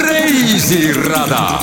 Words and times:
Rejzi 0.00 0.92
Rada. 0.92 1.60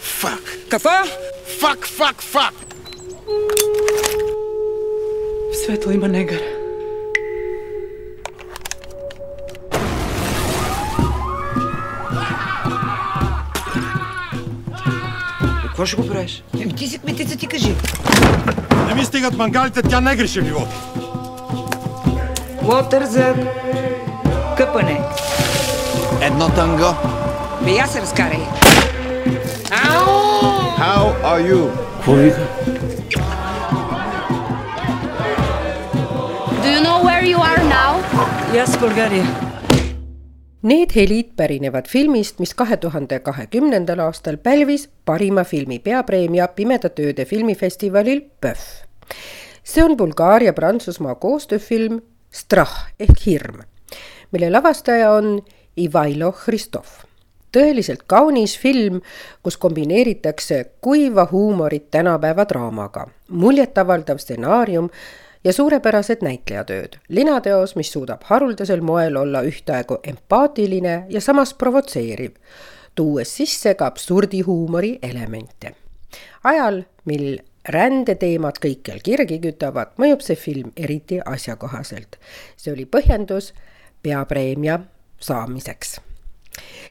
Fuck. 0.00 0.40
Kafa? 0.68 1.04
Fuck, 1.60 1.84
fuck, 1.84 2.22
fuck. 2.22 2.54
Svetlo 5.52 5.92
ima 5.92 6.08
negar. 6.08 6.53
Какво 15.74 15.86
ще 15.86 15.96
го 15.96 16.08
правиш? 16.08 16.42
Еми 16.60 16.72
ти 16.72 16.88
си 16.88 16.98
кметица, 16.98 17.36
ти 17.36 17.46
кажи. 17.46 17.74
Не 18.88 18.94
ми 18.94 19.04
стигат 19.04 19.36
мангалите, 19.36 19.82
тя 19.82 20.00
не 20.00 20.16
греши 20.16 20.40
ми 20.40 20.50
води. 20.50 20.74
Лотър 22.62 23.04
за 23.04 23.34
къпане. 24.56 25.00
Едно 26.20 26.48
танго. 26.48 26.94
Бе, 27.62 27.70
я 27.70 27.86
се 27.86 28.00
разкарай. 28.00 28.40
How 30.78 31.04
are 31.32 31.42
you? 31.50 31.62
Do 36.62 36.68
you 36.74 36.80
know 36.86 36.98
where 37.08 37.24
you 37.32 37.38
are 37.50 37.62
now? 37.78 37.92
Yes, 38.52 38.70
Bulgaria. 38.76 39.43
Need 40.64 40.94
helid 40.96 41.34
pärinevad 41.36 41.84
filmist, 41.92 42.38
mis 42.40 42.54
kahe 42.56 42.78
tuhande 42.80 43.18
kahekümnendal 43.20 44.00
aastal 44.00 44.38
pälvis 44.40 44.86
parima 45.04 45.42
filmi 45.44 45.76
peapreemia 45.78 46.46
Pimedate 46.56 47.04
ööde 47.04 47.26
filmifestivalil 47.28 48.22
PÖFF. 48.40 48.62
see 49.64 49.84
on 49.84 49.96
Bulgaaria-Prantsusmaa 49.96 51.14
koostööfilm 51.20 52.00
Strah 52.30 52.72
ehk 53.00 53.26
hirm, 53.26 53.60
mille 54.32 54.50
lavastaja 54.50 55.10
on 55.12 55.42
Ivailo 55.76 56.32
Hristov. 56.32 56.86
tõeliselt 57.52 58.06
kaunis 58.06 58.58
film, 58.58 59.02
kus 59.42 59.56
kombineeritakse 59.56 60.64
kuiva 60.80 61.28
huumorit 61.30 61.90
tänapäeva 61.90 62.48
draamaga, 62.48 63.06
muljetavaldav 63.28 64.16
stsenaarium 64.16 64.88
ja 65.44 65.52
suurepärased 65.52 66.22
näitlejatööd. 66.22 66.96
linateos, 67.08 67.76
mis 67.76 67.92
suudab 67.92 68.22
haruldasel 68.24 68.80
moel 68.80 69.16
olla 69.16 69.42
ühtaegu 69.42 69.98
empaatiline 70.02 71.04
ja 71.08 71.20
samas 71.20 71.54
provotseeriv, 71.54 72.36
tuues 72.94 73.36
sisse 73.36 73.74
ka 73.74 73.86
absurdihuumori 73.86 74.98
elemente. 75.02 75.74
ajal, 76.44 76.82
mil 77.04 77.38
rändeteemad 77.68 78.58
kõikjal 78.60 79.00
kirgi 79.04 79.38
kütavad, 79.40 79.94
mõjub 79.98 80.20
see 80.20 80.36
film 80.36 80.72
eriti 80.76 81.20
asjakohaselt. 81.24 82.16
see 82.56 82.72
oli 82.72 82.84
põhjendus 82.84 83.52
peapreemia 84.02 84.80
saamiseks 85.20 86.00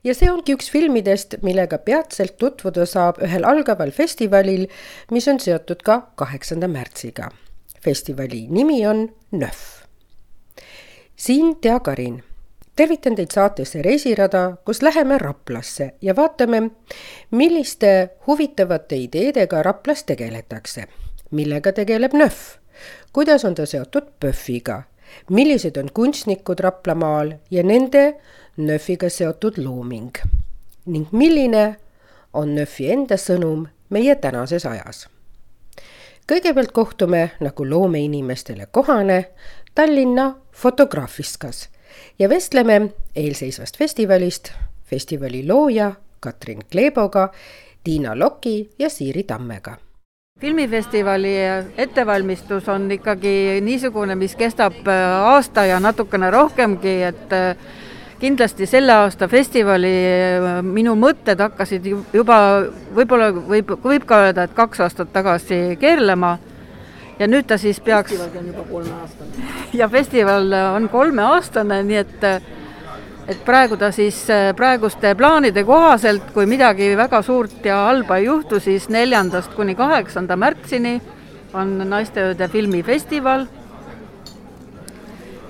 ja 0.03 0.13
see 0.13 0.31
ongi 0.31 0.53
üks 0.53 0.69
filmidest, 0.69 1.35
millega 1.41 1.77
peatselt 1.77 2.37
tutvuda 2.37 2.85
saab 2.85 3.21
ühel 3.23 3.45
algaval 3.47 3.91
festivalil, 3.91 4.67
mis 5.11 5.27
on 5.27 5.39
seotud 5.39 5.81
ka 5.81 6.01
kaheksanda 6.15 6.67
märtsiga 6.67 7.31
festivali 7.83 8.47
nimi 8.49 8.87
on 8.87 9.15
NÖF. 9.31 9.83
siin 11.15 11.55
Tea 11.61 11.79
Karin, 11.79 12.23
tervitan 12.75 13.15
teid 13.15 13.31
saatesse 13.33 13.81
Reisirada, 13.81 14.57
kus 14.65 14.81
läheme 14.81 15.17
Raplasse 15.17 15.93
ja 16.01 16.15
vaatame, 16.15 16.71
milliste 17.31 18.09
huvitavate 18.27 18.95
ideedega 18.95 19.63
Raplas 19.63 20.03
tegeletakse, 20.03 20.87
millega 21.31 21.71
tegeleb 21.71 22.13
NÖF, 22.13 22.57
kuidas 23.13 23.45
on 23.45 23.55
ta 23.55 23.65
seotud 23.65 24.15
PÖFFiga, 24.19 24.83
millised 25.29 25.77
on 25.77 25.89
kunstnikud 25.93 26.59
Raplamaal 26.59 27.33
ja 27.51 27.63
nende 27.63 28.13
NÖFiga 28.57 29.09
seotud 29.09 29.57
looming? 29.57 30.11
Ning 30.85 31.07
milline 31.11 31.75
on 32.33 32.55
NÖFi 32.55 32.91
enda 32.91 33.17
sõnum 33.17 33.67
meie 33.89 34.15
tänases 34.15 34.65
ajas 34.65 35.07
kõigepealt 36.27 36.71
kohtume, 36.71 37.31
nagu 37.39 37.69
loomeinimestele 37.69 38.67
kohane, 38.71 39.25
Tallinna 39.75 40.35
Fotograafiskas 40.51 41.69
ja 42.19 42.29
vestleme 42.29 42.81
eelseisvast 43.15 43.77
festivalist 43.77 44.51
festivali 44.85 45.47
looja 45.47 45.91
Katrin 46.19 46.61
Kleeboga, 46.71 47.29
Tiina 47.83 48.19
Loki 48.19 48.69
ja 48.79 48.89
Siiri 48.89 49.23
Tammega. 49.23 49.77
Filmifestivali 50.39 51.33
ettevalmistus 51.77 52.69
on 52.69 52.91
ikkagi 52.91 53.61
niisugune, 53.61 54.15
mis 54.15 54.35
kestab 54.35 54.87
aasta 55.25 55.65
ja 55.65 55.79
natukene 55.79 56.31
rohkemgi, 56.31 57.03
et 57.03 57.35
kindlasti 58.23 58.67
selle 58.69 58.93
aasta 59.03 59.27
festivali 59.27 59.91
äh, 59.91 60.49
minu 60.63 60.95
mõtted 60.99 61.41
hakkasid 61.43 61.89
juba 62.15 62.37
võib-olla 62.95 63.29
võib, 63.35 63.75
võib 63.83 64.07
ka 64.07 64.21
öelda, 64.27 64.47
et 64.47 64.55
kaks 64.55 64.83
aastat 64.85 65.11
tagasi 65.11 65.77
keerlema. 65.81 66.37
ja 67.19 67.27
nüüd 67.27 67.45
ta 67.47 67.57
siis 67.57 67.79
peaks. 67.79 68.11
festival 68.11 68.39
on 68.39 68.47
juba 68.47 68.63
kolmeaastane. 68.71 69.47
ja 69.79 69.89
festival 69.89 70.53
on 70.75 70.89
kolmeaastane, 70.89 71.81
nii 71.83 71.97
et, 71.99 72.23
et 73.27 73.43
praegu 73.45 73.77
ta 73.77 73.91
siis 73.91 74.21
praeguste 74.55 75.15
plaanide 75.15 75.63
kohaselt, 75.63 76.31
kui 76.33 76.45
midagi 76.45 76.93
väga 76.97 77.21
suurt 77.21 77.65
ja 77.65 77.83
halba 77.89 78.17
ei 78.21 78.29
juhtu, 78.29 78.59
siis 78.59 78.87
neljandast 78.89 79.53
kuni 79.53 79.75
kaheksanda 79.75 80.39
märtsini 80.39 81.01
on 81.53 81.75
naisteööde 81.89 82.47
filmifestival 82.47 83.45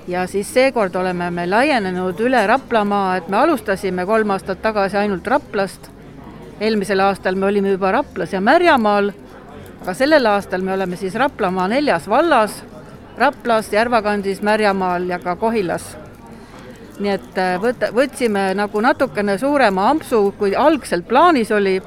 ja 0.08 0.26
siis 0.26 0.54
seekord 0.54 0.94
oleme 0.94 1.30
me 1.30 1.46
laienenud 1.46 2.20
üle 2.20 2.46
Raplamaa, 2.46 3.16
et 3.16 3.28
me 3.28 3.36
alustasime 3.36 4.06
kolm 4.06 4.30
aastat 4.30 4.62
tagasi 4.62 4.96
ainult 5.00 5.26
Raplast. 5.26 5.90
eelmisel 6.60 7.00
aastal 7.00 7.34
me 7.34 7.46
olime 7.46 7.70
juba 7.70 7.92
Raplas 7.92 8.32
ja 8.32 8.40
Märjamaal, 8.40 9.10
aga 9.82 9.94
sellel 9.94 10.26
aastal 10.26 10.62
me 10.62 10.72
oleme 10.72 10.96
siis 10.96 11.14
Raplamaa 11.14 11.68
neljas 11.68 12.08
vallas, 12.08 12.62
Raplas, 13.18 13.72
Järvakandis, 13.72 14.42
Märjamaal 14.42 15.08
ja 15.08 15.18
ka 15.18 15.36
Kohilas. 15.36 15.96
nii 17.00 17.10
et 17.10 17.38
äh, 17.38 17.56
võt-, 17.58 17.90
võtsime 17.90 18.54
nagu 18.54 18.80
natukene 18.80 19.38
suurema 19.38 19.88
ampsu, 19.90 20.34
kui 20.38 20.54
algselt 20.54 21.08
plaanis 21.08 21.50
oli 21.50 21.82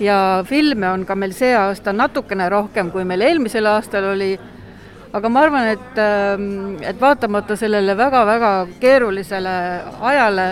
ja 0.00 0.44
filme 0.46 0.90
on 0.90 1.04
ka 1.06 1.14
meil 1.14 1.32
see 1.32 1.54
aasta 1.56 1.92
natukene 1.92 2.48
rohkem, 2.48 2.90
kui 2.90 3.04
meil 3.04 3.20
eelmisel 3.20 3.66
aastal 3.66 4.12
oli 4.12 4.38
aga 5.12 5.28
ma 5.28 5.42
arvan, 5.42 5.68
et, 5.74 5.98
ähm, 5.98 6.76
et 6.82 7.00
vaatamata 7.00 7.56
sellele 7.56 7.96
väga-väga 7.96 8.52
keerulisele 8.80 9.54
ajale, 10.00 10.48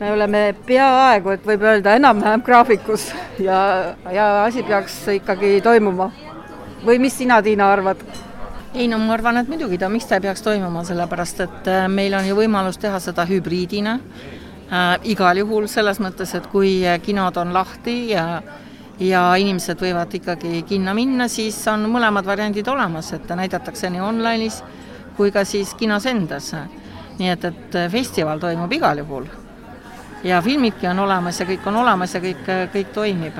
me 0.00 0.12
oleme 0.12 0.42
peaaegu, 0.66 1.34
et 1.36 1.46
võib 1.46 1.62
öelda, 1.66 1.94
enam-vähem 1.98 2.42
graafikus 2.42 3.10
ja, 3.38 3.94
ja 4.10 4.28
asi 4.44 4.62
peaks 4.66 4.98
ikkagi 5.18 5.60
toimuma. 5.62 6.10
või 6.86 6.98
mis 6.98 7.18
sina, 7.18 7.42
Tiina, 7.42 7.72
arvad? 7.72 8.00
ei 8.74 8.88
no 8.88 8.98
ma 8.98 9.12
arvan, 9.14 9.36
et 9.36 9.48
muidugi 9.48 9.78
ta, 9.78 9.88
miks 9.88 10.06
ta 10.06 10.16
ei 10.16 10.24
peaks 10.24 10.42
toimuma, 10.42 10.84
sellepärast 10.84 11.40
et 11.40 11.68
äh, 11.68 11.88
meil 11.88 12.14
on 12.14 12.26
ju 12.26 12.36
võimalus 12.36 12.78
teha 12.78 12.98
seda 13.00 13.26
hübriidina 13.28 13.98
äh,. 13.98 14.98
igal 15.02 15.38
juhul 15.38 15.68
selles 15.68 16.00
mõttes, 16.00 16.34
et 16.34 16.46
kui 16.46 16.80
kinod 17.02 17.36
on 17.36 17.52
lahti 17.52 18.10
ja 18.10 18.42
ja 19.02 19.22
inimesed 19.40 19.80
võivad 19.80 20.14
ikkagi 20.14 20.62
kinno 20.68 20.94
minna, 20.94 21.28
siis 21.28 21.58
on 21.70 21.86
mõlemad 21.90 22.26
variandid 22.26 22.68
olemas, 22.68 23.12
et 23.16 23.28
näidatakse 23.36 23.90
nii 23.90 24.02
online'is 24.02 24.62
kui 25.16 25.32
ka 25.32 25.44
siis 25.44 25.74
kinos 25.78 26.06
endas. 26.06 26.52
nii 27.18 27.28
et, 27.28 27.44
et 27.44 27.78
festival 27.90 28.40
toimub 28.40 28.72
igal 28.72 28.98
juhul. 28.98 29.26
ja 30.24 30.42
filmidki 30.42 30.86
on 30.86 30.98
olemas 30.98 31.40
ja 31.40 31.46
kõik 31.46 31.66
on 31.66 31.76
olemas 31.76 32.14
ja 32.14 32.20
kõik, 32.20 32.46
kõik 32.72 32.92
toimib. 32.94 33.38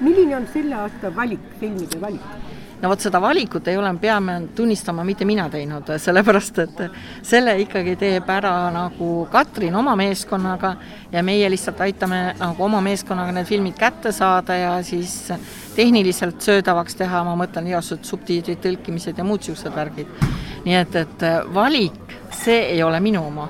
milline 0.00 0.36
on 0.36 0.46
selle 0.52 0.74
aasta 0.74 1.14
valik, 1.14 1.40
filmide 1.60 2.00
valik? 2.00 2.43
No 2.82 2.90
vot 2.90 3.00
seda 3.00 3.20
valikut 3.22 3.68
ei 3.68 3.76
ole, 3.76 3.90
peame 4.00 4.36
tunnistama, 4.56 5.04
mitte 5.04 5.24
mina 5.24 5.48
teinud, 5.50 5.94
sellepärast 6.06 6.60
et 6.64 6.82
selle 7.22 7.56
ikkagi 7.62 7.96
teeb 8.00 8.30
ära 8.30 8.54
nagu 8.74 9.10
Katrin 9.32 9.74
oma 9.76 9.96
meeskonnaga 9.98 10.74
ja 11.12 11.22
meie 11.26 11.50
lihtsalt 11.52 11.80
aitame 11.86 12.22
nagu 12.40 12.64
oma 12.64 12.82
meeskonnaga 12.84 13.34
need 13.38 13.48
filmid 13.48 13.78
kätte 13.78 14.12
saada 14.12 14.56
ja 14.58 14.76
siis 14.82 15.32
tehniliselt 15.74 16.42
söödavaks 16.42 16.96
teha, 17.00 17.24
ma 17.26 17.34
mõtlen 17.38 17.72
igasugused 17.72 18.06
subtiitrid, 18.08 18.62
tõlkimised 18.62 19.18
ja 19.18 19.26
muud 19.26 19.42
niisugused 19.42 19.74
värgid. 19.74 20.24
nii 20.64 20.76
et, 20.78 20.96
et 20.96 21.28
valik, 21.54 22.18
see 22.32 22.60
ei 22.72 22.82
ole 22.82 23.00
minu 23.04 23.26
oma 23.26 23.48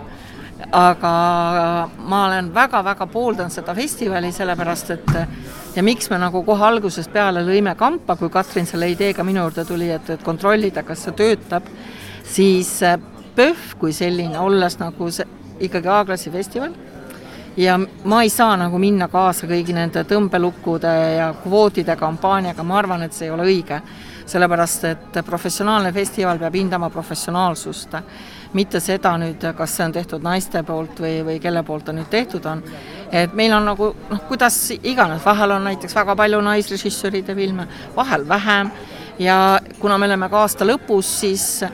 aga 0.73 1.89
ma 1.99 2.25
olen 2.27 2.55
väga-väga 2.55 3.07
pooldan 3.07 3.51
seda 3.51 3.75
festivali, 3.75 4.33
sellepärast 4.33 4.91
et 4.91 5.13
ja 5.77 5.83
miks 5.83 6.11
me 6.11 6.19
nagu 6.23 6.43
kohe 6.47 6.65
algusest 6.67 7.13
peale 7.13 7.43
lõime 7.45 7.75
kampa, 7.77 8.17
kui 8.17 8.31
Katrin 8.31 8.67
selle 8.67 8.89
ideega 8.93 9.25
minu 9.27 9.43
juurde 9.43 9.65
tuli, 9.69 9.91
et, 9.91 10.11
et 10.11 10.23
kontrollida, 10.23 10.83
kas 10.87 11.05
see 11.07 11.17
töötab, 11.19 11.69
siis 12.25 12.79
PÖFF 13.35 13.75
kui 13.81 13.93
selline, 13.93 14.39
olles 14.39 14.79
nagu 14.79 15.11
see 15.11 15.27
ikkagi 15.65 15.91
A-klassi 15.91 16.31
festival, 16.35 16.75
ja 17.57 17.79
ma 17.79 18.23
ei 18.23 18.31
saa 18.31 18.57
nagu 18.59 18.79
minna 18.79 19.09
kaasa 19.09 19.47
kõigi 19.51 19.75
nende 19.75 20.03
tõmbelukkude 20.09 20.95
ja 21.17 21.29
kvootide 21.43 21.97
kampaaniaga, 21.99 22.67
ma 22.67 22.79
arvan, 22.79 23.07
et 23.07 23.15
see 23.15 23.29
ei 23.29 23.35
ole 23.35 23.47
õige. 23.51 23.81
sellepärast, 24.25 24.85
et 24.85 25.19
professionaalne 25.27 25.93
festival 25.93 26.39
peab 26.39 26.55
hindama 26.55 26.89
professionaalsust 26.91 27.93
mitte 28.55 28.81
seda 28.81 29.17
nüüd, 29.19 29.45
kas 29.57 29.77
see 29.77 29.85
on 29.87 29.95
tehtud 29.95 30.25
naiste 30.25 30.63
poolt 30.67 31.01
või, 31.03 31.19
või 31.27 31.39
kelle 31.43 31.63
poolt 31.67 31.89
ta 31.89 31.95
nüüd 31.95 32.11
tehtud 32.11 32.45
on. 32.47 32.63
et 33.13 33.35
meil 33.35 33.53
on 33.53 33.65
nagu 33.65 33.91
noh, 34.11 34.21
kuidas 34.29 34.57
iganes, 34.83 35.25
vahel 35.25 35.57
on 35.57 35.65
näiteks 35.71 35.95
väga 35.95 36.17
palju 36.17 36.41
naisrežissööride 36.41 37.35
filme, 37.35 37.67
vahel 37.97 38.29
vähem 38.29 38.71
ja 39.19 39.61
kuna 39.79 39.99
me 39.99 40.07
oleme 40.07 40.29
ka 40.29 40.41
aasta 40.45 40.67
lõpus, 40.67 41.11
siis 41.21 41.65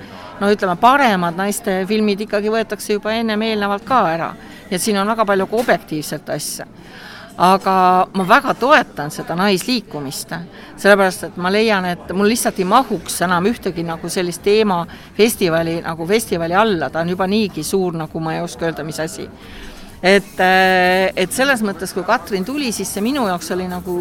no 0.40 0.50
ütleme, 0.50 0.76
paremad 0.80 1.36
naiste 1.36 1.84
filmid 1.88 2.26
ikkagi 2.26 2.52
võetakse 2.52 2.96
juba 2.96 3.12
ennem 3.12 3.42
eelnevalt 3.42 3.84
ka 3.84 4.02
ära. 4.14 4.32
nii 4.70 4.76
et 4.76 4.82
siin 4.82 4.98
on 4.98 5.08
väga 5.08 5.24
palju 5.24 5.46
ka 5.46 5.56
objektiivset 5.56 6.28
asja 6.30 6.66
aga 7.40 7.74
ma 8.12 8.24
väga 8.28 8.52
toetan 8.60 9.08
seda 9.12 9.32
naisliikumist, 9.38 10.34
sellepärast 10.80 11.24
et 11.30 11.38
ma 11.40 11.48
leian, 11.52 11.86
et 11.88 12.12
mul 12.12 12.28
lihtsalt 12.28 12.60
ei 12.60 12.66
mahuks 12.68 13.16
enam 13.24 13.48
ühtegi 13.48 13.84
nagu 13.86 14.10
sellist 14.12 14.42
teemafestivali 14.44 15.78
nagu 15.86 16.06
festivali 16.08 16.56
alla, 16.56 16.90
ta 16.92 17.00
on 17.00 17.14
juba 17.14 17.28
niigi 17.30 17.64
suur, 17.64 17.96
nagu 17.96 18.20
ma 18.20 18.36
ei 18.36 18.44
oska 18.44 18.68
öelda, 18.68 18.84
mis 18.84 19.00
asi. 19.00 19.24
et, 20.02 20.36
et 21.16 21.32
selles 21.32 21.64
mõttes, 21.64 21.96
kui 21.96 22.04
Katrin 22.04 22.44
tuli, 22.44 22.72
siis 22.76 22.92
see 22.92 23.04
minu 23.04 23.24
jaoks 23.28 23.50
oli 23.56 23.68
nagu 23.72 23.96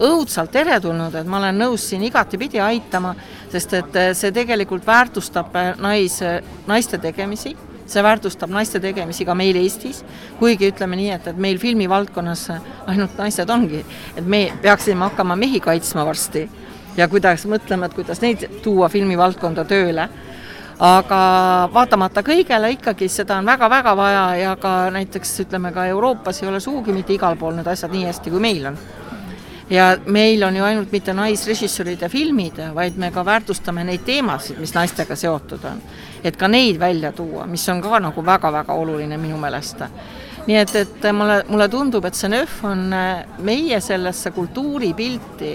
õudselt 0.00 0.52
teretulnud, 0.52 1.12
et 1.12 1.28
ma 1.28 1.42
olen 1.42 1.60
nõus 1.60 1.90
siin 1.90 2.08
igatepidi 2.08 2.60
aitama, 2.60 3.14
sest 3.52 3.76
et 3.82 4.02
see 4.16 4.32
tegelikult 4.32 4.86
väärtustab 4.86 5.56
nais, 5.76 6.22
naiste 6.68 7.00
tegemisi 7.04 7.56
see 7.90 8.02
väärtustab 8.04 8.50
naiste 8.52 8.80
tegemisi 8.80 9.24
ka 9.24 9.34
meil 9.34 9.56
Eestis, 9.56 10.04
kuigi 10.38 10.70
ütleme 10.72 10.96
nii, 10.98 11.10
et, 11.16 11.26
et 11.32 11.36
meil 11.36 11.58
filmivaldkonnas 11.58 12.46
ainult 12.86 13.18
naised 13.18 13.50
ongi, 13.50 13.84
et 14.16 14.26
me 14.26 14.48
peaksime 14.62 15.08
hakkama 15.08 15.36
mehi 15.36 15.60
kaitsma 15.60 16.06
varsti 16.06 16.48
ja 16.96 17.08
kuidas 17.08 17.46
mõtlema, 17.46 17.86
et 17.86 17.94
kuidas 17.94 18.22
neid 18.22 18.44
tuua 18.62 18.88
filmivaldkonda 18.92 19.64
tööle. 19.68 20.08
Aga 20.78 21.18
vaatamata 21.74 22.22
kõigele 22.22 22.70
ikkagi 22.76 23.08
seda 23.10 23.40
on 23.40 23.48
väga-väga 23.48 23.96
vaja 23.98 24.26
ja 24.38 24.52
ka 24.62 24.92
näiteks 24.94 25.32
ütleme 25.42 25.72
ka 25.74 25.88
Euroopas 25.90 26.38
ei 26.42 26.48
ole 26.48 26.60
sugugi 26.62 26.94
mitte 26.94 27.16
igal 27.16 27.34
pool 27.36 27.56
need 27.56 27.66
asjad 27.66 27.90
nii 27.90 28.04
hästi, 28.06 28.30
kui 28.30 28.42
meil 28.42 28.68
on. 28.70 28.78
Ja 29.70 29.88
meil 30.06 30.42
on 30.46 30.56
ju 30.56 30.64
ainult 30.64 30.92
mitte 30.94 31.12
naisrežissööride 31.12 32.08
filmid, 32.08 32.62
vaid 32.74 32.96
me 32.96 33.10
ka 33.10 33.24
väärtustame 33.26 33.82
neid 33.84 34.06
teemasid, 34.06 34.60
mis 34.62 34.72
naistega 34.74 35.16
seotud 35.18 35.66
on. 35.66 35.82
Et 36.24 36.36
ka 36.36 36.48
neid 36.48 36.78
välja 36.80 37.12
tuua, 37.12 37.46
mis 37.46 37.68
on 37.68 37.82
ka 37.82 38.00
nagu 38.00 38.24
väga-väga 38.24 38.74
oluline 38.74 39.18
minu 39.18 39.38
meelest. 39.38 39.82
nii 40.46 40.56
et, 40.56 40.74
et 40.76 41.08
mulle, 41.12 41.42
mulle 41.48 41.68
tundub, 41.68 42.04
et 42.04 42.14
see 42.16 42.30
NÖF 42.32 42.62
on 42.64 42.92
äh, 42.92 43.24
meie 43.44 43.80
sellesse 43.80 44.30
kultuuripilti 44.30 45.52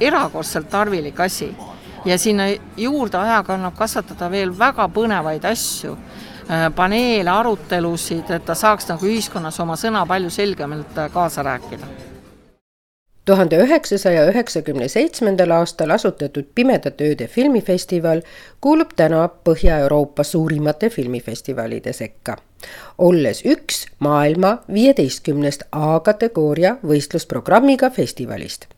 erakordselt 0.00 0.70
tarvilik 0.70 1.20
asi 1.20 1.50
ja 2.04 2.18
sinna 2.18 2.48
juurde 2.76 3.18
ajaga 3.18 3.54
annab 3.54 3.76
kasvatada 3.76 4.30
veel 4.30 4.54
väga 4.58 4.88
põnevaid 4.88 5.44
asju, 5.44 5.92
äh, 6.48 6.70
paneele, 6.74 7.30
arutelusid, 7.30 8.30
et 8.30 8.44
ta 8.44 8.54
saaks 8.54 8.88
nagu 8.88 9.06
ühiskonnas 9.06 9.60
oma 9.60 9.76
sõna 9.76 10.06
palju 10.08 10.32
selgemalt 10.32 10.98
äh, 10.98 11.12
kaasa 11.12 11.44
rääkida 11.44 12.13
tuhande 13.24 13.56
üheksasaja 13.56 14.26
üheksakümne 14.28 14.88
seitsmendal 14.88 15.50
aastal 15.50 15.90
asutatud 15.90 16.44
Pimedate 16.54 17.08
ööde 17.08 17.26
filmifestival 17.26 18.20
kuulub 18.60 18.92
täna 18.96 19.28
Põhja-Euroopa 19.48 20.24
suurimate 20.24 20.90
filmifestivalide 20.90 21.92
sekka, 21.92 22.36
olles 22.98 23.40
üks 23.44 23.86
maailma 23.98 24.58
viieteistkümnest 24.72 25.64
A-kategooria 25.72 26.76
võistlusprogrammiga 26.84 27.90
festivalist, 27.90 28.68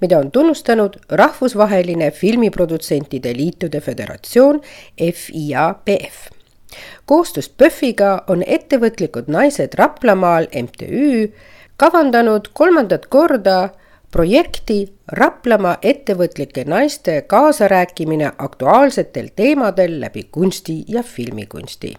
mida 0.00 0.18
on 0.18 0.30
tunnustanud 0.30 0.96
Rahvusvaheline 1.10 2.10
Filmiprodutsentide 2.10 3.36
Liitude 3.36 3.80
Föderatsioon 3.80 4.60
FIAPF 4.96 6.28
koostöös 7.06 7.48
PÖFFiga 7.48 8.24
on 8.28 8.44
ettevõtlikud 8.46 9.26
naised 9.26 9.74
Raplamaal 9.74 10.46
MTÜ 10.62 11.32
kavandanud 11.76 12.50
kolmandat 12.52 13.06
korda 13.06 13.68
projekti 14.10 14.98
Raplamaa 15.12 15.76
ettevõtlike 15.82 16.64
naiste 16.64 17.22
kaasarääkimine 17.22 18.32
aktuaalsetel 18.38 19.28
teemadel 19.36 20.00
läbi 20.00 20.28
kunsti 20.32 20.84
ja 20.88 21.02
filmikunsti. 21.02 21.94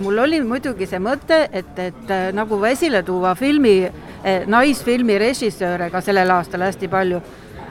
mul 0.00 0.18
oli 0.18 0.42
muidugi 0.44 0.86
see 0.86 0.98
mõte, 1.00 1.48
et, 1.52 1.78
et 1.78 2.10
äh, 2.10 2.32
nagu 2.32 2.58
esile 2.64 3.02
tuua 3.02 3.34
filmi, 3.34 3.86
äh, 3.86 4.44
naisfilmi 4.46 5.18
režissööre 5.18 5.90
ka 5.90 6.00
sellel 6.00 6.30
aastal 6.30 6.60
hästi 6.60 6.88
palju, 6.88 7.20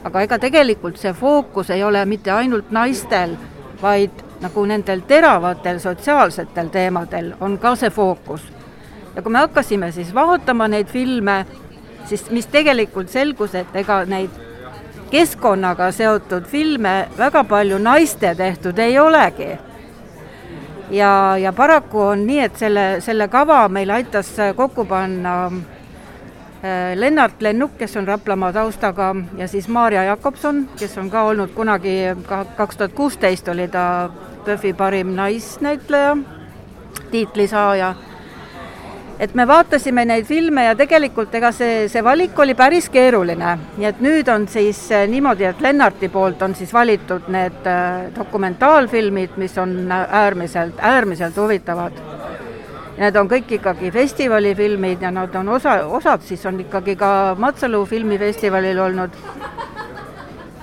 aga 0.03 0.21
ega 0.21 0.39
tegelikult 0.39 0.97
see 0.97 1.13
fookus 1.13 1.69
ei 1.69 1.83
ole 1.83 2.05
mitte 2.05 2.31
ainult 2.31 2.71
naistel, 2.71 3.37
vaid 3.81 4.23
nagu 4.41 4.65
nendel 4.65 5.05
teravatel 5.07 5.79
sotsiaalsetel 5.79 6.73
teemadel 6.73 7.33
on 7.39 7.57
ka 7.57 7.75
see 7.75 7.89
fookus. 7.89 8.41
ja 9.15 9.21
kui 9.21 9.31
me 9.31 9.39
hakkasime 9.39 9.91
siis 9.91 10.13
vaatama 10.13 10.67
neid 10.67 10.87
filme, 10.87 11.45
siis 12.05 12.29
mis 12.31 12.47
tegelikult 12.47 13.09
selgus, 13.09 13.55
et 13.55 13.75
ega 13.75 14.03
neid 14.09 14.33
keskkonnaga 15.11 15.91
seotud 15.91 16.47
filme 16.49 16.95
väga 17.17 17.43
palju 17.43 17.77
naiste 17.79 18.35
tehtud 18.35 18.79
ei 18.79 18.99
olegi. 18.99 19.57
ja, 20.91 21.37
ja 21.37 21.53
paraku 21.53 22.01
on 22.01 22.27
nii, 22.27 22.39
et 22.39 22.57
selle, 22.57 22.85
selle 23.01 23.27
kava 23.27 23.67
meil 23.69 23.89
aitas 23.89 24.29
kokku 24.55 24.85
panna 24.85 25.45
äh, 25.45 26.93
Lennart 26.95 27.41
Lennuk, 27.41 27.77
kes 27.77 27.97
on 27.97 28.07
Raplamaa 28.07 28.53
taustaga, 28.53 29.15
ja 29.37 29.47
siis 29.47 29.67
Maarja 29.67 30.03
Jakobson, 30.03 30.67
kes 30.79 30.97
on 30.97 31.09
ka 31.09 31.23
olnud 31.23 31.53
kunagi, 31.55 31.97
kaks 32.57 32.77
tuhat 32.77 32.93
kuusteist 32.93 33.47
oli 33.47 33.67
ta 33.67 34.09
PÖFFi 34.45 34.73
parim 34.73 35.15
naisnäitleja, 35.15 36.17
tiitli 37.11 37.47
saaja 37.47 37.95
et 39.19 39.35
me 39.35 39.45
vaatasime 39.47 40.03
neid 40.07 40.25
filme 40.27 40.65
ja 40.65 40.75
tegelikult 40.75 41.33
ega 41.37 41.51
see, 41.55 41.85
see 41.91 42.03
valik 42.03 42.39
oli 42.39 42.55
päris 42.57 42.89
keeruline. 42.91 43.55
nii 43.77 43.87
et 43.87 44.01
nüüd 44.03 44.29
on 44.31 44.47
siis 44.51 44.79
äh, 44.91 45.05
niimoodi, 45.09 45.47
et 45.49 45.61
Lennarti 45.61 46.09
poolt 46.09 46.41
on 46.41 46.55
siis 46.55 46.73
valitud 46.73 47.29
need 47.31 47.69
äh, 47.69 48.09
dokumentaalfilmid, 48.15 49.37
mis 49.37 49.57
on 49.57 49.91
äärmiselt, 49.91 50.79
äärmiselt 50.79 51.37
huvitavad. 51.37 52.03
Need 52.95 53.15
on 53.19 53.27
kõik 53.27 53.49
ikkagi 53.57 53.91
festivalifilmid 53.91 55.01
ja 55.03 55.11
nad 55.11 55.33
on 55.35 55.49
osa, 55.57 55.81
osad 55.85 56.23
siis 56.23 56.45
on 56.47 56.59
ikkagi 56.63 56.95
ka 56.95 57.09
Matsalu 57.39 57.83
filmifestivalil 57.85 58.79
olnud 58.79 59.17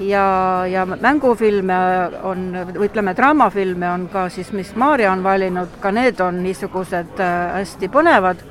ja, 0.01 0.67
ja 0.67 0.87
mängufilme 0.87 1.75
on, 2.23 2.51
või 2.73 2.89
ütleme, 2.89 3.17
draamafilme 3.17 3.91
on 3.91 4.09
ka 4.13 4.29
siis, 4.33 4.53
mis 4.53 4.75
Maarja 4.77 5.13
on 5.13 5.25
valinud, 5.25 5.81
ka 5.81 5.93
need 5.93 6.21
on 6.21 6.43
niisugused 6.43 7.21
äh, 7.21 7.59
hästi 7.59 7.91
põnevad 7.93 8.45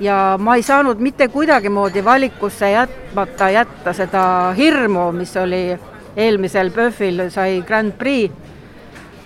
ja 0.00 0.36
ma 0.40 0.56
ei 0.56 0.62
saanud 0.62 1.00
mitte 1.00 1.28
kuidagimoodi 1.28 2.04
valikusse 2.04 2.70
jätmata 2.70 3.50
jätta 3.50 3.92
seda 3.92 4.52
hirmu, 4.56 5.10
mis 5.12 5.36
oli 5.36 5.78
eelmisel 6.16 6.70
PÖFFil 6.70 7.28
sai 7.30 7.62
Grand 7.66 7.92
Prix. 7.92 8.32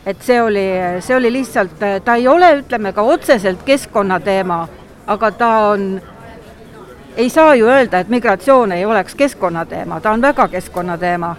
et 0.07 0.21
see 0.21 0.43
oli, 0.43 0.67
see 1.01 1.17
oli 1.17 1.31
lihtsalt, 1.33 1.79
ta 2.05 2.15
ei 2.15 2.27
ole, 2.29 2.59
ütleme 2.59 2.93
ka 2.93 3.03
otseselt 3.03 3.63
keskkonnateema, 3.65 4.59
aga 5.07 5.31
ta 5.33 5.49
on, 5.71 6.03
ei 7.17 7.31
saa 7.31 7.55
ju 7.55 7.67
öelda, 7.67 7.99
et 7.99 8.09
migratsioon 8.09 8.73
ei 8.73 8.85
oleks 8.85 9.15
keskkonnateema, 9.15 10.01
ta 10.01 10.11
on 10.11 10.23
väga 10.23 10.49
keskkonnateema 10.49 11.37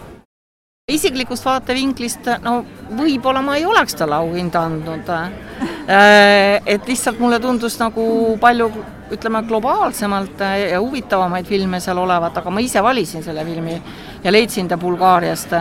isiklikust 0.85 1.45
vaatevinklist, 1.45 2.27
no 2.45 2.59
võib-olla 2.93 3.41
ma 3.41 3.55
ei 3.57 3.63
oleks 3.65 3.95
talle 3.97 4.19
auhinda 4.19 4.61
andnud. 4.67 5.07
Äh, 5.09 6.59
et 6.65 6.85
lihtsalt 6.85 7.17
mulle 7.17 7.39
tundus 7.41 7.79
nagu 7.81 8.05
palju, 8.41 8.67
ütleme, 9.15 9.41
globaalsemalt 9.49 10.43
ja 10.69 10.77
huvitavamaid 10.81 11.49
filme 11.49 11.79
seal 11.81 11.97
olevat, 11.97 12.37
aga 12.37 12.53
ma 12.53 12.61
ise 12.61 12.83
valisin 12.85 13.25
selle 13.25 13.41
filmi 13.45 13.79
ja 14.23 14.33
leidsin 14.33 14.69
ta 14.69 14.77
Bulgaariast. 14.77 15.57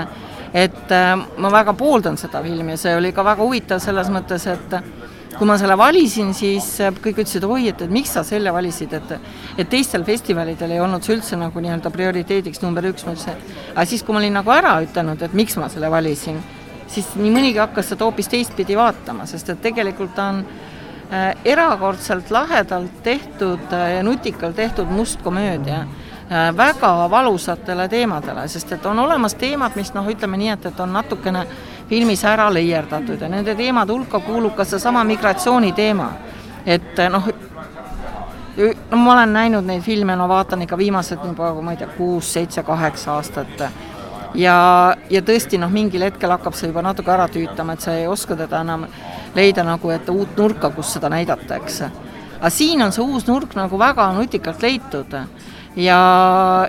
et 0.55 0.93
äh, 0.93 1.17
ma 1.37 1.51
väga 1.51 1.73
pooldan 1.73 2.17
seda 2.21 2.43
filmi 2.43 2.77
ja 2.77 2.79
see 2.79 2.97
oli 2.97 3.13
ka 3.13 3.25
väga 3.25 3.43
huvitav 3.43 3.81
selles 3.81 4.11
mõttes, 4.13 4.45
et 4.47 4.77
kui 5.39 5.49
ma 5.49 5.57
selle 5.59 5.77
valisin, 5.79 6.33
siis 6.37 6.67
äh, 6.83 6.93
kõik 6.95 7.23
ütlesid, 7.25 7.45
oi, 7.49 7.69
et, 7.73 7.83
et 7.85 7.93
miks 7.93 8.15
sa 8.15 8.25
selle 8.27 8.53
valisid, 8.55 8.93
et 8.95 9.15
et 9.59 9.71
teistel 9.71 10.05
festivalidel 10.07 10.75
ei 10.75 10.83
olnud 10.83 11.05
see 11.05 11.17
üldse 11.17 11.39
nagu 11.39 11.63
nii-öelda 11.63 11.91
prioriteediks 11.95 12.63
number 12.63 12.87
üks, 12.91 13.07
ma 13.07 13.15
ütlesin, 13.15 13.41
aga 13.75 13.87
siis, 13.89 14.03
kui 14.03 14.15
ma 14.15 14.23
olin 14.23 14.39
nagu 14.41 14.55
ära 14.55 14.77
ütelnud, 14.85 15.23
et 15.23 15.35
miks 15.37 15.59
ma 15.61 15.69
selle 15.73 15.91
valisin, 15.91 16.41
siis 16.91 17.13
nii 17.19 17.33
mõnigi 17.35 17.63
hakkas 17.63 17.93
seda 17.93 18.07
hoopis 18.07 18.31
teistpidi 18.31 18.79
vaatama, 18.79 19.27
sest 19.31 19.51
et 19.53 19.63
tegelikult 19.65 20.15
ta 20.17 20.31
on 20.33 20.41
äh, 20.45 21.31
erakordselt 21.55 22.31
lahedalt 22.35 23.03
tehtud 23.07 23.71
ja 23.71 24.01
äh, 24.01 24.03
nutikalt 24.07 24.57
tehtud 24.57 24.91
must 24.91 25.23
komöödia 25.23 25.85
äh, 25.85 26.51
väga 26.57 26.95
valusatele 27.11 27.89
teemadele, 27.89 28.49
sest 28.49 28.73
et 28.77 28.87
on 28.87 28.99
olemas 28.99 29.35
teemad, 29.39 29.77
mis 29.79 29.95
noh, 29.95 30.11
ütleme 30.11 30.39
nii, 30.41 30.53
et, 30.57 30.71
et 30.71 30.81
on 30.81 30.95
natukene 30.95 31.47
filmis 31.89 32.25
ära 32.25 32.51
leierdatud 32.53 33.21
ja 33.21 33.29
nende 33.29 33.55
teemade 33.55 33.93
hulka 33.93 34.21
kuulub 34.21 34.55
ka 34.57 34.65
seesama 34.65 35.05
migratsiooni 35.05 35.73
teema. 35.73 36.13
et 36.67 36.97
noh, 37.11 37.27
no 38.91 38.97
ma 38.97 39.13
olen 39.13 39.33
näinud 39.33 39.67
neid 39.67 39.83
filme, 39.83 40.17
no 40.17 40.29
vaatan 40.29 40.63
ikka 40.63 40.79
viimased 40.79 41.19
juba, 41.25 41.53
ma 41.61 41.75
ei 41.75 41.77
tea, 41.77 41.89
kuus, 41.97 42.33
seitse, 42.33 42.63
kaheksa 42.63 43.13
aastat 43.19 43.67
ja, 44.35 44.57
ja 45.11 45.23
tõesti 45.23 45.59
noh, 45.61 45.71
mingil 45.73 46.05
hetkel 46.07 46.33
hakkab 46.35 46.57
see 46.57 46.71
juba 46.71 46.83
natuke 46.85 47.13
ära 47.15 47.27
tüütama, 47.31 47.75
et 47.75 47.85
sa 47.85 47.95
ei 47.99 48.07
oska 48.11 48.37
teda 48.39 48.63
enam 48.65 48.87
leida 49.35 49.65
nagu, 49.67 49.91
et 49.91 50.09
uut 50.11 50.37
nurka, 50.39 50.71
kus 50.75 50.95
seda 50.97 51.11
näidata, 51.13 51.59
eks. 51.61 51.83
aga 52.39 52.51
siin 52.51 52.83
on 52.83 52.93
see 52.93 53.05
uus 53.05 53.27
nurk 53.29 53.55
nagu 53.59 53.79
väga 53.79 54.11
nutikalt 54.17 54.63
leitud 54.63 55.19
ja, 55.77 56.01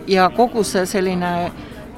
ja 0.07 0.29
kogu 0.36 0.63
see 0.63 0.86
selline 0.89 1.51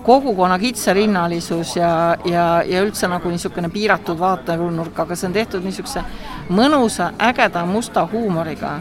kogukonna 0.07 0.55
kitsarinnalisus 0.59 1.75
ja, 1.75 1.91
ja, 2.25 2.47
ja 2.63 2.81
üldse 2.83 3.09
nagu 3.11 3.29
niisugune 3.29 3.69
piiratud 3.69 4.19
vaatenurk, 4.19 4.99
aga 5.03 5.15
see 5.15 5.27
on 5.27 5.35
tehtud 5.35 5.67
niisuguse 5.67 6.03
mõnusa, 6.49 7.11
ägeda, 7.19 7.65
musta 7.67 8.07
huumoriga. 8.11 8.79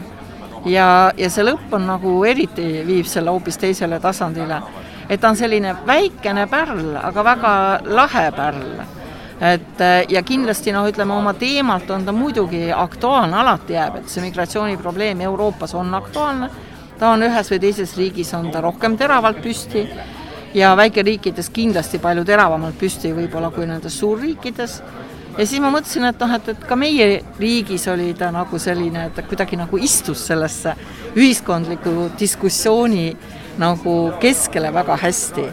ja, 0.65 1.11
ja 1.17 1.29
see 1.29 1.43
lõpp 1.43 1.75
on 1.75 1.87
nagu 1.87 2.23
eriti, 2.25 2.85
viib 2.87 3.05
selle 3.05 3.31
hoopis 3.35 3.59
teisele 3.59 3.99
tasandile 3.99 4.61
et 5.09 5.21
ta 5.21 5.31
on 5.31 5.39
selline 5.39 5.75
väikene 5.87 6.47
pärl, 6.51 6.95
aga 7.01 7.23
väga 7.23 7.53
lahe 7.85 8.29
pärl. 8.35 8.85
et 9.37 9.81
ja 10.09 10.21
kindlasti 10.25 10.71
noh, 10.73 10.87
ütleme 10.89 11.13
oma 11.13 11.33
teemalt 11.37 11.89
on 11.93 12.05
ta 12.05 12.11
muidugi 12.11 12.71
aktuaalne, 12.73 13.37
alati 13.37 13.73
jääb, 13.73 13.99
et 13.99 14.09
see 14.09 14.23
migratsiooniprobleem 14.25 15.21
Euroopas 15.21 15.75
on 15.77 15.93
aktuaalne, 15.93 16.49
ta 16.97 17.11
on 17.13 17.23
ühes 17.23 17.51
või 17.51 17.59
teises 17.61 17.93
riigis, 17.97 18.33
on 18.33 18.49
ta 18.51 18.61
rohkem 18.65 18.97
teravalt 18.97 19.43
püsti 19.43 19.85
ja 20.53 20.75
väikeriikides 20.77 21.49
kindlasti 21.53 21.99
palju 21.99 22.23
teravamalt 22.25 22.77
püsti 22.79 23.11
võib-olla 23.15 23.51
kui 23.51 23.67
nendes 23.67 23.99
suurriikides 23.99 24.81
ja 25.37 25.45
siis 25.45 25.61
ma 25.61 25.69
mõtlesin, 25.73 26.07
et 26.09 26.23
noh, 26.23 26.33
et, 26.37 26.49
et 26.53 26.65
ka 26.69 26.77
meie 26.79 27.07
riigis 27.39 27.87
oli 27.91 28.09
ta 28.17 28.31
nagu 28.33 28.59
selline, 28.61 29.07
et 29.09 29.21
kuidagi 29.29 29.59
nagu 29.59 29.77
istus 29.77 30.25
sellesse 30.29 30.73
ühiskondliku 31.17 32.09
diskussiooni 32.19 33.11
nagu 33.61 33.95
keskele 34.21 34.73
väga 34.73 34.97
hästi. 35.03 35.45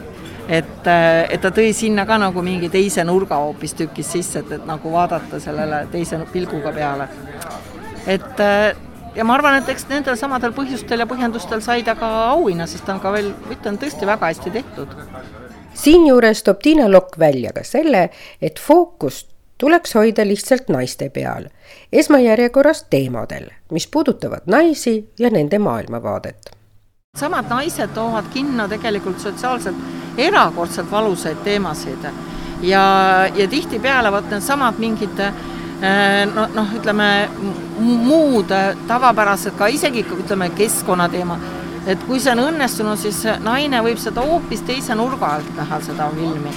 et, 0.48 0.86
et 1.30 1.40
ta 1.40 1.50
tõi 1.50 1.72
sinna 1.72 2.04
ka 2.06 2.18
nagu 2.20 2.42
mingi 2.44 2.68
teise 2.68 3.04
nurga 3.04 3.36
hoopistükkis 3.40 4.10
sisse, 4.12 4.38
et, 4.44 4.50
et 4.52 4.66
nagu 4.66 4.92
vaadata 4.92 5.40
sellele 5.40 5.86
teise 5.92 6.18
pilguga 6.32 6.72
peale. 6.72 7.08
et 8.06 8.42
ja 9.16 9.25
ma 9.25 9.35
arvan, 9.35 9.59
et 9.61 9.68
eks 9.68 9.87
nendel 9.90 10.16
samadel 10.21 10.54
põhjustel 10.56 11.04
ja 11.04 11.06
põhjendustel 11.11 11.62
sai 11.64 11.83
ta 11.87 11.94
ka 11.99 12.11
auhinna, 12.30 12.66
sest 12.71 12.87
ta 12.87 12.97
on 12.97 13.02
ka 13.02 13.12
veel, 13.14 13.33
ütlen 13.52 13.78
tõesti 13.80 14.06
väga 14.06 14.33
hästi 14.33 14.54
tehtud. 14.54 14.97
siinjuures 15.75 16.42
toob 16.42 16.62
Tiina 16.62 16.88
Lokk 16.90 17.18
välja 17.18 17.52
ka 17.52 17.64
selle, 17.64 18.09
et 18.42 18.59
fookust 18.59 19.30
tuleks 19.59 19.94
hoida 19.94 20.26
lihtsalt 20.26 20.68
naiste 20.68 21.09
peal, 21.11 21.49
esmajärjekorras 21.92 22.85
teemadel, 22.90 23.49
mis 23.71 23.87
puudutavad 23.87 24.47
naisi 24.47 24.99
ja 25.18 25.30
nende 25.30 25.59
maailmavaadet 25.59 26.54
samad 27.14 27.47
naised 27.47 27.92
toovad 27.94 28.26
kinno 28.33 28.64
tegelikult 28.68 29.21
sotsiaalselt 29.23 30.18
erakordselt 30.18 30.90
valusaid 30.90 31.44
teemasid 31.44 32.09
ja, 32.62 32.83
ja 33.35 33.47
tihtipeale 33.49 34.11
vot 34.12 34.26
needsamad 34.30 34.80
mingid 34.83 35.23
noh, 36.34 36.48
noh, 36.54 36.70
ütleme 36.78 37.08
muud 37.78 38.52
tavapärased 38.88 39.56
ka 39.58 39.68
isegi 39.68 40.04
ütleme 40.16 40.50
keskkonnateema, 40.56 41.38
et 41.86 42.04
kui 42.08 42.20
see 42.22 42.32
on 42.32 42.44
õnnestunud, 42.46 43.00
siis 43.00 43.24
naine 43.44 43.82
võib 43.84 44.00
seda 44.00 44.24
hoopis 44.24 44.62
teise 44.64 44.96
nurga 44.96 45.34
alt 45.38 45.50
näha, 45.58 45.80
seda 45.84 46.08
filmi 46.14 46.54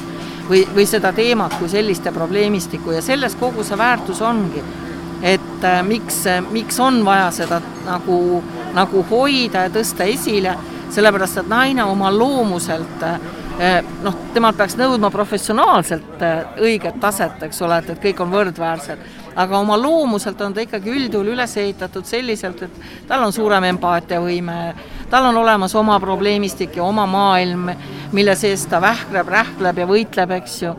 või, 0.47 0.61
või 0.75 0.85
seda 0.87 1.11
teemat 1.15 1.57
kui 1.59 1.67
sellist 1.71 2.05
ja 2.07 2.13
probleemistikku 2.15 2.95
ja 2.95 3.01
selles 3.03 3.35
kogu 3.35 3.65
see 3.67 3.77
väärtus 3.77 4.21
ongi. 4.21 4.63
et 5.21 5.63
äh, 5.65 5.83
miks, 5.83 6.23
miks 6.51 6.79
on 6.79 7.05
vaja 7.05 7.31
seda 7.31 7.61
nagu 7.85 8.37
äh, 8.37 8.57
nagu 8.77 9.03
hoida 9.09 9.65
ja 9.67 9.73
tõsta 9.73 10.07
esile, 10.09 10.55
sellepärast 10.93 11.41
et 11.41 11.51
naine 11.51 11.85
oma 11.87 12.11
loomuselt 12.13 13.05
noh, 14.03 14.17
temalt 14.33 14.57
peaks 14.59 14.77
nõudma 14.77 15.09
professionaalselt 15.13 16.21
õiget 16.61 16.99
taset, 17.01 17.41
eks 17.47 17.61
ole, 17.65 17.81
et, 17.81 17.95
et 17.95 18.03
kõik 18.03 18.21
on 18.23 18.33
võrdväärsed. 18.33 19.01
Aga 19.37 19.59
oma 19.59 19.77
loomuselt 19.77 20.41
on 20.41 20.53
ta 20.53 20.63
ikkagi 20.65 20.93
üldjuhul 20.93 21.33
üles 21.35 21.57
ehitatud 21.61 22.05
selliselt, 22.09 22.63
et 22.65 23.07
tal 23.09 23.25
on 23.27 23.33
suurem 23.33 23.69
empaatiavõime, 23.69 24.59
tal 25.11 25.29
on 25.29 25.41
olemas 25.43 25.75
oma 25.77 25.99
probleemistik 26.01 26.79
ja 26.79 26.83
oma 26.83 27.05
maailm, 27.09 27.69
mille 28.17 28.35
sees 28.35 28.65
ta 28.69 28.81
vähkleb, 28.81 29.29
rähkleb 29.29 29.83
ja 29.83 29.89
võitleb, 29.89 30.37
eks 30.41 30.61
ju 30.63 30.73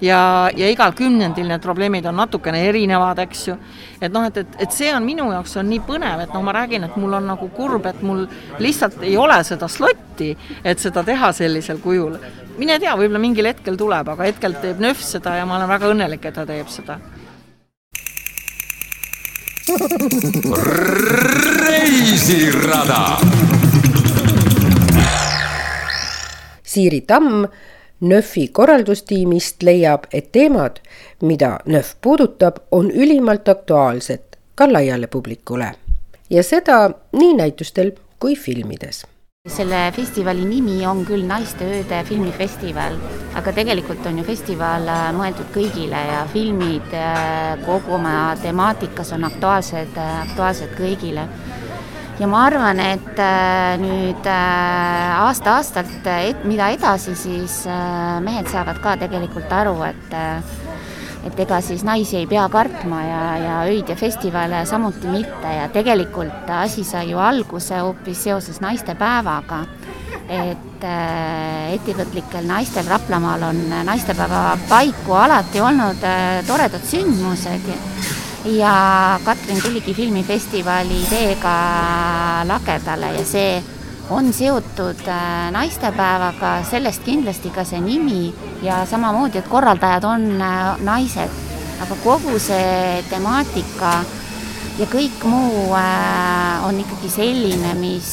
ja, 0.00 0.50
ja 0.56 0.68
igal 0.70 0.92
kümnendil 0.96 1.48
need 1.48 1.62
probleemid 1.62 2.06
on 2.06 2.16
natukene 2.18 2.64
erinevad, 2.68 3.18
eks 3.24 3.46
ju. 3.48 3.56
et 4.00 4.12
noh, 4.12 4.26
et, 4.28 4.36
et, 4.42 4.56
et 4.66 4.74
see 4.74 4.90
on 4.94 5.04
minu 5.04 5.30
jaoks 5.32 5.56
on 5.60 5.68
nii 5.70 5.82
põnev, 5.86 6.24
et 6.24 6.34
noh, 6.34 6.44
ma 6.44 6.54
räägin, 6.56 6.86
et 6.86 6.96
mul 7.00 7.18
on 7.18 7.28
nagu 7.32 7.48
kurb, 7.56 7.86
et 7.90 8.02
mul 8.02 8.24
lihtsalt 8.62 9.02
ei 9.02 9.16
ole 9.20 9.40
seda 9.46 9.68
slotti, 9.70 10.32
et 10.64 10.82
seda 10.82 11.04
teha 11.06 11.32
sellisel 11.32 11.80
kujul. 11.84 12.18
mine 12.58 12.78
tea, 12.78 12.94
võib-olla 12.98 13.22
mingil 13.22 13.50
hetkel 13.50 13.78
tuleb, 13.78 14.08
aga 14.14 14.30
hetkel 14.30 14.56
teeb 14.62 14.82
NÖF 14.82 15.02
seda 15.02 15.38
ja 15.40 15.46
ma 15.46 15.58
olen 15.58 15.68
väga 15.68 15.90
õnnelik, 15.94 16.26
et 16.28 16.34
ta 16.34 16.46
teeb 16.46 16.70
seda. 16.70 16.98
Reisirada. 21.60 23.18
Siiri 26.62 27.00
Tamm 27.00 27.46
NÖFi 28.00 28.48
korraldustiimist 28.48 29.62
leiab, 29.62 30.04
et 30.12 30.32
teemad, 30.32 30.76
mida 31.22 31.58
NÖF 31.66 31.94
puudutab, 32.00 32.56
on 32.70 32.90
ülimalt 32.90 33.48
aktuaalsed 33.48 34.22
ka 34.54 34.72
laiale 34.72 35.06
publikule 35.06 35.74
ja 36.30 36.42
seda 36.42 36.90
nii 37.12 37.34
näitustel 37.34 37.92
kui 38.18 38.36
filmides 38.36 39.13
selle 39.44 39.90
festivali 39.92 40.46
nimi 40.48 40.78
on 40.88 41.02
küll 41.04 41.26
Naisteööde 41.28 41.98
filmifestival, 42.08 42.94
aga 43.36 43.52
tegelikult 43.52 44.06
on 44.08 44.16
ju 44.16 44.24
festival 44.24 44.88
äh, 44.88 45.10
mõeldud 45.12 45.50
kõigile 45.52 46.00
ja 46.00 46.22
filmid 46.32 46.94
äh, 46.96 47.50
kogu 47.66 47.92
oma 47.98 48.14
temaatikas 48.40 49.12
on 49.12 49.28
aktuaalsed, 49.28 49.92
äh, 50.00 50.16
aktuaalsed 50.22 50.72
kõigile. 50.78 51.26
Ja 52.16 52.30
ma 52.30 52.46
arvan, 52.46 52.80
et 52.80 53.20
nüüd 53.82 54.28
aasta-aastalt, 54.30 56.06
et 56.08 56.44
mida 56.48 56.70
edasi, 56.72 57.12
siis 57.18 57.64
mehed 58.22 58.46
saavad 58.48 58.78
ka 58.80 58.94
tegelikult 59.00 59.50
aru, 59.52 59.74
et 59.82 60.14
et 61.24 61.40
ega 61.40 61.60
siis 61.64 61.84
naisi 61.86 62.18
ei 62.20 62.26
pea 62.28 62.44
kartma 62.52 63.00
ja, 63.04 63.22
ja 63.40 63.54
öid 63.70 63.88
ja 63.88 63.96
festivale 63.96 64.64
samuti 64.68 65.08
mitte 65.08 65.54
ja 65.56 65.68
tegelikult 65.72 66.50
asi 66.60 66.84
sai 66.84 67.10
ju 67.10 67.18
alguse 67.18 67.78
hoopis 67.80 68.24
seoses 68.28 68.60
naistepäevaga. 68.60 69.64
et 70.28 70.84
ettevõtlikel 71.74 72.46
naistel 72.48 72.86
Raplamaal 72.88 73.42
on 73.42 73.58
naistepäeva 73.84 74.58
paiku 74.68 75.12
alati 75.20 75.60
olnud 75.60 76.06
toredad 76.46 76.84
sündmused 76.88 77.68
ja 78.44 79.20
Katrin 79.24 79.62
tuligi 79.62 79.94
filmifestivali 79.94 81.02
ideega 81.06 81.54
lagedale 82.48 83.12
ja 83.18 83.24
see 83.24 83.62
on 84.10 84.32
seotud 84.32 85.08
äh, 85.08 85.50
naistepäevaga, 85.50 86.58
sellest 86.68 87.02
kindlasti 87.04 87.50
ka 87.50 87.64
see 87.64 87.80
nimi 87.80 88.34
ja 88.62 88.84
samamoodi, 88.86 89.40
et 89.40 89.48
korraldajad 89.48 90.04
on 90.04 90.26
äh, 90.42 90.82
naised, 90.84 91.38
aga 91.82 91.96
kogu 92.04 92.36
see 92.38 93.00
temaatika 93.08 93.94
ja 94.78 94.88
kõik 94.90 95.24
muu 95.28 95.70
äh, 95.78 96.66
on 96.68 96.80
ikkagi 96.80 97.10
selline, 97.12 97.72
mis, 97.80 98.10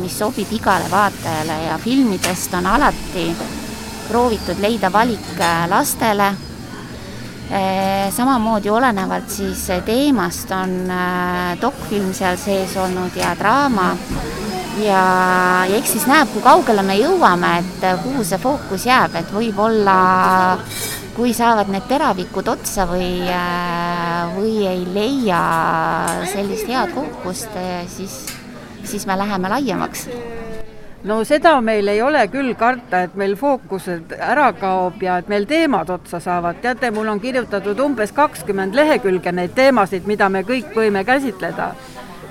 mis 0.00 0.18
sobib 0.18 0.50
igale 0.54 0.90
vaatajale 0.90 1.60
ja 1.68 1.78
filmidest 1.78 2.54
on 2.58 2.66
alati 2.66 3.28
proovitud 4.08 4.58
leida 4.60 4.92
valik 4.92 5.38
lastele. 5.70 6.34
Samamoodi 8.10 8.70
olenevalt 8.72 9.28
siis 9.30 9.66
teemast 9.84 10.50
on 10.56 10.88
dokfilm 11.60 12.12
seal 12.16 12.38
sees 12.40 12.72
olnud 12.80 13.16
ja 13.20 13.34
draama 13.38 13.90
ja, 14.82 15.02
ja 15.68 15.78
eks 15.78 15.94
siis 15.96 16.06
näeb, 16.10 16.30
kui 16.32 16.42
kaugele 16.44 16.82
me 16.86 16.96
jõuame, 16.98 17.56
et 17.60 17.86
kuhu 18.02 18.24
see 18.26 18.40
fookus 18.42 18.86
jääb, 18.88 19.14
et 19.20 19.32
võib-olla 19.34 19.96
kui 21.14 21.34
saavad 21.36 21.70
need 21.70 21.86
teravikud 21.86 22.48
otsa 22.50 22.88
või, 22.90 23.22
või 24.34 24.54
ei 24.66 24.82
leia 24.96 25.42
sellist 26.32 26.66
head 26.70 26.94
fookust, 26.96 27.54
siis, 27.94 28.16
siis 28.82 29.06
me 29.06 29.18
läheme 29.20 29.52
laiemaks 29.52 30.08
no 31.04 31.20
seda 31.28 31.58
meil 31.60 31.88
ei 31.92 32.00
ole 32.02 32.22
küll 32.32 32.54
karta, 32.58 33.04
et 33.04 33.16
meil 33.18 33.36
fookused 33.38 34.14
ära 34.16 34.50
kaob 34.56 35.02
ja 35.04 35.18
et 35.20 35.28
meil 35.28 35.46
teemad 35.48 35.90
otsa 35.92 36.20
saavad. 36.20 36.60
teate, 36.62 36.90
mul 36.90 37.08
on 37.12 37.20
kirjutatud 37.20 37.80
umbes 37.80 38.12
kakskümmend 38.12 38.74
lehekülge 38.74 39.32
neid 39.32 39.54
teemasid, 39.54 40.08
mida 40.08 40.28
me 40.28 40.42
kõik 40.42 40.72
võime 40.76 41.04
käsitleda. 41.04 41.74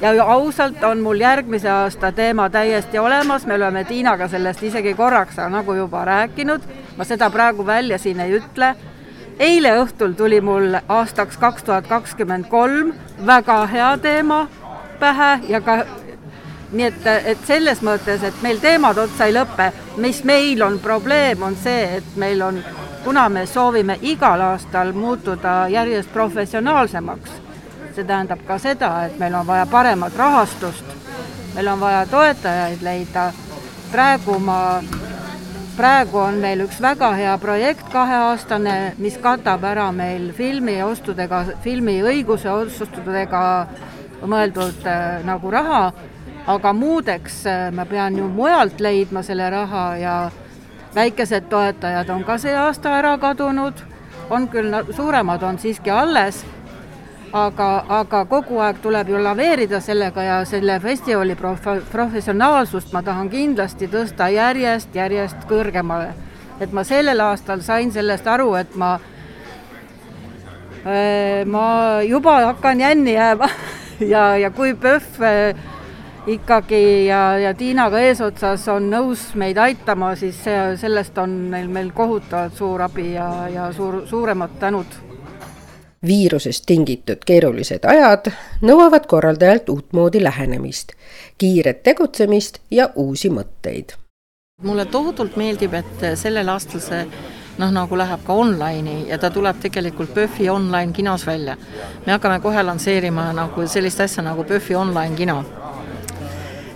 Ja 0.04 0.24
ausalt 0.24 0.84
on 0.84 1.00
mul 1.00 1.20
järgmise 1.20 1.70
aasta 1.70 2.12
teema 2.12 2.50
täiesti 2.50 3.00
olemas, 3.00 3.46
me 3.46 3.56
oleme 3.56 3.84
Tiinaga 3.84 4.28
sellest 4.28 4.64
isegi 4.64 4.94
korraks 4.94 5.38
nagu 5.50 5.74
juba 5.74 6.06
rääkinud, 6.06 6.62
ma 6.98 7.04
seda 7.04 7.30
praegu 7.30 7.66
välja 7.66 7.98
siin 7.98 8.20
ei 8.20 8.36
ütle. 8.38 8.76
Eile 9.40 9.72
õhtul 9.80 10.14
tuli 10.14 10.42
mul 10.42 10.76
aastaks 10.88 11.38
kaks 11.38 11.64
tuhat 11.64 11.88
kakskümmend 11.88 12.46
kolm 12.50 12.94
väga 13.26 13.66
hea 13.66 13.98
teema 13.98 14.48
pähe 15.00 15.40
ja 15.50 15.62
ka 15.62 15.86
nii 16.74 16.86
et, 16.86 17.08
et 17.26 17.48
selles 17.48 17.82
mõttes, 17.86 18.24
et 18.24 18.42
meil 18.42 18.60
teemad 18.62 18.98
otsa 18.98 19.30
ei 19.30 19.34
lõpe, 19.34 19.70
mis 19.98 20.24
meil 20.24 20.62
on 20.66 20.80
probleem, 20.80 21.42
on 21.44 21.56
see, 21.56 22.00
et 22.00 22.16
meil 22.18 22.42
on, 22.42 22.60
kuna 23.06 23.30
me 23.30 23.46
soovime 23.46 23.98
igal 24.02 24.42
aastal 24.42 24.94
muutuda 24.94 25.68
järjest 25.70 26.14
professionaalsemaks, 26.14 27.43
see 27.96 28.08
tähendab 28.08 28.44
ka 28.48 28.58
seda, 28.62 28.92
et 29.06 29.18
meil 29.20 29.36
on 29.36 29.48
vaja 29.48 29.66
paremat 29.70 30.16
rahastust, 30.18 30.86
meil 31.56 31.68
on 31.68 31.80
vaja 31.80 32.06
toetajaid 32.10 32.82
leida, 32.86 33.32
praegu 33.92 34.38
ma, 34.40 34.60
praegu 35.78 36.18
on 36.18 36.40
meil 36.42 36.66
üks 36.66 36.82
väga 36.82 37.12
hea 37.18 37.34
projekt, 37.42 37.86
kaheaastane, 37.94 38.78
mis 38.98 39.18
katab 39.22 39.64
ära 39.70 39.92
meil 39.92 40.32
filmiostudega, 40.38 41.44
filmiõiguse 41.64 42.52
ostudega 42.52 43.44
mõeldud 44.24 44.88
äh, 44.88 45.22
nagu 45.26 45.52
raha. 45.52 45.86
Aga 46.48 46.74
muudeks 46.76 47.46
äh, 47.48 47.70
ma 47.72 47.86
pean 47.88 48.18
ju 48.20 48.28
mujalt 48.28 48.82
leidma 48.84 49.24
selle 49.24 49.50
raha 49.50 49.86
ja 49.98 50.16
väikesed 50.96 51.48
toetajad 51.50 52.10
on 52.10 52.24
ka 52.24 52.38
see 52.38 52.56
aasta 52.56 52.98
ära 52.98 53.16
kadunud, 53.18 53.80
on 54.30 54.48
küll, 54.52 54.76
suuremad 54.92 55.44
on 55.44 55.60
siiski 55.60 55.92
alles, 55.92 56.44
aga, 57.34 57.70
aga 57.90 58.26
kogu 58.30 58.60
aeg 58.62 58.82
tuleb 58.82 59.10
ju 59.10 59.22
laveerida 59.22 59.80
sellega 59.82 60.24
ja 60.24 60.38
selle 60.46 60.80
festivali 60.80 61.36
prof-, 61.36 61.82
professionaalsust 61.92 62.94
ma 62.94 63.02
tahan 63.02 63.30
kindlasti 63.30 63.90
tõsta 63.90 64.30
järjest, 64.34 64.94
järjest 64.96 65.48
kõrgemale. 65.50 66.14
et 66.60 66.72
ma 66.72 66.84
sellel 66.84 67.20
aastal 67.20 67.62
sain 67.62 67.92
sellest 67.92 68.28
aru, 68.28 68.54
et 68.56 68.76
ma 68.76 69.00
äh, 70.86 71.46
ma 71.46 72.02
juba 72.06 72.40
hakkan 72.46 72.80
jänni 72.80 73.14
jääma 73.14 73.50
ja, 74.14 74.38
ja 74.38 74.52
kui 74.52 74.74
PÖFF 74.74 75.20
ikkagi 76.28 77.06
ja, 77.06 77.38
ja 77.40 77.54
Tiinaga 77.54 78.00
eesotsas 78.00 78.68
on 78.72 78.88
nõus 78.92 79.34
meid 79.36 79.58
aitama, 79.60 80.14
siis 80.16 80.38
see, 80.46 80.60
sellest 80.80 81.18
on 81.20 81.34
neil 81.52 81.68
meil 81.68 81.92
kohutavalt 81.96 82.56
suur 82.56 82.86
abi 82.86 83.10
ja, 83.16 83.30
ja 83.52 83.72
suur, 83.76 84.04
suuremad 84.08 84.56
tänud. 84.62 85.03
Viirusest 86.06 86.66
tingitud 86.66 87.24
keerulised 87.26 87.86
ajad 87.88 88.32
nõuavad 88.62 89.06
korraldajalt 89.08 89.70
uutmoodi 89.70 90.24
lähenemist, 90.24 90.92
kiiret 91.38 91.84
tegutsemist 91.84 92.60
ja 92.72 92.90
uusi 92.96 93.30
mõtteid. 93.30 93.96
mulle 94.62 94.86
tohutult 94.86 95.36
meeldib, 95.36 95.74
et 95.74 96.06
sellel 96.16 96.50
aastal 96.50 96.82
see 96.82 97.06
noh, 97.58 97.72
nagu 97.72 97.98
läheb 97.98 98.24
ka 98.26 98.34
online'i 98.34 99.10
ja 99.10 99.18
ta 99.18 99.30
tuleb 99.30 99.60
tegelikult 99.62 100.14
PÖFFi 100.14 100.50
online 100.50 100.94
kinos 100.94 101.28
välja. 101.28 101.58
me 102.06 102.12
hakkame 102.12 102.40
kohe 102.40 102.64
lansseerima 102.64 103.34
nagu 103.34 103.68
sellist 103.68 104.00
asja 104.00 104.24
nagu 104.24 104.44
PÖFFi 104.44 104.76
online 104.76 105.16
kino 105.16 105.44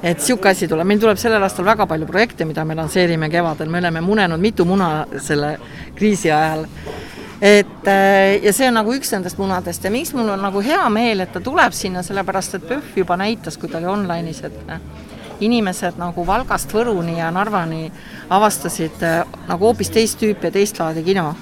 et 0.04 0.18
niisugune 0.18 0.52
asi 0.52 0.68
tuleb, 0.68 0.88
meil 0.88 1.00
tuleb 1.02 1.18
sellel 1.18 1.44
aastal 1.44 1.66
väga 1.66 1.88
palju 1.90 2.08
projekte, 2.08 2.46
mida 2.46 2.66
me 2.66 2.76
lansseerime 2.78 3.30
kevadel, 3.30 3.70
me 3.70 3.82
oleme 3.82 4.02
munenud 4.02 4.40
mitu 4.40 4.66
muna 4.66 5.08
selle 5.20 5.58
kriisi 5.96 6.32
ajal. 6.32 6.68
Et 7.42 7.88
äh, 7.88 8.44
ja 8.44 8.54
see 8.54 8.68
on 8.70 8.80
nagu 8.80 8.94
üks 8.96 9.12
nendest 9.14 9.38
munadest 9.38 9.84
ja 9.86 9.92
miks 9.94 10.14
mul 10.18 10.30
on 10.34 10.42
nagu 10.42 10.62
hea 10.66 10.84
meel, 10.90 11.22
et 11.22 11.34
ta 11.34 11.42
tuleb 11.44 11.76
sinna, 11.76 12.04
sellepärast 12.06 12.58
et 12.58 12.66
PÖFF 12.70 12.98
juba 13.04 13.18
näitas, 13.20 13.58
kui 13.58 13.70
ta 13.70 13.78
oli 13.78 13.92
online'is, 13.92 14.42
et 14.48 14.72
äh, 14.74 14.82
inimesed 15.46 16.00
nagu 16.02 16.26
Valgast 16.26 16.74
Võruni 16.74 17.20
ja 17.20 17.30
Narvani 17.32 17.92
avastasid 18.34 19.06
äh, 19.06 19.22
nagu 19.50 19.70
hoopis 19.70 19.94
teist 19.94 20.18
tüüpi 20.22 20.50
ja 20.50 20.56
teist 20.56 20.82
laadi 20.82 21.04
kino. 21.06 21.36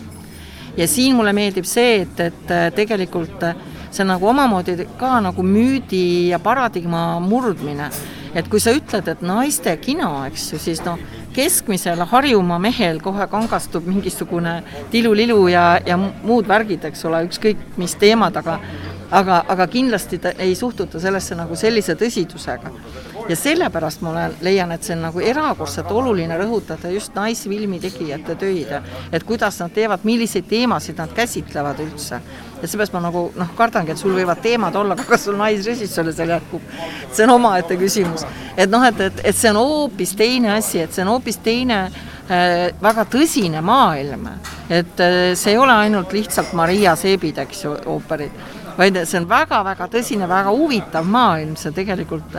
ja 0.78 0.88
siin 0.88 1.16
mulle 1.16 1.34
meeldib 1.34 1.66
see, 1.66 2.02
et, 2.02 2.20
et 2.20 2.76
tegelikult 2.76 3.48
see 3.92 4.04
on 4.04 4.12
nagu 4.12 4.28
omamoodi 4.28 4.90
ka 5.00 5.22
nagu 5.24 5.44
müüdi 5.44 6.28
ja 6.28 6.40
paradigma 6.44 7.20
murdmine 7.24 7.90
et 8.36 8.50
kui 8.52 8.60
sa 8.60 8.74
ütled, 8.76 9.08
et 9.08 9.24
naiste 9.24 9.72
kino, 9.82 10.10
eks 10.28 10.50
ju, 10.52 10.60
siis 10.60 10.82
noh, 10.86 11.00
keskmisel 11.36 12.06
Harjumaa 12.10 12.60
mehel 12.60 13.00
kohe 13.04 13.28
kangastub 13.28 13.88
mingisugune 13.88 14.62
tilulilu 14.92 15.48
ja, 15.52 15.66
ja 15.86 15.98
muud 16.00 16.48
värgid, 16.48 16.86
eks 16.88 17.06
ole, 17.10 17.26
ükskõik 17.30 17.78
mis 17.82 17.96
teemad, 18.00 18.38
aga 18.40 18.60
aga, 19.12 19.44
aga 19.48 19.68
kindlasti 19.68 20.20
ta 20.22 20.34
ei 20.40 20.56
suhtuta 20.56 21.00
sellesse 21.00 21.36
nagu 21.38 21.56
sellise 21.60 21.96
tõsidusega. 22.00 22.72
Ja 23.30 23.36
sellepärast 23.36 24.02
ma 24.02 24.10
olen, 24.10 24.36
leian, 24.46 24.72
et 24.72 24.84
see 24.86 24.96
on 24.96 25.06
nagu 25.08 25.22
erakordselt 25.24 25.92
oluline 25.92 26.38
rõhutada 26.40 26.92
just 26.94 27.16
naisfilmi 27.18 27.80
tegijate 27.84 28.36
töid, 28.40 28.72
et 29.12 29.24
kuidas 29.28 29.60
nad 29.62 29.74
teevad, 29.74 30.06
milliseid 30.08 30.48
teemasid 30.50 31.00
nad 31.02 31.14
käsitlevad 31.16 31.82
üldse. 31.84 32.22
ja 32.62 32.68
seepärast 32.68 32.94
ma 32.94 33.02
nagu 33.04 33.28
noh, 33.36 33.54
kardangi, 33.58 33.92
et 33.92 34.02
sul 34.02 34.16
võivad 34.16 34.42
teemad 34.42 34.76
olla, 34.76 34.96
aga 34.96 35.04
kas 35.10 35.26
sul 35.28 35.38
naisrežissööre 35.40 36.14
seal 36.16 36.34
jätkub, 36.36 36.62
see 37.12 37.26
on 37.26 37.36
omaette 37.36 37.78
küsimus. 37.78 38.26
et 38.58 38.70
noh, 38.70 38.84
et, 38.86 39.00
et, 39.00 39.24
et 39.24 39.36
see 39.36 39.54
on 39.54 39.62
hoopis 39.62 40.16
teine 40.16 40.54
asi, 40.58 40.82
et 40.82 40.94
see 40.94 41.06
on 41.06 41.16
hoopis 41.16 41.42
teine 41.44 41.86
äh, 41.86 42.70
väga 42.82 43.08
tõsine 43.12 43.62
maailm, 43.62 44.30
et 44.70 45.02
äh, 45.02 45.34
see 45.34 45.56
ei 45.56 45.58
ole 45.58 45.74
ainult 45.74 46.14
lihtsalt 46.14 46.54
Maria 46.54 46.96
Seebid, 46.96 47.42
eks 47.46 47.66
ju, 47.66 47.74
ooperid 47.86 48.64
vaid 48.78 48.98
see 49.08 49.20
on 49.22 49.28
väga-väga 49.30 49.88
tõsine, 49.92 50.28
väga 50.28 50.52
huvitav 50.52 51.06
maailm, 51.08 51.56
see 51.60 51.72
tegelikult 51.76 52.36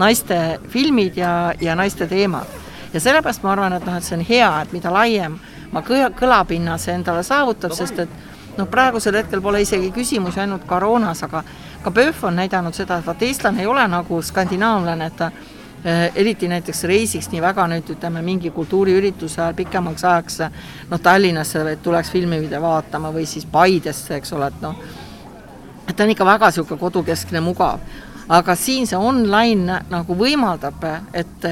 naiste 0.00 0.58
filmid 0.72 1.16
ja, 1.20 1.52
ja 1.60 1.76
naiste 1.76 2.08
teemad. 2.08 2.58
ja 2.92 3.00
sellepärast 3.00 3.42
ma 3.42 3.52
arvan, 3.52 3.76
et 3.76 3.86
noh, 3.86 3.96
et 3.96 4.04
see 4.04 4.16
on 4.18 4.24
hea, 4.26 4.50
et 4.62 4.72
mida 4.72 4.90
laiem 4.92 5.38
ma 5.72 5.82
kõla, 5.86 6.10
kõlapinna 6.16 6.78
see 6.78 6.94
endale 6.98 7.22
saavutab, 7.26 7.74
sest 7.76 7.98
et 8.02 8.18
noh, 8.58 8.66
praegusel 8.70 9.20
hetkel 9.20 9.42
pole 9.42 9.62
isegi 9.62 9.92
küsimus 9.94 10.38
ainult 10.40 10.66
koroonas, 10.68 11.22
aga 11.26 11.44
ka 11.84 11.92
PÖFF 11.94 12.26
on 12.28 12.40
näidanud 12.40 12.76
seda, 12.76 12.98
et 12.98 13.06
vaat 13.06 13.22
eestlane 13.22 13.62
ei 13.62 13.70
ole 13.70 13.86
nagu 13.88 14.20
skandinaavlane, 14.22 15.06
et 15.06 15.16
ta 15.16 15.30
eh, 15.30 16.10
eriti 16.22 16.48
näiteks 16.50 16.84
reisiks 16.90 17.30
nii 17.32 17.42
väga 17.44 17.68
nüüd 17.70 17.94
ütleme, 17.94 18.22
mingi 18.26 18.50
kultuuriürituse 18.50 19.42
ajal 19.42 19.56
pikemaks 19.62 20.04
ajaks 20.04 20.42
noh, 20.90 21.00
Tallinnasse, 21.00 21.76
tuleks 21.82 22.10
filmivideo 22.10 22.62
vaatama 22.62 23.14
või 23.14 23.26
siis 23.26 23.46
Paidesse, 23.46 24.18
eks 24.18 24.36
ole, 24.36 24.50
et 24.50 24.62
noh, 24.64 24.76
et 25.86 25.96
ta 25.96 26.04
on 26.04 26.14
ikka 26.14 26.26
väga 26.26 26.50
niisugune 26.50 26.80
kodukeskne, 26.80 27.40
mugav. 27.44 27.80
Aga 28.30 28.54
siin 28.54 28.86
see 28.86 28.98
online 28.98 29.80
nagu 29.90 30.16
võimaldab, 30.16 30.84
et, 31.12 31.46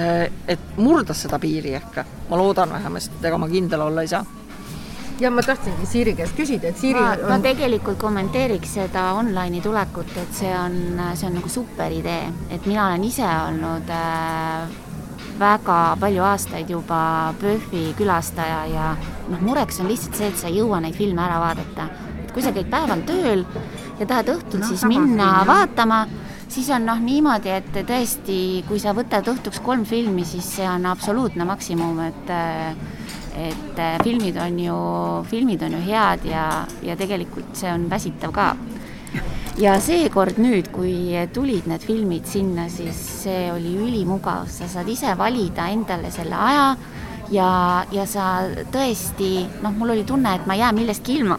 et 0.47 0.75
murda 0.79 1.15
seda 1.17 1.41
piiri 1.43 1.75
ehk, 1.79 2.03
ma 2.31 2.39
loodan 2.39 2.75
vähemasti, 2.77 3.19
ega 3.27 3.39
ma 3.39 3.49
kindel 3.51 3.83
olla 3.89 4.05
ei 4.07 4.13
saa. 4.13 4.25
Ja 5.19 5.33
ma 5.35 5.43
tahtsingi 5.43 5.87
Siiri 5.91 6.13
käest 6.15 6.37
küsida, 6.39 6.71
et 6.71 6.79
Siiri 6.79 7.01
ma, 7.01 7.17
on... 7.17 7.25
ma 7.27 7.39
tegelikult 7.43 7.99
kommenteeriks 7.99 8.77
seda 8.79 9.09
online'i 9.19 9.59
tulekut, 9.65 10.13
et 10.23 10.37
see 10.39 10.53
on, 10.55 10.77
see 11.19 11.27
on 11.27 11.35
nagu 11.41 11.51
super 11.51 11.91
idee, 11.91 12.29
et 12.55 12.69
mina 12.71 12.87
olen 12.87 13.09
ise 13.09 13.27
olnud 13.27 13.91
äh, 13.91 14.77
väga 15.39 15.79
palju 16.01 16.23
aastaid 16.23 16.71
juba 16.71 17.01
PÖFFi 17.41 17.83
külastaja 17.99 18.63
ja 18.71 18.93
noh, 19.31 19.43
mureks 19.43 19.83
on 19.83 19.91
lihtsalt 19.91 20.19
see, 20.19 20.31
et 20.31 20.39
sa 20.39 20.51
ei 20.51 20.61
jõua 20.61 20.79
neid 20.83 20.95
filme 20.99 21.23
ära 21.27 21.39
vaadata. 21.43 21.89
et 22.23 22.33
kui 22.35 22.43
sa 22.45 22.55
käid 22.55 22.71
päeval 22.71 23.03
tööl 23.09 23.45
ja 23.99 24.07
tahad 24.07 24.33
õhtul 24.35 24.63
no, 24.63 24.71
siis 24.71 24.87
minna 24.87 25.33
film, 25.41 25.51
vaatama, 25.51 26.01
siis 26.49 26.71
on 26.75 26.87
noh 26.89 27.01
niimoodi, 27.03 27.53
et 27.53 27.83
tõesti, 27.87 28.39
kui 28.69 28.81
sa 28.83 28.95
võtad 28.97 29.27
õhtuks 29.29 29.61
kolm 29.65 29.85
filmi, 29.89 30.25
siis 30.29 30.49
see 30.59 30.69
on 30.69 30.89
absoluutne 30.91 31.47
maksimum, 31.49 32.01
et 32.09 32.35
et 33.39 33.81
filmid 34.03 34.35
on 34.43 34.57
ju, 34.59 34.77
filmid 35.31 35.63
on 35.63 35.77
ju 35.77 35.83
head 35.87 36.25
ja, 36.27 36.45
ja 36.83 36.97
tegelikult 36.99 37.55
see 37.55 37.71
on 37.71 37.85
väsitav 37.91 38.33
ka. 38.35 38.49
ja 39.63 39.77
seekord 39.83 40.41
nüüd, 40.43 40.73
kui 40.75 41.15
tulid 41.35 41.69
need 41.71 41.85
filmid 41.87 42.27
sinna, 42.27 42.67
siis 42.73 42.99
see 43.23 43.47
oli 43.53 43.77
ülimugav, 43.79 44.49
sa 44.51 44.67
saad 44.71 44.91
ise 44.91 45.15
valida 45.19 45.69
endale 45.71 46.11
selle 46.15 46.35
aja 46.35 46.67
ja, 47.31 47.51
ja 47.93 48.07
sa 48.11 48.27
tõesti, 48.73 49.47
noh, 49.63 49.75
mul 49.77 49.95
oli 49.95 50.05
tunne, 50.09 50.35
et 50.35 50.47
ma 50.47 50.59
ei 50.59 50.65
jää 50.65 50.75
millestki 50.75 51.19
ilma 51.21 51.39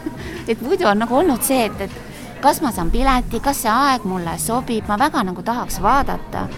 et 0.50 0.60
muidu 0.64 0.88
on 0.88 1.04
nagu 1.04 1.20
olnud 1.20 1.44
see, 1.44 1.66
et, 1.68 1.86
et 1.88 2.13
kas 2.44 2.60
ma 2.60 2.68
saan 2.76 2.90
pileti, 2.92 3.40
kas 3.40 3.62
see 3.64 3.72
aeg 3.72 4.04
mulle 4.04 4.34
sobib, 4.40 4.84
ma 4.90 4.98
väga 5.00 5.22
nagu 5.24 5.42
tahaks 5.42 5.80
vaadata. 5.80 6.48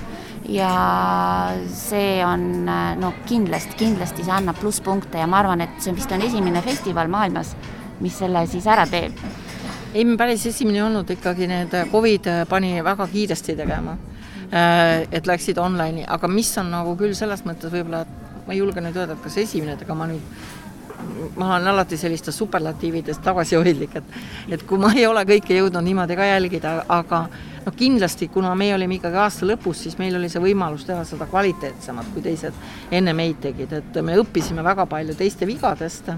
ja 0.46 0.70
see 1.74 2.22
on 2.22 2.66
no 3.00 3.08
kindlasti, 3.26 3.74
kindlasti 3.78 4.22
see 4.22 4.34
annab 4.34 4.58
plusspunkte 4.60 5.18
ja 5.18 5.26
ma 5.26 5.40
arvan, 5.40 5.64
et 5.64 5.78
see 5.82 5.94
vist 5.94 6.12
on 6.14 6.22
esimene 6.22 6.62
festival 6.62 7.10
maailmas, 7.10 7.54
mis 8.00 8.18
selle 8.18 8.44
siis 8.50 8.66
ära 8.66 8.86
teeb. 8.90 9.14
ei, 9.94 10.04
päris 10.18 10.46
esimene 10.50 10.80
ei 10.80 10.84
olnud 10.88 11.10
ikkagi, 11.16 11.46
need 11.50 11.78
Covid 11.92 12.30
pani 12.50 12.82
väga 12.82 13.06
kiiresti 13.14 13.56
tegema. 13.56 13.96
Et 15.10 15.26
läksid 15.26 15.58
online'i, 15.58 16.04
aga 16.06 16.28
mis 16.30 16.50
on 16.58 16.70
nagu 16.70 16.94
küll 16.98 17.14
selles 17.18 17.42
mõttes 17.46 17.70
võib-olla, 17.70 18.02
et 18.02 18.46
ma 18.46 18.54
ei 18.54 18.58
julge 18.58 18.82
nüüd 18.82 18.94
öelda, 18.94 19.14
et 19.14 19.22
kas 19.22 19.38
esimene, 19.42 19.74
et 19.74 19.82
ega 19.82 19.94
ma 19.98 20.06
nüüd 20.06 20.22
ma 21.36 21.54
olen 21.56 21.68
alati 21.72 21.96
sellistes 21.96 22.38
superlatiivides 22.38 23.18
tagasihoidlik, 23.24 23.96
et 23.96 24.16
et 24.56 24.62
kui 24.62 24.78
ma 24.78 24.92
ei 24.94 25.06
ole 25.06 25.24
kõike 25.28 25.58
jõudnud 25.58 25.84
niimoodi 25.84 26.16
ka 26.16 26.28
jälgida, 26.30 26.74
aga 26.88 27.26
noh, 27.66 27.74
kindlasti 27.76 28.28
kuna 28.28 28.54
me 28.54 28.72
olime 28.74 28.98
ikkagi 29.00 29.20
aasta 29.22 29.46
lõpus, 29.46 29.82
siis 29.86 29.98
meil 29.98 30.16
oli 30.16 30.28
see 30.32 30.42
võimalus 30.42 30.86
teha 30.86 31.04
seda 31.04 31.26
kvaliteetsemalt, 31.30 32.12
kui 32.14 32.22
teised 32.22 32.54
enne 32.90 33.12
meid 33.12 33.40
tegid, 33.42 33.72
et 33.72 34.02
me 34.02 34.18
õppisime 34.22 34.64
väga 34.64 34.86
palju 34.86 35.14
teiste 35.18 35.46
vigadest 35.46 36.12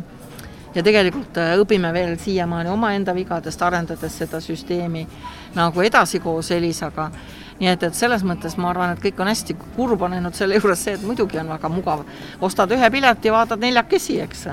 ja 0.74 0.84
tegelikult 0.84 1.38
äh, 1.40 1.56
õpime 1.60 1.92
veel 1.92 2.16
siiamaani 2.20 2.70
omaenda 2.70 3.14
vigadest, 3.16 3.62
arendades 3.62 4.18
seda 4.20 4.40
süsteemi 4.44 5.06
nagu 5.56 5.82
edasi 5.82 6.20
koos 6.20 6.50
Elisaga. 6.54 7.10
Nii 7.58 7.72
et, 7.72 7.82
et 7.82 7.96
selles 7.96 8.22
mõttes 8.22 8.54
ma 8.60 8.68
arvan, 8.70 8.92
et 8.94 9.00
kõik 9.02 9.18
on 9.18 9.30
hästi 9.32 9.56
kurb 9.74 10.04
on 10.06 10.12
ainult 10.14 10.36
selle 10.38 10.60
juures 10.60 10.84
see, 10.84 10.94
et 10.94 11.02
muidugi 11.02 11.40
on 11.40 11.48
väga 11.50 11.70
mugav, 11.72 12.04
ostad 12.44 12.70
ühe 12.76 12.90
pileti, 12.94 13.32
vaatad 13.34 13.64
neljakesi, 13.64 14.20
eks. 14.22 14.44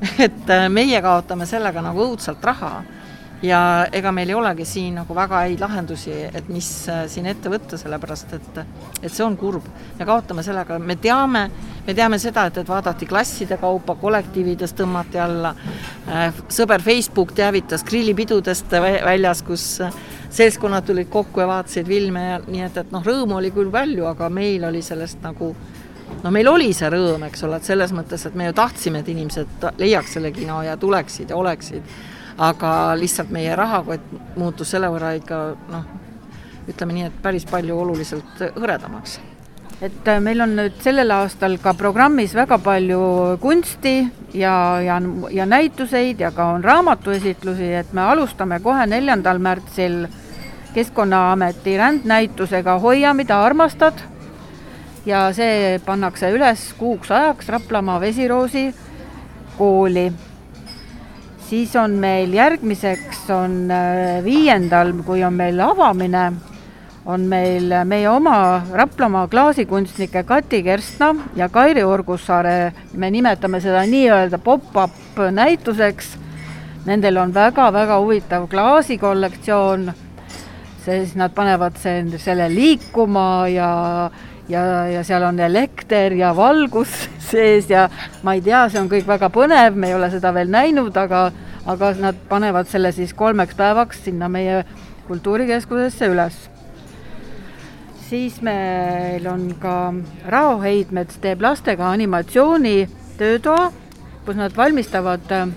et 0.26 0.50
äh, 0.50 0.68
meie 0.72 1.02
kaotame 1.04 1.46
sellega 1.46 1.82
nagu 1.84 2.06
õudselt 2.08 2.44
raha 2.44 2.80
ja 3.42 3.86
ega 3.92 4.12
meil 4.12 4.28
ei 4.28 4.36
olegi 4.36 4.64
siin 4.68 4.98
nagu 5.00 5.14
väga 5.16 5.44
häid 5.46 5.60
lahendusi, 5.60 6.12
et 6.28 6.48
mis 6.52 6.68
äh, 6.92 7.04
siin 7.08 7.28
ette 7.30 7.52
võtta, 7.52 7.78
sellepärast 7.80 8.34
et, 8.36 8.60
et 9.00 9.08
see 9.08 9.24
on 9.24 9.36
kurb. 9.40 9.64
me 9.98 10.06
kaotame 10.08 10.44
sellega, 10.44 10.78
me 10.78 10.96
teame, 10.96 11.46
me 11.86 11.94
teame 11.96 12.18
seda, 12.20 12.46
et, 12.48 12.60
et 12.60 12.68
vaadati 12.68 13.08
klasside 13.08 13.56
kaupa, 13.60 13.96
kollektiivides 14.00 14.76
tõmmati 14.76 15.20
alla, 15.20 15.54
äh, 16.08 16.42
sõber 16.48 16.84
Facebook 16.84 17.32
teavitas 17.36 17.84
grillipidudest 17.84 18.72
väljas, 19.04 19.42
kus 19.42 19.66
seltskonnad 20.30 20.86
tulid 20.86 21.08
kokku 21.10 21.40
ja 21.40 21.48
vaatasid 21.50 21.88
filme 21.88 22.26
ja 22.26 22.40
nii 22.46 22.64
et, 22.68 22.76
et 22.84 22.92
noh, 22.92 23.04
rõõmu 23.04 23.40
oli 23.40 23.50
küll 23.54 23.72
palju, 23.72 24.04
aga 24.12 24.28
meil 24.32 24.68
oli 24.68 24.82
sellest 24.84 25.24
nagu 25.24 25.54
no 26.22 26.30
meil 26.30 26.48
oli 26.48 26.72
see 26.76 26.90
rõõm, 26.92 27.26
eks 27.28 27.44
ole, 27.46 27.60
et 27.60 27.68
selles 27.68 27.92
mõttes, 27.96 28.26
et 28.26 28.34
me 28.34 28.50
ju 28.50 28.56
tahtsime, 28.56 29.02
et 29.02 29.08
inimesed 29.08 29.68
leiaks 29.78 30.16
selle 30.18 30.32
kino 30.36 30.62
ja 30.66 30.76
tuleksid 30.76 31.30
ja 31.30 31.36
oleksid 31.36 31.94
aga 32.40 32.94
lihtsalt 32.96 33.32
meie 33.34 33.56
rahakott 33.56 34.36
muutus 34.40 34.70
selle 34.72 34.88
võrra 34.92 35.12
ikka 35.18 35.40
noh, 35.70 35.90
ütleme 36.70 36.96
nii, 36.96 37.10
et 37.10 37.18
päris 37.22 37.44
palju 37.48 37.76
oluliselt 37.82 38.40
hõredamaks 38.56 39.18
et 39.80 40.08
äh, 40.08 40.20
meil 40.20 40.40
on 40.44 40.54
nüüd 40.58 40.80
sellel 40.84 41.10
aastal 41.14 41.56
ka 41.62 41.72
programmis 41.76 42.34
väga 42.36 42.58
palju 42.62 43.00
kunsti 43.40 43.94
ja, 44.36 44.54
ja, 44.84 44.98
ja 45.32 45.46
näituseid 45.48 46.20
ja 46.20 46.32
ka 46.36 46.50
on 46.56 46.64
raamatuesitlusi, 46.64 47.72
et 47.80 47.92
me 47.96 48.04
alustame 48.12 48.60
kohe 48.64 48.86
neljandal 48.88 49.40
märtsil 49.40 50.04
Keskkonnaameti 50.70 51.72
rändnäitusega 51.80 52.76
Hoia, 52.78 53.10
mida 53.14 53.40
armastad. 53.42 53.98
Ja 55.06 55.28
see 55.36 55.78
pannakse 55.84 56.30
üles 56.34 56.70
kuuks 56.78 57.10
ajaks 57.10 57.48
Raplamaa 57.48 58.00
Vesiroosi 58.00 58.68
kooli. 59.58 60.10
Siis 61.50 61.72
on 61.76 61.96
meil 61.98 62.32
järgmiseks 62.34 63.24
on 63.34 63.70
äh, 63.74 64.20
viiendal, 64.24 64.92
kui 65.06 65.24
on 65.26 65.34
meil 65.34 65.58
avamine, 65.64 66.28
on 67.10 67.24
meil 67.26 67.72
meie 67.84 68.06
oma 68.08 68.62
Raplamaa 68.72 69.26
klaasikunstnike 69.28 70.22
Kati 70.28 70.62
Kerstna 70.62 71.14
ja 71.36 71.48
Kairi 71.48 71.82
Orgussaare, 71.82 72.72
me 72.94 73.10
nimetame 73.10 73.60
seda 73.60 73.82
nii-öelda 73.88 74.38
pop-up 74.38 75.18
näituseks. 75.32 76.14
Nendel 76.86 77.18
on 77.20 77.34
väga-väga 77.34 77.98
huvitav 78.00 78.46
klaasikollektsioon, 78.48 79.90
siis 80.84 81.12
nad 81.18 81.34
panevad 81.34 81.76
selle 81.82 82.46
liikuma 82.54 83.48
ja 83.52 83.70
ja, 84.50 84.62
ja 84.90 85.04
seal 85.06 85.24
on 85.26 85.40
elekter 85.40 86.14
ja 86.18 86.32
valgus 86.36 86.92
sees 87.30 87.70
ja 87.70 87.88
ma 88.22 88.34
ei 88.36 88.44
tea, 88.44 88.66
see 88.68 88.80
on 88.82 88.90
kõik 88.90 89.08
väga 89.08 89.30
põnev, 89.32 89.76
me 89.76 89.90
ei 89.90 89.96
ole 89.96 90.10
seda 90.12 90.32
veel 90.36 90.50
näinud, 90.52 90.96
aga, 90.96 91.28
aga 91.70 91.92
nad 92.00 92.20
panevad 92.28 92.70
selle 92.70 92.92
siis 92.96 93.14
kolmeks 93.16 93.56
päevaks 93.58 94.04
sinna 94.06 94.28
meie 94.28 94.64
kultuurikeskusesse 95.08 96.10
üles. 96.10 96.38
siis 98.10 98.40
meil 98.42 99.26
on 99.30 99.52
ka 99.62 99.94
Rao 100.26 100.58
Heidmets 100.62 101.20
teeb 101.22 101.42
lastega 101.42 101.90
animatsiooni 101.94 102.88
töötoa, 103.18 103.70
kus 104.26 104.36
nad 104.36 104.56
valmistavad 104.56 105.30
äh, 105.30 105.48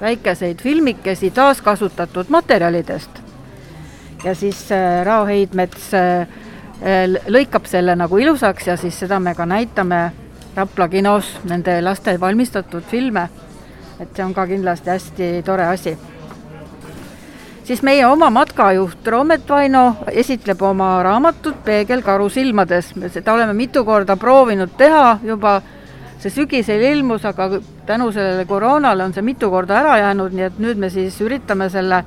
väikeseid 0.00 0.60
filmikesi 0.62 1.30
taaskasutatud 1.30 2.28
materjalidest. 2.28 3.22
ja 4.24 4.34
siis 4.34 4.72
äh, 4.72 5.04
Rao 5.04 5.26
Heidmets 5.26 5.94
äh, 5.94 6.28
lõikab 6.82 7.66
selle 7.70 7.94
nagu 7.96 8.18
ilusaks 8.18 8.66
ja 8.66 8.76
siis 8.76 8.98
seda 8.98 9.20
me 9.20 9.34
ka 9.34 9.46
näitame 9.46 10.10
Rapla 10.56 10.88
kinos, 10.88 11.38
nende 11.48 11.78
laste 11.80 12.12
valmistatud 12.20 12.82
filme. 12.84 13.28
et 14.00 14.08
see 14.16 14.24
on 14.24 14.34
ka 14.34 14.46
kindlasti 14.46 14.90
hästi 14.90 15.42
tore 15.44 15.64
asi. 15.64 15.98
siis 17.64 17.82
meie 17.82 18.06
oma 18.06 18.30
matkajuht 18.30 19.06
Roomet 19.06 19.48
Vaino 19.48 19.96
esitleb 20.12 20.62
oma 20.62 21.02
raamatut 21.02 21.64
Peegel 21.64 22.02
karu 22.02 22.28
silmades, 22.28 22.96
me 22.96 23.08
seda 23.08 23.32
oleme 23.32 23.52
mitu 23.52 23.84
korda 23.84 24.16
proovinud 24.16 24.76
teha 24.76 25.18
juba, 25.24 25.62
see 26.18 26.30
sügisel 26.30 26.82
ilmus, 26.82 27.24
aga 27.24 27.48
tänu 27.86 28.12
sellele 28.12 28.44
koroonale 28.44 29.04
on 29.04 29.14
see 29.14 29.22
mitu 29.22 29.50
korda 29.50 29.78
ära 29.78 29.96
jäänud, 29.98 30.32
nii 30.32 30.44
et 30.44 30.58
nüüd 30.58 30.76
me 30.76 30.90
siis 30.90 31.20
üritame 31.20 31.70
selle, 31.70 32.04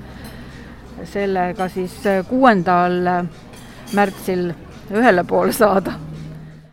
sellega 1.03 1.69
siis 1.69 1.97
kuuendal 2.29 3.25
märtsil 3.93 4.53
ühele 4.91 5.23
poole 5.23 5.53
saada. 5.53 5.93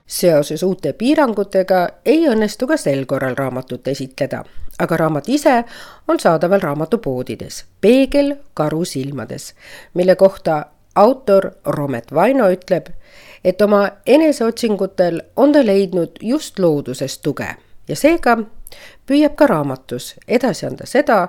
seoses 0.06 0.62
uute 0.62 0.92
piirangutega 0.92 1.88
ei 2.04 2.26
õnnestu 2.28 2.66
ka 2.68 2.76
sel 2.76 3.06
korral 3.08 3.36
raamatut 3.36 3.88
esitleda, 3.88 4.42
aga 4.78 4.96
raamat 4.96 5.28
ise 5.28 5.64
on 6.08 6.20
saadaval 6.20 6.60
raamatupoodides 6.60 7.64
Peegel 7.80 8.34
karu 8.54 8.84
silmades, 8.84 9.54
mille 9.94 10.16
kohta 10.16 10.66
autor 10.94 11.50
Romet 11.66 12.14
Vaino 12.14 12.50
ütleb, 12.52 12.90
et 13.44 13.62
oma 13.62 13.88
eneseotsingutel 14.06 15.22
on 15.36 15.52
ta 15.52 15.64
leidnud 15.66 16.20
just 16.20 16.58
loodusest 16.58 17.22
tuge 17.22 17.48
ja 17.88 17.96
seega 17.96 18.36
püüab 19.08 19.34
ka 19.34 19.46
raamatus 19.46 20.14
edasi 20.28 20.66
anda 20.66 20.86
seda, 20.86 21.28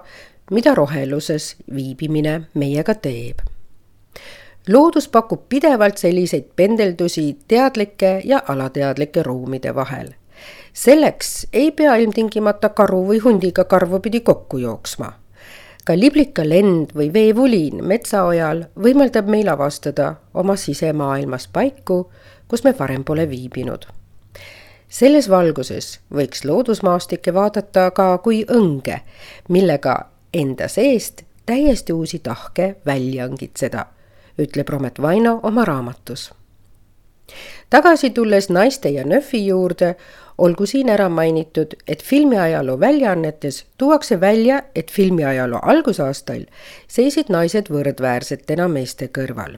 mida 0.52 0.76
roheluses 0.76 1.56
viibimine 1.76 2.42
meiega 2.54 2.96
teeb 2.96 3.53
loodus 4.68 5.08
pakub 5.08 5.42
pidevalt 5.50 5.98
selliseid 5.98 6.44
pendeldusi 6.56 7.38
teadlike 7.48 8.22
ja 8.26 8.42
alateadlike 8.48 9.24
ruumide 9.24 9.76
vahel. 9.76 10.08
selleks 10.74 11.48
ei 11.54 11.72
pea 11.72 11.96
ilmtingimata 11.96 12.70
karu 12.70 13.08
või 13.08 13.20
hundiga 13.24 13.64
karvupidi 13.64 14.20
kokku 14.20 14.58
jooksma. 14.58 15.14
ka 15.86 16.00
liblika 16.00 16.50
lend 16.50 16.96
või 16.96 17.14
veevuliin 17.14 17.84
metsaojal 17.86 18.64
võimaldab 18.80 19.28
meil 19.28 19.48
avastada 19.48 20.16
oma 20.34 20.56
sisemaailmas 20.56 21.48
paiku, 21.48 22.12
kus 22.48 22.64
me 22.64 22.76
varem 22.80 23.04
pole 23.04 23.30
viibinud. 23.30 23.86
selles 24.90 25.30
valguses 25.30 26.00
võiks 26.14 26.46
loodusmaastikke 26.46 27.34
vaadata 27.34 27.92
ka 27.92 28.18
kui 28.18 28.46
õnge, 28.46 29.00
millega 29.50 30.10
enda 30.34 30.68
seest 30.68 31.24
täiesti 31.46 31.94
uusi 31.94 32.20
tahke 32.20 32.76
välja 32.86 33.28
õngitseda 33.28 33.86
ütleb 34.38 34.70
Romet 34.70 35.02
Vaino 35.02 35.40
oma 35.44 35.66
raamatus. 35.66 36.34
tagasi 37.70 38.10
tulles 38.10 38.50
naiste 38.50 38.90
ja 38.90 39.04
nööfi 39.06 39.46
juurde, 39.46 39.96
olgu 40.38 40.66
siin 40.66 40.90
ära 40.90 41.10
mainitud, 41.10 41.76
et 41.88 42.04
filmiajaloo 42.04 42.80
väljaannetes 42.80 43.66
tuuakse 43.78 44.20
välja, 44.20 44.64
et 44.76 44.92
filmiajaloo 44.92 45.60
algusaastail 45.62 46.46
seisid 46.88 47.30
naised 47.30 47.70
võrdväärsetena 47.70 48.68
meeste 48.68 49.10
kõrval. 49.18 49.58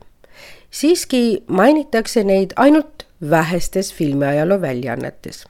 siiski 0.72 1.44
mainitakse 1.48 2.24
neid 2.24 2.54
ainult 2.56 3.06
vähestes 3.30 3.94
filmiajaloo 3.94 4.62
väljaannetes. 4.62 5.46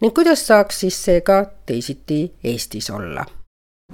ning 0.00 0.14
kuidas 0.14 0.46
saaks 0.46 0.80
siis 0.80 1.04
see 1.04 1.20
ka 1.20 1.44
teisiti 1.66 2.32
Eestis 2.44 2.90
olla 2.90 3.39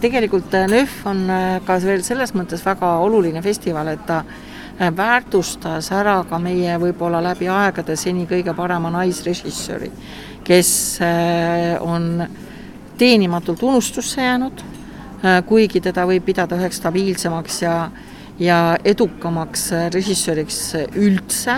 tegelikult 0.01 0.55
äh, 0.55 0.67
NÖF 0.69 1.07
on 1.07 1.31
äh, 1.31 1.61
ka 1.65 1.79
veel 1.83 2.05
selles 2.05 2.35
mõttes 2.37 2.65
väga 2.65 2.97
oluline 3.05 3.43
festival, 3.45 3.89
et 3.95 4.05
ta 4.09 4.23
äh, 4.23 4.91
väärtustas 4.97 5.91
ära 5.95 6.19
ka 6.29 6.41
meie 6.43 6.77
võib-olla 6.81 7.23
läbi 7.25 7.49
aegade 7.53 7.97
seni 7.97 8.27
kõige 8.29 8.55
parema 8.57 8.93
naisrežissööri, 8.99 9.91
kes 10.47 10.69
on 11.83 12.21
teenimatult 12.97 13.65
unustusse 13.67 14.23
jäänud, 14.23 14.61
kuigi 15.49 15.81
teda 15.83 16.05
võib 16.07 16.23
pidada 16.29 16.55
üheks 16.55 16.79
stabiilsemaks 16.79 17.57
ja, 17.65 17.73
ja 18.39 18.59
edukamaks 18.87 19.65
režissööriks 19.91 20.61
üldse. 20.95 21.57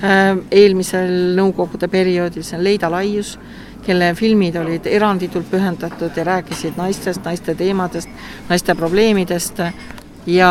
Eelmisel 0.00 1.12
Nõukogude 1.36 1.90
perioodil, 1.92 2.42
see 2.42 2.56
on 2.56 2.64
Leida 2.64 2.88
Laius, 2.90 3.34
kelle 3.82 4.12
filmid 4.14 4.56
olid 4.56 4.86
eranditult 4.86 5.48
pühendatud 5.50 6.16
ja 6.16 6.24
rääkisid 6.26 6.78
naistest, 6.78 7.24
naiste 7.24 7.54
teemadest, 7.58 8.10
naiste 8.48 8.74
probleemidest. 8.78 9.62
Ja 10.26 10.50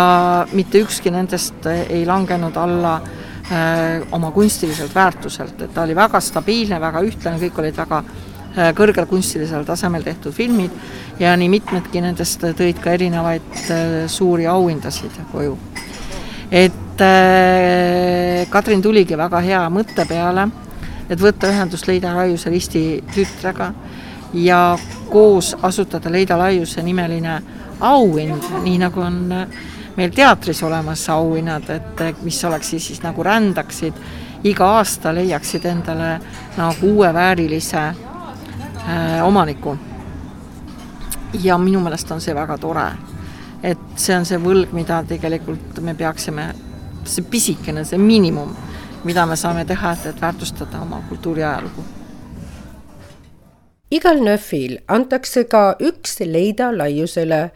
mitte 0.51 0.81
ükski 0.83 1.13
nendest 1.15 1.65
ei 1.71 2.03
langenud 2.05 2.57
alla 2.59 2.97
öö, 2.99 4.01
oma 4.11 4.31
kunstiliselt 4.35 4.95
väärtuselt, 4.95 5.61
et 5.61 5.71
ta 5.73 5.85
oli 5.85 5.95
väga 5.95 6.19
stabiilne, 6.19 6.79
väga 6.81 6.99
ühtlane, 7.07 7.39
kõik 7.39 7.61
olid 7.63 7.79
väga 7.79 8.01
öö, 8.03 8.73
kõrgel 8.75 9.07
kunstilisel 9.07 9.63
tasemel 9.63 10.03
tehtud 10.03 10.35
filmid. 10.35 10.75
Ja 11.19 11.37
nii 11.39 11.47
mitmedki 11.53 12.03
nendest 12.03 12.43
tõid 12.43 12.81
ka 12.83 12.91
erinevaid 12.97 13.61
öö, 13.69 14.07
suuri 14.11 14.47
auhindasid 14.51 15.21
koju. 15.31 15.57
et 16.51 17.01
Katrin 18.49 18.81
tuligi 18.81 19.17
väga 19.17 19.39
hea 19.41 19.61
mõtte 19.71 20.03
peale 20.05 20.49
et 21.11 21.19
võtta 21.19 21.49
ühendust 21.51 21.87
Leida 21.87 22.13
Laiuse 22.15 22.49
risti 22.49 23.03
tütrega 23.13 23.71
ja 24.33 24.77
koos 25.09 25.55
asutada 25.61 26.11
Leida 26.11 26.37
Laiuse 26.39 26.83
nimeline 26.83 27.41
auhind, 27.79 28.47
nii 28.63 28.77
nagu 28.79 29.03
on 29.03 29.19
meil 29.97 30.11
teatris 30.15 30.63
olemas 30.63 31.03
auhinnad, 31.09 31.69
et 31.69 32.23
mis 32.23 32.43
oleks 32.47 32.69
siis, 32.69 32.87
siis 32.87 33.01
nagu 33.03 33.23
rändaksid, 33.23 33.97
iga 34.47 34.71
aasta 34.77 35.11
leiaksid 35.13 35.65
endale 35.67 36.13
nagu 36.57 36.93
uue 36.95 37.13
väärilise 37.13 37.81
äh, 37.81 39.25
omaniku. 39.25 39.77
ja 41.43 41.57
minu 41.57 41.79
meelest 41.79 42.11
on 42.11 42.21
see 42.21 42.35
väga 42.35 42.57
tore, 42.57 42.87
et 43.63 43.79
see 43.95 44.15
on 44.15 44.25
see 44.25 44.37
võlg, 44.39 44.73
mida 44.75 45.03
tegelikult 45.07 45.79
me 45.79 45.93
peaksime, 45.95 46.47
see 47.03 47.23
pisikene, 47.23 47.85
see 47.85 47.97
miinimum 47.97 48.55
mida 49.03 49.25
me 49.25 49.35
saame 49.35 49.65
teha, 49.65 49.91
et, 49.91 50.05
et 50.05 50.21
väärtustada 50.21 50.81
oma 50.81 51.03
kultuuriajalugu. 51.09 51.83
igal 53.91 54.21
nööfil 54.23 54.77
antakse 54.87 55.43
ka 55.43 55.75
üks 55.79 56.19
Leida 56.25 56.69
laiusele 56.77 57.51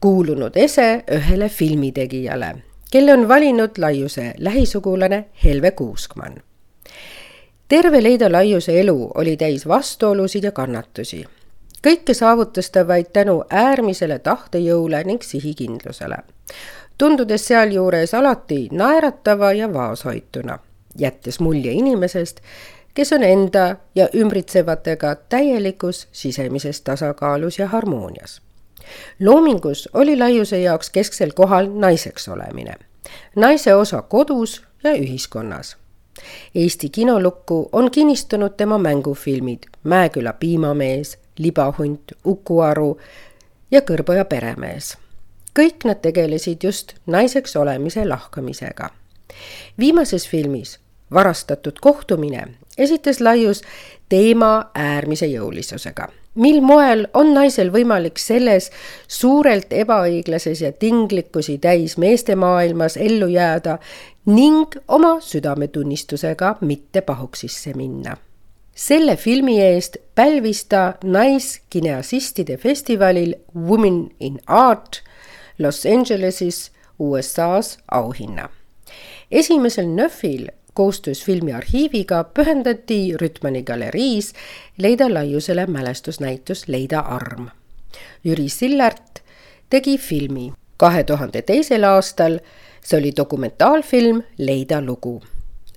kuulunud 0.00 0.56
ese 0.56 1.04
ühele 1.18 1.48
filmitegijale, 1.48 2.50
kelle 2.90 3.12
on 3.12 3.28
valinud 3.28 3.78
laiuse 3.78 4.34
lähisugulane 4.38 5.24
Helve 5.44 5.70
Kuuskmann. 5.70 6.42
terve 7.68 8.02
Leida 8.02 8.32
laiuse 8.32 8.80
elu 8.80 9.10
oli 9.14 9.36
täis 9.36 9.68
vastuolusid 9.68 10.44
ja 10.44 10.52
kannatusi. 10.52 11.24
kõike 11.86 12.14
saavutas 12.14 12.70
ta 12.70 12.86
vaid 12.88 13.12
tänu 13.12 13.44
äärmisele 13.50 14.18
tahtejõule 14.18 15.04
ning 15.04 15.22
sihikindlusele 15.22 16.16
tundudes 16.98 17.46
sealjuures 17.46 18.14
alati 18.14 18.68
naeratava 18.72 19.52
ja 19.52 19.72
vaoshoituna, 19.72 20.58
jättes 20.98 21.40
mulje 21.40 21.72
inimesest, 21.72 22.40
kes 22.94 23.12
on 23.12 23.22
enda 23.22 23.76
ja 23.94 24.08
ümbritsevatega 24.14 25.14
täielikus 25.28 26.08
sisemises 26.12 26.80
tasakaalus 26.80 27.58
ja 27.58 27.68
harmoonias. 27.68 28.42
loomingus 29.20 29.88
oli 29.94 30.18
Laiuse 30.18 30.60
jaoks 30.60 30.90
kesksel 30.90 31.30
kohal 31.34 31.68
naiseks 31.74 32.28
olemine, 32.28 32.74
naise 33.36 33.74
osa 33.74 34.02
kodus 34.02 34.62
ja 34.84 34.92
ühiskonnas. 34.92 35.76
Eesti 36.54 36.88
kinolukku 36.88 37.68
on 37.72 37.90
kinnistanud 37.90 38.50
tema 38.56 38.78
mängufilmid 38.78 39.58
Mäeküla 39.84 40.32
piimamees, 40.32 41.18
libahunt, 41.38 42.02
Uku 42.24 42.60
Aru 42.60 43.00
ja 43.70 43.80
Kõrboja 43.80 44.24
peremees 44.24 44.96
kõik 45.58 45.86
nad 45.86 46.02
tegelesid 46.02 46.64
just 46.64 46.94
naiseks 47.06 47.56
olemise 47.56 48.04
lahkamisega. 48.04 48.90
viimases 49.78 50.28
filmis 50.28 50.78
Varastatud 51.14 51.72
kohtumine 51.80 52.44
esitas 52.78 53.20
Laius 53.20 53.62
teema 54.08 54.70
äärmise 54.74 55.26
jõulisusega. 55.26 56.08
mil 56.34 56.60
moel 56.60 57.06
on 57.14 57.34
naisel 57.34 57.70
võimalik 57.72 58.18
selles 58.18 58.70
suurelt 59.08 59.72
ebaõiglases 59.72 60.60
ja 60.60 60.72
tinglikkusi 60.72 61.58
täis 61.58 61.98
meeste 61.98 62.34
maailmas 62.34 62.96
ellu 62.96 63.26
jääda 63.26 63.78
ning 64.26 64.76
oma 64.88 65.20
südametunnistusega 65.20 66.56
mitte 66.60 67.00
pahuksisse 67.00 67.74
minna 67.74 68.16
selle 68.74 69.16
filmi 69.16 69.60
eest 69.62 69.96
pälvis 70.14 70.64
ta 70.64 70.94
naiskineasistide 71.04 72.56
festivalil 72.56 73.34
Women 73.56 74.10
in 74.20 74.40
Art 74.46 75.02
Los 75.58 75.86
Angelesis 75.86 76.72
USA-s 76.98 77.78
auhinna. 77.90 78.48
esimesel 79.30 79.86
NÖFil 79.86 80.48
koostöös 80.74 81.24
filmiarhiiviga 81.24 82.24
pühendati 82.24 83.16
Rütmani 83.20 83.62
galeriis 83.62 84.32
Leida 84.78 85.14
Laiusele 85.14 85.66
mälestusnäitus 85.66 86.68
Leida 86.68 87.00
arm. 87.00 87.48
Jüri 88.24 88.48
Sillart 88.48 89.22
tegi 89.70 89.98
filmi 89.98 90.52
kahe 90.76 91.04
tuhande 91.04 91.42
teisel 91.42 91.84
aastal, 91.84 92.38
see 92.84 92.98
oli 92.98 93.12
dokumentaalfilm 93.16 94.22
Leida 94.38 94.82
lugu 94.82 95.22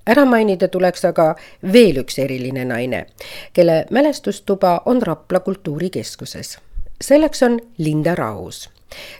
ära 0.08 0.24
mainida 0.24 0.68
tuleks 0.72 1.04
aga 1.04 1.34
veel 1.72 2.00
üks 2.00 2.16
eriline 2.18 2.64
naine, 2.64 3.06
kelle 3.52 3.84
mälestustuba 3.90 4.80
on 4.86 5.02
Rapla 5.02 5.40
kultuurikeskuses. 5.40 6.58
selleks 7.04 7.42
on 7.42 7.60
Linda 7.78 8.14
Raus 8.14 8.68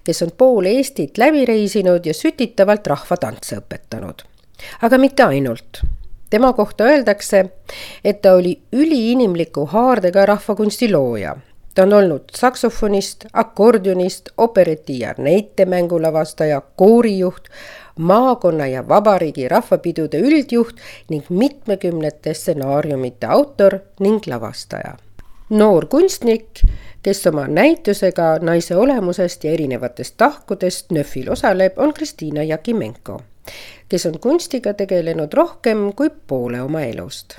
kes 0.04 0.22
on 0.22 0.32
pool 0.36 0.64
Eestit 0.64 1.18
läbi 1.18 1.44
reisinud 1.44 2.06
ja 2.06 2.14
sütitavalt 2.14 2.86
rahvatantse 2.86 3.58
õpetanud. 3.60 4.24
Aga 4.82 4.98
mitte 4.98 5.22
ainult. 5.22 5.82
tema 6.30 6.52
kohta 6.52 6.84
öeldakse, 6.84 7.44
et 8.04 8.22
ta 8.22 8.32
oli 8.32 8.60
üliinimliku 8.72 9.66
haardega 9.66 10.26
rahvakunsti 10.26 10.92
looja. 10.92 11.36
ta 11.74 11.82
on 11.82 11.92
olnud 11.92 12.22
saksofonist, 12.34 13.24
akordionist, 13.32 14.28
opereti 14.36 14.98
ja 14.98 15.14
näitemängu 15.18 16.02
lavastaja, 16.02 16.60
koorijuht, 16.76 17.48
maakonna 17.98 18.66
ja 18.66 18.88
vabariigi 18.88 19.48
rahvapidude 19.48 20.18
üldjuht 20.18 20.76
ning 21.10 21.24
mitmekümnete 21.30 22.34
stsenaariumite 22.34 23.26
autor 23.26 23.78
ning 24.00 24.26
lavastaja. 24.26 24.96
noor 25.50 25.86
kunstnik 25.86 26.62
kes 27.02 27.26
oma 27.26 27.46
näitusega 27.46 28.38
naise 28.42 28.76
olemusest 28.76 29.44
ja 29.44 29.52
erinevatest 29.52 30.14
tahkudest 30.16 30.90
NÖFil 30.90 31.30
osaleb, 31.32 31.78
on 31.78 31.94
Kristiina 31.94 32.42
Jakimenko, 32.42 33.20
kes 33.88 34.06
on 34.06 34.18
kunstiga 34.20 34.74
tegelenud 34.76 35.32
rohkem 35.34 35.92
kui 35.96 36.10
poole 36.10 36.62
oma 36.62 36.82
elust. 36.84 37.38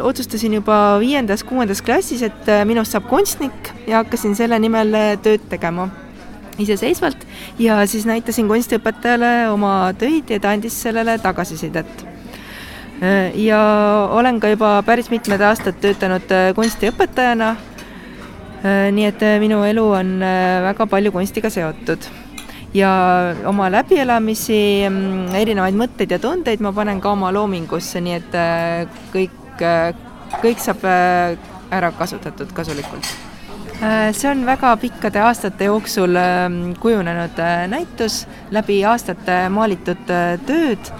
Otsustasin 0.00 0.54
juba 0.54 0.96
viiendas-kuuendas 1.00 1.82
klassis, 1.84 2.22
et 2.24 2.48
äh, 2.48 2.62
minust 2.64 2.94
saab 2.94 3.10
kunstnik 3.10 3.68
ja 3.86 4.00
hakkasin 4.00 4.32
selle 4.36 4.56
nimel 4.62 4.94
äh, 4.96 5.10
tööd 5.20 5.44
tegema 5.50 5.90
iseseisvalt. 6.60 7.26
Ja 7.60 7.82
siis 7.86 8.06
näitasin 8.08 8.48
kunstiõpetajale 8.48 9.50
oma 9.52 9.92
töid 10.00 10.32
ja 10.32 10.40
ta 10.40 10.54
andis 10.56 10.78
sellele 10.80 11.18
tagasisidet. 11.20 12.06
Äh, 13.04 13.36
ja 13.36 13.60
olen 14.16 14.40
ka 14.40 14.54
juba 14.54 14.78
päris 14.86 15.12
mitmed 15.12 15.44
aastad 15.44 15.76
töötanud 15.84 16.32
kunstiõpetajana. 16.56 17.52
Nii 18.62 19.06
et 19.08 19.22
minu 19.42 19.64
elu 19.66 19.82
on 19.90 20.10
väga 20.22 20.84
palju 20.86 21.10
kunstiga 21.10 21.50
seotud 21.50 22.04
ja 22.74 22.92
oma 23.46 23.68
läbielamisi, 23.72 24.60
mm, 24.88 25.34
erinevaid 25.36 25.76
mõtteid 25.76 26.14
ja 26.14 26.20
tundeid 26.22 26.62
ma 26.64 26.72
panen 26.72 27.00
ka 27.00 27.12
oma 27.12 27.32
loomingusse, 27.34 28.00
nii 28.00 28.16
et 28.16 28.38
kõik, 29.12 29.66
kõik 30.40 30.62
saab 30.62 30.86
ära 31.72 31.92
kasutatud 31.98 32.52
kasulikult. 32.56 33.12
see 34.14 34.30
on 34.30 34.44
väga 34.46 34.76
pikkade 34.78 35.18
aastate 35.18 35.66
jooksul 35.66 36.16
ähm, 36.16 36.74
kujunenud 36.80 37.40
näitus, 37.68 38.26
läbi 38.50 38.84
aastate 38.86 39.48
maalitud 39.50 40.06
tööd 40.46 40.92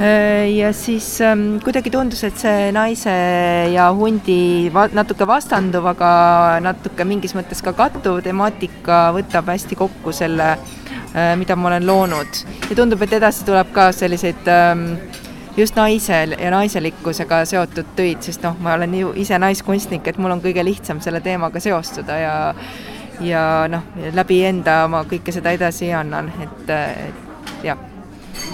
Äh, 0.00 0.50
ja 0.56 0.72
siis 0.72 1.20
ähm, 1.20 1.60
kuidagi 1.62 1.90
tundus, 1.94 2.24
et 2.26 2.34
see 2.40 2.70
naise 2.74 3.12
ja 3.70 3.84
hundi 3.94 4.66
va 4.74 4.88
natuke 4.90 5.22
vastanduv, 5.30 5.86
aga 5.92 6.08
natuke 6.64 7.06
mingis 7.06 7.36
mõttes 7.38 7.62
ka 7.62 7.70
kattuv 7.78 8.18
temaatika 8.26 9.12
võtab 9.14 9.52
hästi 9.54 9.78
kokku 9.78 10.10
selle 10.16 10.48
äh,, 10.56 10.83
mida 11.36 11.56
ma 11.56 11.68
olen 11.68 11.86
loonud. 11.86 12.40
ja 12.70 12.76
tundub, 12.76 13.02
et 13.02 13.12
edasi 13.12 13.44
tuleb 13.46 13.70
ka 13.72 13.92
selliseid 13.92 14.48
ähm, 14.50 14.86
just 15.56 15.76
naisel 15.76 16.34
ja 16.38 16.50
naiselikkusega 16.50 17.44
seotud 17.46 17.94
töid, 17.96 18.22
sest 18.26 18.42
noh, 18.42 18.56
ma 18.60 18.74
olen 18.74 18.94
ju 18.98 19.12
ise 19.16 19.38
naiskunstnik, 19.38 20.06
et 20.08 20.18
mul 20.18 20.34
on 20.34 20.42
kõige 20.42 20.64
lihtsam 20.66 21.00
selle 21.04 21.22
teemaga 21.24 21.62
seostuda 21.62 22.18
ja 22.18 22.36
ja 23.22 23.42
noh, 23.70 23.84
läbi 24.12 24.40
enda 24.44 24.84
ma 24.90 25.04
kõike 25.06 25.32
seda 25.32 25.54
edasi 25.54 25.92
annan, 25.94 26.32
et, 26.42 26.70
et 26.70 27.66
jah 27.68 27.78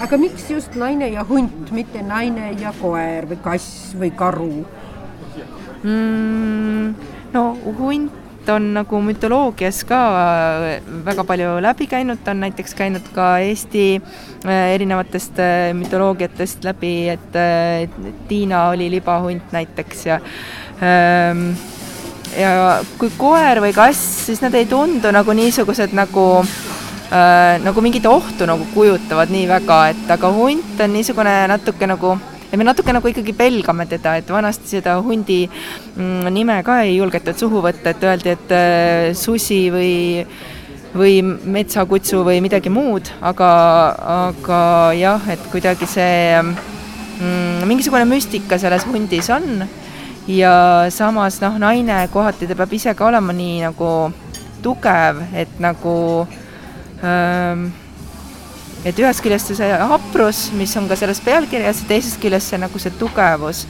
aga 0.01 0.17
miks 0.21 0.45
just 0.51 0.75
naine 0.77 1.09
ja 1.09 1.25
hunt, 1.27 1.71
mitte 1.73 2.03
naine 2.05 2.51
ja 2.61 2.73
koer 2.77 3.25
või 3.29 3.39
kass 3.43 3.95
või 3.97 4.11
karu 4.17 4.53
mm,? 5.83 6.93
no 7.33 7.45
hunt 7.79 8.20
hunt 8.41 8.49
on 8.49 8.73
nagu 8.73 9.01
mütoloogias 9.01 9.83
ka 9.85 9.99
väga 11.05 11.23
palju 11.23 11.59
läbi 11.61 11.87
käinud, 11.87 12.23
ta 12.23 12.31
on 12.31 12.41
näiteks 12.41 12.73
käinud 12.73 13.05
ka 13.13 13.37
Eesti 13.39 14.01
erinevatest 14.45 15.37
mütoloogiatest 15.77 16.63
läbi, 16.63 17.09
et 17.09 17.37
Tiina 18.27 18.69
oli 18.69 18.89
libahunt 18.89 19.51
näiteks 19.51 20.05
ja 20.05 20.19
ähm, 20.81 21.53
ja 22.37 22.81
kui 22.97 23.11
koer 23.17 23.61
või 23.61 23.73
kass, 23.73 24.25
siis 24.25 24.41
nad 24.41 24.53
ei 24.53 24.65
tundu 24.65 25.11
nagu 25.11 25.33
niisugused 25.33 25.93
nagu 25.93 26.41
äh, 26.41 27.61
nagu 27.61 27.81
mingit 27.81 28.05
ohtu 28.05 28.49
nagu 28.49 28.65
kujutavad 28.73 29.29
nii 29.29 29.47
väga, 29.47 29.87
et 29.93 30.11
aga 30.17 30.33
hunt 30.33 30.81
on 30.81 30.93
niisugune 30.93 31.35
natuke 31.51 31.87
nagu 31.87 32.17
ja 32.51 32.59
me 32.59 32.67
natuke 32.67 32.93
nagu 32.93 33.07
ikkagi 33.07 33.33
pelgame 33.37 33.87
teda, 33.89 34.17
et 34.19 34.29
vanasti 34.29 34.77
seda 34.77 34.97
hundi 35.03 35.45
mm, 35.47 36.31
nime 36.35 36.57
ka 36.67 36.81
ei 36.85 36.97
julgetud 36.97 37.37
suhu 37.39 37.61
võtta, 37.63 37.93
et 37.93 38.03
öeldi, 38.03 38.35
et 38.35 38.55
äh, 38.55 39.11
susi 39.17 39.63
või 39.73 39.93
või 40.91 41.21
metsakutsu 41.23 42.19
või 42.27 42.41
midagi 42.43 42.71
muud, 42.71 43.07
aga, 43.23 43.51
aga 44.27 44.61
jah, 44.99 45.29
et 45.31 45.43
kuidagi 45.53 45.87
see 45.87 46.41
mm, 46.41 47.63
mingisugune 47.69 48.07
müstika 48.09 48.59
selles 48.59 48.85
hundis 48.89 49.31
on. 49.31 49.63
Ja 50.29 50.85
samas 50.93 51.39
noh, 51.41 51.55
naine 51.59 52.03
kohati 52.13 52.47
ta 52.47 52.55
peab 52.59 52.73
ise 52.75 52.93
ka 52.93 53.07
olema 53.07 53.33
nii 53.33 53.63
nagu 53.63 54.11
tugev, 54.61 55.23
et 55.33 55.55
nagu 55.63 55.95
ähm, 57.01 57.71
et 58.85 58.97
ühest 58.99 59.21
küljest 59.23 59.53
see 59.57 59.69
haprus, 59.93 60.49
mis 60.57 60.73
on 60.79 60.87
ka 60.89 60.97
selles 60.99 61.21
pealkirjas, 61.25 61.83
ja 61.83 61.91
teisest 61.93 62.21
küljest 62.21 62.53
see 62.53 62.61
nagu 62.61 62.81
see 62.81 62.93
tugevus, 62.99 63.65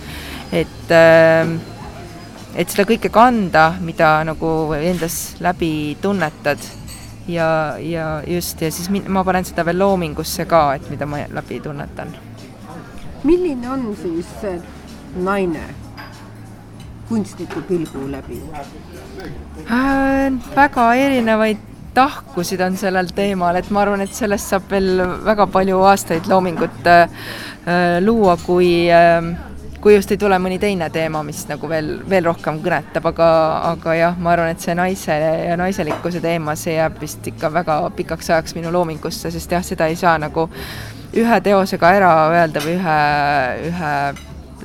et 0.51 0.95
ähm, 0.95 1.57
et 2.55 2.71
seda 2.71 2.85
kõike 2.87 3.11
kanda, 3.13 3.71
mida 3.83 4.19
nagu 4.27 4.73
endas 4.75 5.37
läbi 5.43 5.97
tunnetad 6.01 6.59
ja, 7.31 7.77
ja 7.79 8.07
just, 8.27 8.61
ja 8.61 8.71
siis 8.71 8.89
ma 8.89 9.23
panen 9.27 9.47
seda 9.47 9.65
veel 9.67 9.79
loomingusse 9.79 10.45
ka, 10.49 10.65
et 10.75 10.89
mida 10.91 11.07
ma 11.07 11.23
läbi 11.31 11.61
tunnetan. 11.63 12.11
milline 13.23 13.69
on 13.69 13.95
siis 13.95 14.27
naine 15.15 15.63
kunstniku 17.09 17.61
pilgu 17.67 18.07
läbi 18.11 18.41
äh,? 19.69 20.31
väga 20.55 20.93
erinevaid 20.95 21.70
tahkusid 21.93 22.61
on 22.63 22.77
sellel 22.79 23.11
teemal, 23.15 23.55
et 23.59 23.69
ma 23.69 23.83
arvan, 23.83 24.01
et 24.05 24.13
sellest 24.15 24.53
saab 24.53 24.69
veel 24.71 25.01
väga 25.25 25.47
palju 25.51 25.81
aastaid 25.91 26.29
loomingut 26.31 26.87
äh, 26.87 27.07
luua, 28.03 28.37
kui 28.45 28.71
äh, 28.91 29.31
kui 29.81 29.95
just 29.95 30.11
ei 30.13 30.19
tule 30.21 30.37
mõni 30.37 30.59
teine 30.61 30.87
teema, 30.93 31.23
mis 31.25 31.41
nagu 31.49 31.69
veel, 31.69 31.95
veel 32.09 32.27
rohkem 32.29 32.59
kõnetab, 32.61 33.07
aga, 33.09 33.27
aga 33.71 33.95
jah, 33.97 34.17
ma 34.21 34.35
arvan, 34.35 34.51
et 34.53 34.61
see 34.61 34.75
naise 34.77 35.15
ja 35.17 35.55
naiselikkuse 35.57 36.21
teema, 36.21 36.53
see 36.59 36.75
jääb 36.75 36.99
vist 37.01 37.25
ikka 37.31 37.49
väga 37.53 37.77
pikaks 37.97 38.29
ajaks 38.29 38.55
minu 38.57 38.73
loomingusse, 38.73 39.31
sest 39.33 39.55
jah, 39.57 39.65
seda 39.65 39.89
ei 39.89 39.97
saa 39.97 40.17
nagu 40.21 40.45
ühe 41.17 41.39
teosega 41.43 41.95
ära 41.97 42.11
öelda 42.35 42.61
või 42.63 42.77
ühe, 42.77 42.99
ühe 43.71 43.95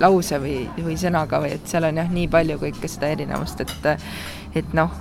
lause 0.04 0.40
või, 0.42 0.58
või 0.84 0.98
sõnaga 1.00 1.40
või 1.40 1.54
et 1.56 1.72
seal 1.72 1.88
on 1.88 2.02
jah, 2.02 2.12
nii 2.12 2.28
palju 2.32 2.60
kõike 2.60 2.90
seda 2.92 3.08
erinevust, 3.16 3.64
et 3.64 3.88
et 4.56 4.76
noh, 4.76 4.92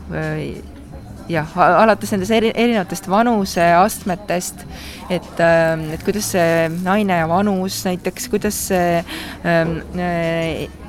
jah, 1.32 1.56
alates 1.56 2.12
nendest 2.14 2.34
eri, 2.36 2.52
erinevatest 2.54 3.08
vanuseastmetest, 3.10 4.66
et, 5.14 5.42
et 5.42 6.06
kuidas 6.06 6.30
see 6.36 6.68
naine 6.86 7.20
ja 7.22 7.30
vanus 7.30 7.82
näiteks, 7.88 8.28
kuidas 8.32 8.60
see 8.70 9.00
ähm, 9.48 9.78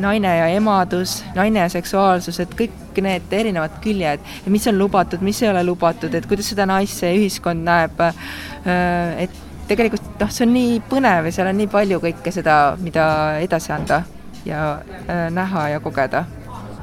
naine 0.03 0.35
ja 0.40 0.51
emadus, 0.57 1.18
naine 1.37 1.64
ja 1.64 1.70
seksuaalsus, 1.72 2.40
et 2.44 2.55
kõik 2.59 3.01
need 3.05 3.33
erinevad 3.37 3.81
küljed, 3.85 4.22
mis 4.53 4.68
on 4.70 4.79
lubatud, 4.81 5.25
mis 5.25 5.42
ei 5.42 5.51
ole 5.51 5.64
lubatud, 5.66 6.14
et 6.14 6.29
kuidas 6.29 6.53
seda 6.53 6.68
naist 6.68 7.03
see 7.03 7.12
ühiskond 7.18 7.64
näeb, 7.66 8.01
et 9.20 9.42
tegelikult 9.66 10.20
noh, 10.20 10.31
see 10.33 10.46
on 10.46 10.55
nii 10.55 10.79
põnev 10.88 11.29
ja 11.29 11.35
seal 11.35 11.51
on 11.51 11.61
nii 11.61 11.68
palju 11.72 12.01
kõike 12.05 12.33
seda, 12.35 12.57
mida 12.81 13.07
edasi 13.42 13.75
anda 13.75 14.03
ja 14.46 14.79
äh, 15.11 15.27
näha 15.35 15.68
ja 15.75 15.81
kogeda. 15.83 16.25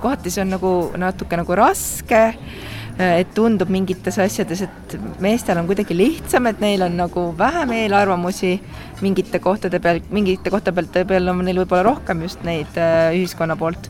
kohati 0.04 0.30
see 0.30 0.42
on 0.44 0.50
nagu 0.52 0.72
natuke 1.00 1.38
nagu 1.40 1.56
raske 1.56 2.24
äh,, 2.28 2.73
et 3.00 3.30
tundub 3.34 3.72
mingites 3.74 4.18
asjades, 4.22 4.62
et 4.68 4.96
meestel 5.24 5.58
on 5.58 5.68
kuidagi 5.70 5.96
lihtsam, 5.98 6.46
et 6.50 6.60
neil 6.62 6.84
on 6.86 6.98
nagu 6.98 7.26
vähem 7.38 7.74
eelarvamusi 7.80 8.54
mingite 9.02 9.40
kohtade 9.42 9.80
peal, 9.82 10.02
mingite 10.14 10.54
kohtade 10.54 11.06
peal 11.10 11.32
on 11.32 11.42
neil 11.46 11.64
võib-olla 11.64 11.88
rohkem 11.90 12.22
just 12.28 12.44
neid 12.46 12.78
äh, 12.78 13.10
ühiskonna 13.18 13.58
poolt. 13.60 13.90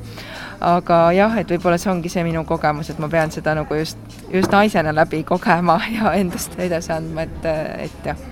Aga 0.63 0.99
jah, 1.11 1.35
et 1.41 1.49
võib-olla 1.51 1.75
see 1.81 1.91
ongi 1.91 2.11
see 2.11 2.23
minu 2.23 2.45
kogemus, 2.47 2.93
et 2.93 2.99
ma 3.03 3.09
pean 3.11 3.33
seda 3.35 3.57
nagu 3.59 3.75
just, 3.75 3.99
just 4.31 4.53
naisena 4.53 4.95
läbi 4.95 5.23
kogema 5.27 5.81
ja 5.97 6.15
endast 6.15 6.55
edasi 6.59 6.95
andma, 6.95 7.27
et, 7.27 7.47
et 7.89 8.11
jah. 8.13 8.27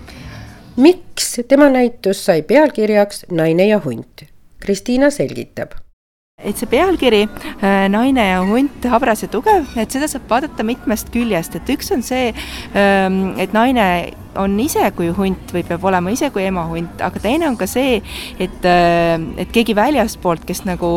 Miks? 0.79 1.33
Tema 1.47 1.67
näitus 1.71 2.23
sai 2.25 2.41
pealkirjaks 2.47 3.25
Naine 3.35 3.67
ja 3.67 3.79
hunt? 3.83 4.23
Kristiina 4.61 5.11
selgitab 5.11 5.75
et 6.43 6.57
see 6.57 6.69
pealkiri 6.69 7.25
äh, 7.27 7.87
Naine 7.91 8.27
ja 8.31 8.41
hunt, 8.45 8.85
habras 8.91 9.23
ja 9.25 9.29
tugev, 9.31 9.69
et 9.79 9.93
seda 9.93 10.09
saab 10.11 10.27
vaadata 10.29 10.65
mitmest 10.65 11.11
küljest, 11.13 11.55
et 11.57 11.69
üks 11.73 11.91
on 11.93 12.03
see, 12.05 12.31
ähm, 12.77 13.23
et 13.41 13.53
naine 13.55 13.87
on 14.39 14.53
ise 14.63 14.83
kui 14.95 15.09
hunt 15.15 15.51
või 15.51 15.63
peab 15.67 15.83
olema 15.83 16.11
ise 16.13 16.29
kui 16.31 16.45
ema 16.47 16.63
hunt, 16.69 17.01
aga 17.03 17.19
teine 17.19 17.49
on 17.49 17.57
ka 17.59 17.67
see, 17.69 17.99
et, 18.39 18.67
äh, 18.67 19.15
et 19.43 19.51
keegi 19.51 19.75
väljastpoolt, 19.77 20.45
kes 20.47 20.63
nagu 20.67 20.91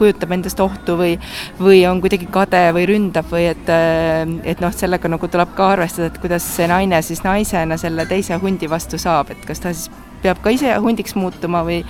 kujutab 0.00 0.34
endast 0.36 0.60
ohtu 0.60 0.98
või, 1.00 1.14
või 1.60 1.82
on 1.88 2.02
kuidagi 2.04 2.28
kade 2.32 2.66
või 2.76 2.88
ründab 2.90 3.30
või 3.32 3.48
et, 3.52 3.72
äh, 3.72 4.24
et 4.52 4.60
noh, 4.64 4.74
sellega 4.74 5.08
nagu 5.08 5.28
tuleb 5.28 5.54
ka 5.56 5.72
arvestada, 5.76 6.12
et 6.12 6.20
kuidas 6.22 6.44
see 6.56 6.68
naine 6.68 7.00
siis 7.02 7.24
naisena 7.24 7.80
selle 7.80 8.06
teise 8.06 8.36
hundi 8.42 8.68
vastu 8.70 9.00
saab, 9.00 9.32
et 9.32 9.48
kas 9.48 9.64
ta 9.64 9.72
siis 9.72 9.88
peab 10.22 10.42
ka 10.42 10.50
ise 10.50 10.74
hundiks 10.82 11.14
muutuma 11.14 11.62
või, 11.66 11.82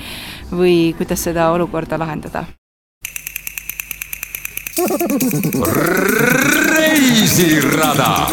või 0.53 0.95
kuidas 0.99 1.27
seda 1.29 1.51
olukorda 1.57 1.99
lahendada 2.01 2.47
reisirada. 6.77 8.27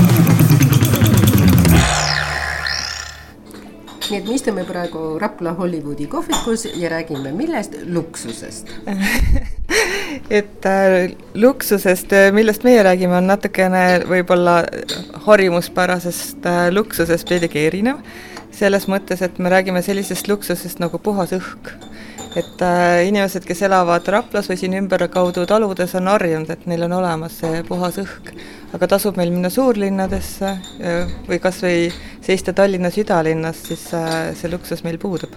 nii 4.05 4.19
et 4.19 4.27
me 4.27 4.35
istume 4.37 4.63
praegu 4.67 4.99
Rapla 5.19 5.55
Hollywoodi 5.57 6.05
kohvikus 6.07 6.67
ja 6.75 6.89
räägime 6.89 7.31
millest? 7.31 7.73
luksusest 7.85 8.69
et 10.39 10.65
äh, 10.65 11.15
luksusest, 11.33 12.13
äh, 12.13 12.31
millest 12.31 12.63
meie 12.63 12.83
räägime, 12.85 13.17
on 13.17 13.27
natukene 13.27 14.05
võib-olla 14.05 14.59
harjumuspärasest 15.25 16.45
äh, 16.45 16.69
luksusest 16.71 17.29
veidigi 17.29 17.65
erinev. 17.65 17.97
selles 18.51 18.85
mõttes, 18.87 19.25
et 19.25 19.39
me 19.39 19.49
räägime 19.49 19.81
sellisest 19.81 20.27
luksusest 20.27 20.79
nagu 20.79 21.01
puhas 21.01 21.33
õhk 21.33 21.73
et 22.35 22.61
äh, 22.61 23.07
inimesed, 23.07 23.45
kes 23.47 23.61
elavad 23.67 24.07
Raplas 24.11 24.49
või 24.51 24.59
siin 24.59 24.75
ümberkaudu 24.79 25.45
taludes, 25.49 25.95
on 25.95 26.11
harjunud, 26.11 26.51
et 26.51 26.65
neil 26.69 26.85
on 26.87 26.97
olemas 26.99 27.39
see 27.41 27.63
puhas 27.67 27.99
õhk. 28.01 28.33
aga 28.75 28.87
tasub 28.91 29.15
meil 29.17 29.31
minna 29.31 29.49
suurlinnadesse 29.49 30.49
või 31.29 31.39
kas 31.39 31.61
või 31.63 31.89
seista 32.25 32.53
Tallinna 32.53 32.91
südalinnas, 32.91 33.61
siis 33.69 33.87
äh, 33.93 34.33
see 34.35 34.51
luksus 34.51 34.83
meil 34.83 34.97
puudub. 34.99 35.31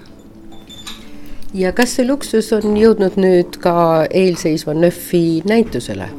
ja 1.54 1.72
kas 1.72 1.96
see 1.96 2.06
luksus 2.06 2.52
on 2.52 2.76
jõudnud 2.76 3.16
nüüd 3.16 3.60
ka 3.62 4.06
eelseisva 4.10 4.74
NÖFi 4.74 5.42
näitusele? 5.46 6.10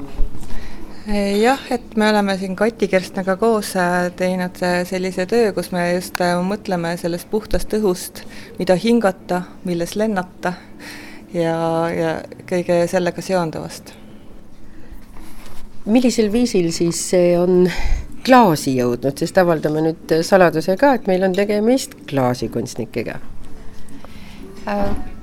Jah, 1.41 1.59
et 1.71 1.95
me 1.97 2.09
oleme 2.09 2.35
siin 2.37 2.55
Kati 2.55 2.87
Kerstnaga 2.87 3.35
koos 3.39 3.71
äh, 3.79 4.09
teinud 4.15 4.59
äh, 4.65 4.81
sellise 4.87 5.25
töö, 5.29 5.51
kus 5.55 5.71
me 5.73 5.85
just 5.93 6.21
äh, 6.21 6.35
mõtleme 6.45 6.95
sellest 7.01 7.29
puhtast 7.31 7.73
õhust, 7.77 8.23
mida 8.59 8.75
hingata, 8.77 9.41
milles 9.65 9.95
lennata 9.97 10.53
ja, 11.33 11.55
ja 11.93 12.13
kõige 12.49 12.83
sellega 12.91 13.25
seonduvast. 13.25 13.93
millisel 15.85 16.31
viisil 16.31 16.71
siis 16.71 16.99
see 17.09 17.37
on 17.39 17.69
klaasi 18.25 18.75
jõudnud, 18.77 19.17
sest 19.17 19.37
avaldame 19.41 19.81
nüüd 19.87 20.17
saladuse 20.27 20.77
ka, 20.77 20.93
et 20.99 21.07
meil 21.07 21.23
on 21.25 21.33
tegemist 21.33 21.95
klaasikunstnikega 22.09 23.21
äh 24.67 25.18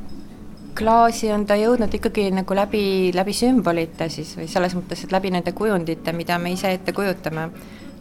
klaasi 0.76 1.30
on 1.32 1.46
ta 1.48 1.56
jõudnud 1.58 1.92
ikkagi 1.98 2.28
nagu 2.34 2.56
läbi, 2.56 3.12
läbi 3.16 3.34
sümbolite 3.36 4.10
siis 4.12 4.34
või 4.38 4.48
selles 4.50 4.76
mõttes, 4.76 5.04
et 5.04 5.14
läbi 5.14 5.32
nende 5.32 5.54
kujundite, 5.56 6.12
mida 6.16 6.38
me 6.42 6.52
ise 6.52 6.72
ette 6.76 6.92
kujutame. 6.96 7.50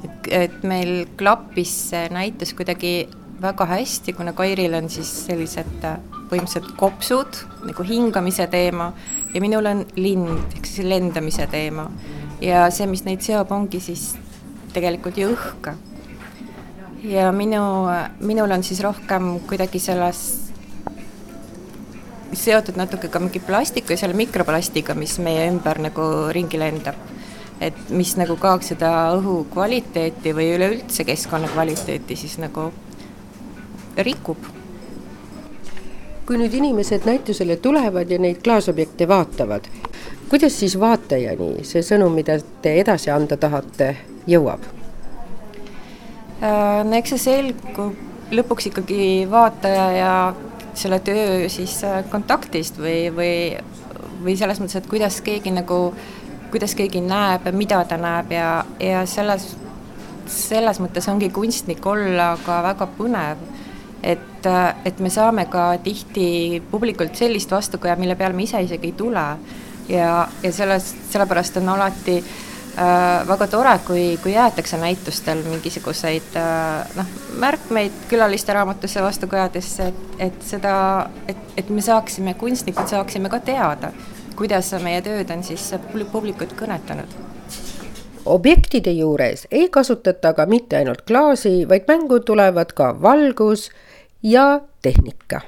et, 0.04 0.28
et 0.32 0.64
meil 0.64 1.08
klappis 1.18 1.72
see 1.90 2.10
näitus 2.14 2.54
kuidagi 2.54 3.08
väga 3.42 3.66
hästi, 3.66 4.14
kuna 4.14 4.34
Kairil 4.34 4.74
on 4.74 4.90
siis 4.90 5.10
sellised 5.26 5.84
äh, 5.84 5.98
põhimõtteliselt 6.30 6.76
kopsud 6.80 7.42
nagu 7.66 7.84
hingamise 7.84 8.48
teema 8.52 8.92
ja 9.34 9.42
minul 9.42 9.66
on 9.70 9.84
lind 9.96 10.56
ehk 10.56 10.68
siis 10.68 10.88
lendamise 10.88 11.48
teema. 11.52 11.90
ja 12.42 12.70
see, 12.72 12.88
mis 12.88 13.06
neid 13.06 13.22
seob, 13.22 13.52
ongi 13.52 13.80
siis 13.80 14.16
tegelikult 14.74 15.18
ju 15.18 15.32
õhk. 15.34 15.74
ja 17.04 17.32
minu, 17.32 17.62
minul 18.20 18.52
on 18.52 18.64
siis 18.64 18.82
rohkem 18.84 19.40
kuidagi 19.48 19.80
selles 19.80 20.45
seotud 22.36 22.78
natuke 22.80 23.10
ka 23.12 23.20
mingi 23.20 23.40
plastiku 23.44 23.94
ja 23.94 24.00
selle 24.00 24.18
mikroplastiga, 24.18 24.96
mis 24.98 25.18
meie 25.24 25.48
ümber 25.50 25.80
nagu 25.82 26.08
ringi 26.36 26.60
lendab. 26.60 26.96
et 27.62 27.78
mis 27.90 28.10
nagu 28.20 28.36
kaoks 28.36 28.74
seda 28.74 28.90
õhu 29.16 29.46
kvaliteeti 29.54 30.34
või 30.36 30.50
üleüldse 30.58 31.06
keskkonna 31.08 31.48
kvaliteeti 31.48 32.16
siis 32.20 32.38
nagu 32.38 32.72
rikub. 33.98 34.38
kui 36.26 36.38
nüüd 36.42 36.54
inimesed 36.54 37.06
näitusele 37.06 37.56
tulevad 37.56 38.12
ja 38.12 38.20
neid 38.20 38.42
klaasobjekte 38.44 39.08
vaatavad, 39.08 39.68
kuidas 40.30 40.60
siis 40.60 40.80
vaatajani 40.80 41.64
see 41.64 41.84
sõnum, 41.86 42.16
mida 42.18 42.40
te 42.62 42.80
edasi 42.82 43.12
anda 43.14 43.38
tahate, 43.38 43.96
jõuab? 44.28 44.66
Äh, 46.42 46.84
no 46.84 46.98
eks 46.98 47.16
see 47.16 47.24
selgub 47.30 47.96
lõpuks 48.34 48.72
ikkagi 48.72 49.28
vaataja 49.30 49.86
ja 49.96 50.12
selle 50.76 51.00
töö 51.00 51.50
siis 51.50 51.78
äh, 51.84 52.04
kontaktist 52.12 52.80
või, 52.80 53.10
või, 53.16 53.34
või 54.24 54.38
selles 54.38 54.60
mõttes, 54.62 54.80
et 54.80 54.90
kuidas 54.92 55.20
keegi 55.26 55.54
nagu, 55.56 55.80
kuidas 56.54 56.76
keegi 56.78 57.02
näeb 57.04 57.48
mida 57.56 57.82
ta 57.88 57.98
näeb 58.02 58.32
ja, 58.36 58.50
ja 58.80 59.04
selles, 59.10 59.54
selles 60.32 60.82
mõttes 60.84 61.08
ongi 61.12 61.30
kunstnik 61.34 61.86
olla 61.86 62.34
ka 62.46 62.62
väga 62.70 62.90
põnev. 62.98 63.44
et, 64.04 64.46
äh, 64.46 64.76
et 64.86 65.00
me 65.00 65.10
saame 65.10 65.48
ka 65.50 65.78
tihti 65.84 66.62
publikult 66.72 67.16
sellist 67.16 67.52
vastukaja, 67.52 67.96
mille 67.96 68.16
peale 68.16 68.34
me 68.34 68.44
ise 68.44 68.62
isegi 68.62 68.92
ei 68.92 68.98
tule. 68.98 69.28
ja, 69.90 70.28
ja 70.44 70.52
selles, 70.52 70.96
sellepärast 71.10 71.58
on 71.58 71.70
alati 71.70 72.20
Äh, 72.20 72.45
väga 73.28 73.48
tore, 73.48 73.74
kui, 73.88 74.04
kui 74.24 74.34
jäetakse 74.34 74.78
näitustel 74.78 75.44
mingisuguseid 75.48 76.36
äh, 76.40 76.98
noh, 76.98 77.14
märkmeid 77.40 78.02
külaliste 78.10 78.54
raamatusse 78.54 79.04
vastukajadesse, 79.04 79.88
et, 79.88 80.20
et 80.28 80.44
seda, 80.44 80.76
et, 81.28 81.40
et 81.58 81.70
me 81.70 81.82
saaksime, 81.82 82.34
kunstnikud 82.40 82.92
saaksime 82.92 83.32
ka 83.32 83.40
teada, 83.40 83.94
kuidas 84.36 84.74
meie 84.84 85.02
tööd 85.06 85.32
on 85.32 85.44
siis 85.44 85.72
publikut 86.12 86.56
kõnetanud. 86.60 87.16
Objektide 88.26 88.92
juures 88.92 89.46
ei 89.52 89.70
kasutata 89.70 90.34
aga 90.34 90.48
mitte 90.50 90.80
ainult 90.80 91.06
klaasi, 91.08 91.62
vaid 91.70 91.86
mängu 91.88 92.20
tulevad 92.26 92.74
ka 92.74 92.96
valgus 93.02 93.70
ja 94.24 94.60
tehnika 94.82 95.46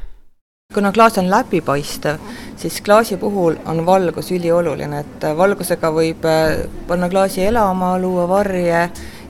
kuna 0.74 0.92
klaas 0.92 1.18
on 1.18 1.30
läbipaistev, 1.30 2.18
siis 2.60 2.82
klaasi 2.82 3.18
puhul 3.18 3.56
on 3.66 3.86
valgus 3.86 4.32
ülioluline, 4.36 5.00
et 5.00 5.24
valgusega 5.38 5.90
võib 5.96 6.26
äh, 6.28 6.66
panna 6.90 7.08
klaasi 7.10 7.46
elama, 7.48 7.94
luua 7.98 8.26
varje 8.28 8.82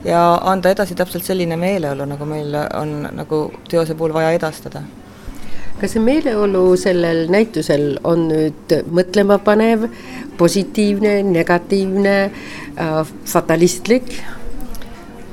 ja 0.04 0.22
anda 0.50 0.72
edasi 0.74 0.96
täpselt 0.98 1.24
selline 1.24 1.56
meeleolu, 1.56 2.08
nagu 2.10 2.26
meil 2.26 2.56
on 2.74 3.06
nagu 3.20 3.38
teose 3.70 3.94
puhul 3.94 4.16
vaja 4.16 4.32
edastada. 4.34 4.82
kas 5.80 5.92
see 5.94 6.02
meeleolu 6.02 6.76
sellel 6.76 7.28
näitusel 7.30 8.00
on 8.04 8.24
nüüd 8.32 8.74
mõtlemapanev, 8.98 9.84
positiivne, 10.36 11.20
negatiivne 11.22 12.16
äh,, 12.24 13.12
fatalistlik? 13.24 14.10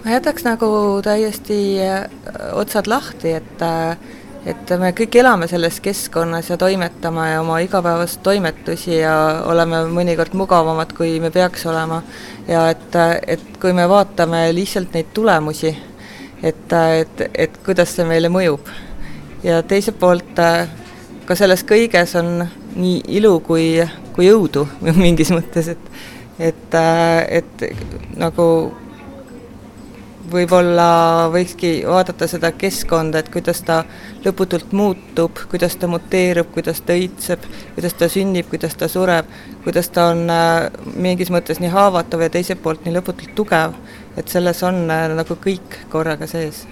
ma 0.04 0.20
jätaks 0.20 0.46
nagu 0.46 0.70
täiesti 1.02 1.82
äh, 1.82 2.06
otsad 2.54 2.88
lahti, 2.88 3.34
et 3.42 3.66
äh, 3.66 3.98
et 4.46 4.72
me 4.80 4.92
kõik 4.96 5.18
elame 5.20 5.48
selles 5.50 5.80
keskkonnas 5.84 6.52
ja 6.52 6.58
toimetame 6.62 7.28
oma 7.40 7.60
igapäevast 7.66 8.22
toimetusi 8.24 9.00
ja 9.00 9.16
oleme 9.50 9.84
mõnikord 9.90 10.36
mugavamad, 10.38 10.94
kui 10.98 11.20
me 11.20 11.32
peaks 11.34 11.66
olema. 11.66 12.02
ja 12.48 12.70
et, 12.70 12.98
et 13.28 13.46
kui 13.62 13.74
me 13.74 13.90
vaatame 13.90 14.48
lihtsalt 14.54 14.94
neid 14.94 15.14
tulemusi, 15.14 15.76
et, 16.44 16.74
et, 17.00 17.24
et 17.34 17.58
kuidas 17.66 17.96
see 17.96 18.06
meile 18.06 18.30
mõjub. 18.30 18.70
ja 19.44 19.64
teiselt 19.64 20.00
poolt 20.00 20.38
ka 21.26 21.36
selles 21.36 21.66
kõiges 21.66 22.16
on 22.20 22.46
nii 22.76 23.02
ilu 23.18 23.40
kui, 23.40 23.82
kui 24.14 24.30
jõudu 24.30 24.68
mingis 25.06 25.34
mõttes, 25.34 25.74
et 25.74 25.92
et, 26.40 26.76
et 27.30 27.62
nagu 28.20 28.46
võib-olla 30.32 31.30
võikski 31.34 31.72
vaadata 31.88 32.28
seda 32.28 32.52
keskkonda, 32.56 33.20
et 33.22 33.30
kuidas 33.34 33.62
ta 33.66 33.82
lõputult 34.26 34.74
muutub, 34.76 35.40
kuidas 35.52 35.76
ta 35.80 35.90
muteerub, 35.90 36.50
kuidas 36.54 36.82
ta 36.86 36.96
õitseb, 36.98 37.46
kuidas 37.76 37.98
ta 37.98 38.10
sünnib, 38.12 38.50
kuidas 38.50 38.76
ta 38.80 38.90
sureb, 38.92 39.30
kuidas 39.64 39.90
ta 39.94 40.10
on 40.14 40.30
äh, 40.32 40.70
mingis 40.96 41.32
mõttes 41.34 41.62
nii 41.62 41.72
haavatav 41.74 42.26
ja 42.26 42.32
teiselt 42.34 42.64
poolt 42.64 42.86
nii 42.86 42.96
lõputult 42.98 43.36
tugev, 43.38 43.76
et 44.18 44.32
selles 44.32 44.64
on 44.66 44.86
äh, 44.90 45.08
nagu 45.16 45.38
kõik 45.42 45.80
korraga 45.94 46.28
sees. 46.30 46.66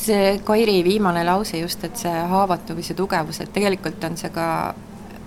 See 0.00 0.38
Kairi 0.44 0.80
viimane 0.86 1.24
lause 1.26 1.60
just, 1.60 1.84
et 1.84 1.98
see 2.00 2.22
haavatavus 2.32 2.92
ja 2.92 2.96
tugevus, 2.96 3.40
et 3.42 3.52
tegelikult 3.52 4.04
on 4.06 4.16
see 4.20 4.32
ka 4.34 4.46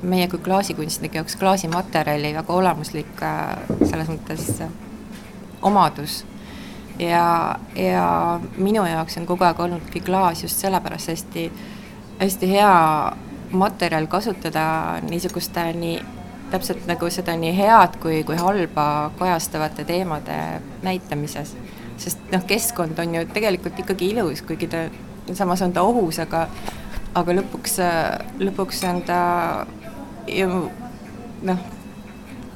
meie 0.03 0.27
kui 0.27 0.41
klaasikunstnike 0.43 1.21
jaoks 1.21 1.37
klaasimaterjali 1.39 2.33
väga 2.35 2.53
olemuslik 2.53 3.23
äh, 3.23 3.57
selles 3.87 4.11
mõttes 4.11 4.63
omadus 5.63 6.23
ja, 6.99 7.55
ja 7.75 8.39
minu 8.57 8.85
jaoks 8.85 9.17
on 9.17 9.25
kogu 9.25 9.43
aeg 9.47 9.59
olnudki 9.59 10.01
klaas 10.01 10.43
just 10.43 10.59
sellepärast 10.61 11.13
hästi, 11.13 11.51
hästi 12.19 12.49
hea 12.51 12.73
materjal 13.53 14.07
kasutada 14.07 14.65
niisuguste 15.09 15.65
nii, 15.77 15.97
täpselt 16.51 16.85
nagu 16.89 17.09
seda 17.13 17.35
nii 17.37 17.53
head 17.57 17.97
kui, 18.01 18.23
kui 18.23 18.37
halba 18.37 19.11
kajastavate 19.19 19.85
teemade 19.85 20.37
näitamises. 20.81 21.55
sest 21.97 22.31
noh, 22.31 22.41
keskkond 22.45 22.99
on 22.99 23.15
ju 23.15 23.25
tegelikult 23.33 23.79
ikkagi 23.79 24.09
ilus, 24.15 24.41
kuigi 24.41 24.67
ta, 24.67 24.87
samas 25.33 25.61
on 25.61 25.73
ta 25.73 25.81
ohus, 25.85 26.19
aga 26.19 26.47
aga 27.15 27.35
lõpuks, 27.37 27.77
lõpuks 28.41 28.81
on 28.89 29.01
ta 29.05 29.19
ju 30.27 30.47
noh, 31.45 31.65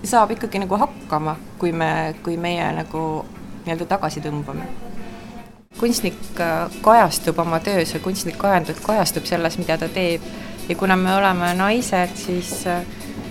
saab 0.03 0.33
ikkagi 0.33 0.61
nagu 0.63 0.79
hakkama, 0.81 1.35
kui 1.61 1.71
me, 1.71 2.15
kui 2.23 2.37
meie 2.41 2.65
nagu 2.79 3.03
nii-öelda 3.67 3.89
tagasi 3.89 4.23
tõmbame. 4.23 4.67
kunstnik 5.77 6.39
äh, 6.41 6.71
kajastub 6.81 7.39
oma 7.39 7.59
töös 7.61 7.93
ja 7.93 7.99
kunstnik 8.01 8.39
kajastub 8.39 9.25
selles, 9.29 9.57
mida 9.61 9.77
ta 9.77 9.89
teeb 9.93 10.23
ja 10.69 10.75
kuna 10.75 10.95
me 10.95 11.15
oleme 11.15 11.53
naised, 11.53 12.15
siis, 12.15 12.67
äh, 12.67 12.81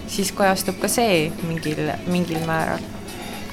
siis 0.06 0.32
kajastub 0.32 0.78
ka 0.80 0.88
see 0.88 1.32
mingil, 1.48 1.90
mingil 2.06 2.44
määral. 2.46 2.84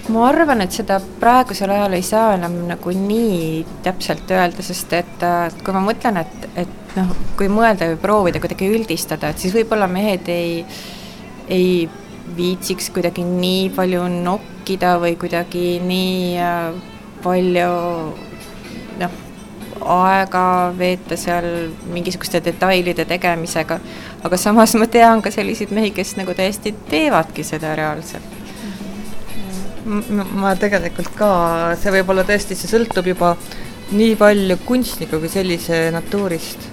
ma 0.09 0.25
arvan, 0.27 0.61
et 0.61 0.71
seda 0.75 0.97
praegusel 1.19 1.71
ajal 1.71 1.93
ei 1.95 2.03
saa 2.03 2.33
enam 2.35 2.57
nagu 2.67 2.91
nii 2.91 3.65
täpselt 3.85 4.31
öelda, 4.35 4.61
sest 4.61 4.93
et 4.93 5.23
äh, 5.23 5.47
kui 5.63 5.73
ma 5.73 5.79
mõtlen, 5.85 6.19
et, 6.19 6.47
et 6.65 6.95
noh, 6.97 7.13
kui 7.39 7.47
mõelda 7.47 7.87
või 7.93 8.01
proovida 8.01 8.41
kuidagi 8.43 8.67
üldistada, 8.67 9.31
et 9.31 9.39
siis 9.39 9.55
võib-olla 9.55 9.87
mehed 9.87 10.27
ei, 10.27 10.65
ei 11.47 11.87
viitsiks 12.35 12.91
kuidagi 12.93 13.23
nii 13.27 13.69
palju 13.75 14.03
nokkida 14.63 14.97
või 14.99 15.17
kuidagi 15.19 15.79
nii 15.83 16.37
äh, 16.39 16.73
palju 17.23 17.71
noh, 18.99 19.15
aega 19.83 20.71
veeta 20.77 21.17
seal 21.17 21.73
mingisuguste 21.91 22.39
detailide 22.43 23.05
tegemisega, 23.05 23.79
aga 24.23 24.37
samas 24.37 24.75
ma 24.79 24.87
tean 24.87 25.21
ka 25.21 25.31
selliseid 25.31 25.71
mehi, 25.75 25.91
kes 25.91 26.15
nagu 26.15 26.33
täiesti 26.33 26.73
teevadki 26.89 27.43
seda 27.43 27.75
reaalselt. 27.75 28.23
ma 29.83 30.55
tegelikult 30.55 31.11
ka, 31.17 31.75
see 31.75 31.91
võib 31.91 32.09
olla 32.09 32.23
tõesti, 32.23 32.55
see 32.55 32.71
sõltub 32.71 33.05
juba 33.05 33.35
nii 33.91 34.15
palju 34.15 34.57
kunstniku 34.63 35.19
kui 35.19 35.29
sellise 35.29 35.89
natuurist 35.91 36.71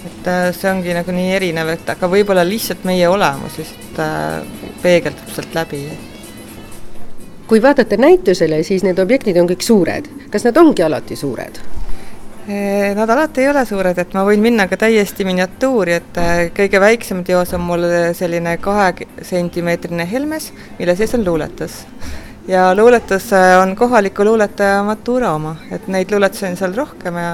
et 0.00 0.26
äh, 0.26 0.50
see 0.56 0.70
ongi 0.70 0.94
nagu 0.96 1.12
nii 1.14 1.30
erinev, 1.36 1.76
et 1.76 1.90
aga 1.94 2.08
võib-olla 2.10 2.42
lihtsalt 2.42 2.82
meie 2.88 3.06
olemus 3.06 3.58
just 3.60 4.00
äh, 4.00 4.40
peegeldub 4.82 5.30
sealt 5.30 5.54
läbi. 5.54 5.84
Kui 7.50 7.62
vaadata 7.62 7.96
näitusele, 7.98 8.62
siis 8.62 8.84
need 8.86 8.98
objektid 9.02 9.38
on 9.40 9.48
kõik 9.50 9.64
suured, 9.66 10.06
kas 10.30 10.44
nad 10.46 10.58
ongi 10.60 10.84
alati 10.86 11.16
suured? 11.18 11.58
Nad 12.94 13.10
alati 13.10 13.42
ei 13.42 13.48
ole 13.50 13.64
suured, 13.66 13.98
et 13.98 14.14
ma 14.14 14.22
võin 14.26 14.42
minna 14.42 14.68
ka 14.70 14.78
täiesti 14.78 15.26
miniatuuri, 15.26 15.96
et 15.98 16.18
äh, 16.18 16.38
kõige 16.54 16.80
väiksem 16.82 17.20
teos 17.26 17.52
on 17.54 17.62
mul 17.62 17.84
selline 18.16 18.56
kahe 18.62 19.06
sentimeetrine 19.26 20.06
helmes, 20.10 20.48
mille 20.78 20.96
sees 20.98 21.14
on 21.18 21.26
luuletus. 21.26 21.84
ja 22.48 22.70
luuletus 22.74 23.28
on 23.62 23.76
kohaliku 23.76 24.24
luuletaja 24.24 24.82
Matura 24.82 25.34
oma, 25.34 25.56
et 25.70 25.88
neid 25.88 26.10
luuletusi 26.10 26.46
on 26.46 26.56
seal 26.56 26.74
rohkem 26.74 27.18
ja 27.18 27.32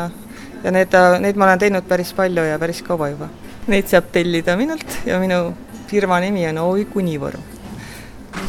ja 0.64 0.72
need, 0.72 0.96
neid 1.20 1.36
ma 1.36 1.44
olen 1.46 1.60
teinud 1.62 1.84
päris 1.88 2.12
palju 2.16 2.44
ja 2.44 2.58
päris 2.58 2.82
kaua 2.82 3.12
juba. 3.12 3.28
Neid 3.66 3.86
saab 3.90 4.10
tellida 4.12 4.56
minult 4.56 4.98
ja 5.06 5.20
minu 5.22 5.52
firma 5.86 6.18
nimi 6.20 6.48
on 6.48 6.58
OÜ 6.64 6.84
Kunivorm. 6.90 7.40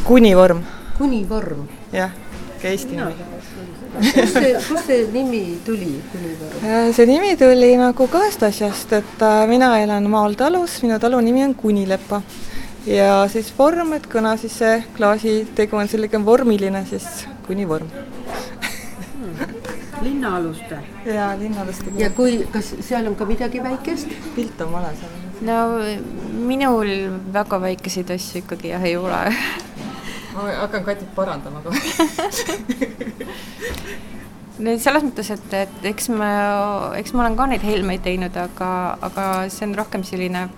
kunivorm. 0.04 0.64
Kunivorm? 0.98 1.66
jah, 1.92 2.12
ka 2.62 2.68
eesti 2.68 2.98
nimi. 2.98 3.14
kust 3.96 4.34
see, 4.34 4.52
kust 4.68 4.86
see 4.86 5.06
nimi 5.14 5.42
tuli, 5.66 5.94
Kunivorm? 6.12 6.66
Äh, 6.66 6.90
see 6.96 7.08
nimi 7.08 7.34
tuli 7.40 7.72
nagu 7.80 8.08
kahest 8.12 8.42
asjast, 8.50 8.92
et 9.00 9.24
äh, 9.24 9.40
mina 9.50 9.72
elan 9.82 10.10
maal 10.10 10.36
talus, 10.38 10.80
minu 10.84 11.00
talu 11.02 11.20
nimi 11.24 11.44
on 11.46 11.54
Kunilepa 11.54 12.22
ja 12.86 13.24
siis 13.32 13.50
vorm, 13.58 13.94
et 13.98 14.06
kuna 14.10 14.36
siis 14.40 14.58
see 14.58 14.78
klaasitegu 14.96 15.76
on 15.76 15.88
selline 15.88 16.24
vormiline, 16.24 16.84
siis 16.90 17.26
Kunivorm 17.46 17.90
linnaaluste? 20.02 20.78
jaa, 21.04 21.38
linnaaluste. 21.38 21.84
ja 21.96 22.10
kui, 22.10 22.46
kas 22.52 22.74
seal 22.80 23.06
on 23.06 23.16
ka 23.16 23.26
midagi 23.28 23.62
väikest? 23.62 24.12
pilt 24.36 24.60
on 24.60 24.72
vale 24.72 24.92
seal. 25.00 25.16
no 25.48 25.58
minul 26.46 26.92
väga 27.32 27.60
väikeseid 27.60 28.10
asju 28.14 28.44
ikkagi 28.44 28.72
jah 28.74 28.84
ei 28.84 28.96
ole 28.96 29.22
ma 30.38 30.52
hakkan 30.62 30.86
Katit 30.86 31.10
parandama 31.16 31.62
kohe. 31.64 31.80
Selles 34.58 35.04
mõttes, 35.06 35.28
et, 35.30 35.52
et 35.54 35.84
eks 35.92 36.08
ma, 36.10 36.28
eks 36.98 37.12
ma 37.14 37.22
olen 37.24 37.36
ka 37.38 37.46
neid 37.50 37.62
helmeid 37.62 38.02
teinud, 38.02 38.34
aga, 38.42 38.70
aga 39.06 39.26
see 39.54 39.68
on 39.68 39.76
rohkem 39.78 40.02
selline 40.06 40.48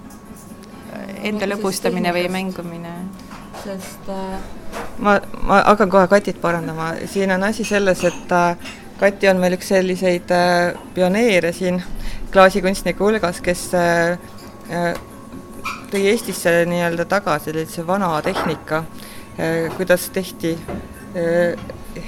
enda 1.29 1.49
lõbustamine 1.51 2.13
või 2.17 2.29
mängumine. 2.33 2.95
sest 3.61 4.09
äh, 4.09 4.39
ma, 5.05 5.19
ma 5.45 5.61
hakkan 5.67 5.91
kohe 5.93 6.09
Katit 6.09 6.41
parandama, 6.41 6.95
siin 7.13 7.35
on 7.35 7.45
asi 7.45 7.65
selles, 7.69 8.05
et 8.09 8.33
äh, 8.33 8.57
Kati 9.01 9.31
on 9.31 9.39
meil 9.41 9.57
üks 9.57 9.71
selliseid 9.73 10.29
äh, 10.35 10.75
pioneere 10.93 11.55
siin 11.57 11.79
klaasikunstnike 12.35 13.01
hulgas, 13.01 13.39
kes 13.41 13.63
äh, 13.73 14.19
äh, 14.69 14.91
tõi 15.89 16.03
Eestisse 16.11 16.53
nii-öelda 16.69 17.07
tagasi 17.09 17.49
sellise 17.49 17.87
vana 17.89 18.11
tehnika, 18.23 18.83
kuidas 19.77 20.11
tehti 20.11 20.59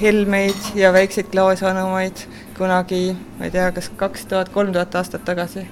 helmeid 0.00 0.74
ja 0.74 0.92
väikseid 0.92 1.30
klaasanumaid 1.32 2.24
kunagi, 2.58 3.16
ma 3.38 3.48
ei 3.48 3.50
tea, 3.50 3.70
kas 3.72 3.88
kaks 3.96 4.26
tuhat, 4.30 4.52
kolm 4.54 4.72
tuhat 4.72 4.94
aastat 4.94 5.24
tagasi. 5.24 5.66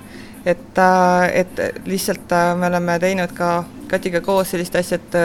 et, 0.46 0.78
et 1.32 1.60
lihtsalt 1.86 2.32
me 2.58 2.66
oleme 2.66 2.98
teinud 2.98 3.32
ka 3.36 3.64
Katiga 3.90 4.20
koos 4.20 4.50
sellist 4.50 4.76
asja, 4.78 4.98
et 5.00 5.16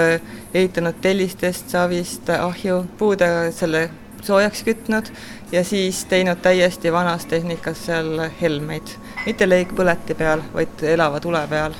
ehitanud 0.54 0.98
tellistest, 1.02 1.70
savist, 1.70 2.30
ahju, 2.30 2.86
puudega 2.98 3.52
selle 3.54 3.90
soojaks 4.26 4.64
kütnud 4.66 5.12
ja 5.52 5.64
siis 5.64 6.06
teinud 6.06 6.42
täiesti 6.42 6.92
vanas 6.92 7.26
tehnikas 7.26 7.86
seal 7.86 8.24
helmeid, 8.42 8.96
mitte 9.26 9.50
leigpõleti 9.50 10.18
peal, 10.18 10.42
vaid 10.54 10.82
elava 10.96 11.20
tule 11.22 11.44
peal. 11.50 11.78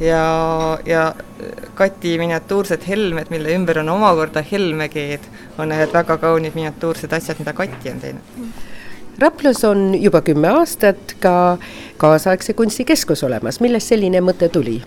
Ja, 0.00 0.78
ja 0.86 1.14
Kati 1.74 2.18
miniatuursed 2.18 2.82
helmed, 2.88 3.30
mille 3.30 3.54
ümber 3.54 3.78
on 3.78 3.88
omakorda 3.88 4.42
helmekeed, 4.42 5.26
on 5.58 5.70
need 5.72 5.92
väga 5.94 6.18
kaunid 6.18 6.54
miniatuursed 6.58 7.12
asjad, 7.12 7.38
mida 7.38 7.52
Kati 7.52 7.90
on 7.90 8.00
teinud. 8.02 8.34
Raplas 9.18 9.64
on 9.66 9.94
juba 9.98 10.20
kümme 10.22 10.50
aastat 10.60 11.16
ka 11.20 11.58
kaasaegse 11.98 12.54
kunstikeskus 12.54 13.24
olemas, 13.26 13.60
millest 13.60 13.94
selline 13.94 14.22
mõte 14.22 14.48
tuli? 14.52 14.78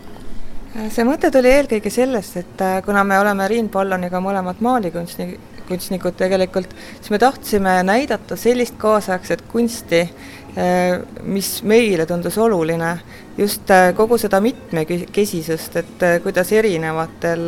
see 0.72 1.04
mõte 1.04 1.28
tuli 1.32 1.50
eelkõige 1.52 1.92
sellest, 1.92 2.38
et 2.40 2.62
kuna 2.86 3.04
me 3.04 3.18
oleme 3.20 3.48
Riin 3.52 3.68
Polloniga 3.70 4.22
mõlemad 4.24 4.62
maalikunstnik, 4.64 5.40
kunstnikud 5.72 6.18
tegelikult, 6.20 6.74
siis 7.00 7.14
me 7.14 7.20
tahtsime 7.22 7.78
näidata 7.88 8.38
sellist 8.40 8.78
kaasaegset 8.82 9.46
kunsti, 9.52 10.02
eh, 10.02 11.00
mis 11.24 11.52
meile 11.64 12.06
tundus 12.10 12.38
oluline, 12.42 12.92
just 13.38 13.72
eh, 13.72 13.92
kogu 13.98 14.20
seda 14.22 14.42
mitmekesisust, 14.44 15.80
et 15.84 16.08
eh, 16.08 16.20
kuidas 16.24 16.52
erinevatel 16.52 17.48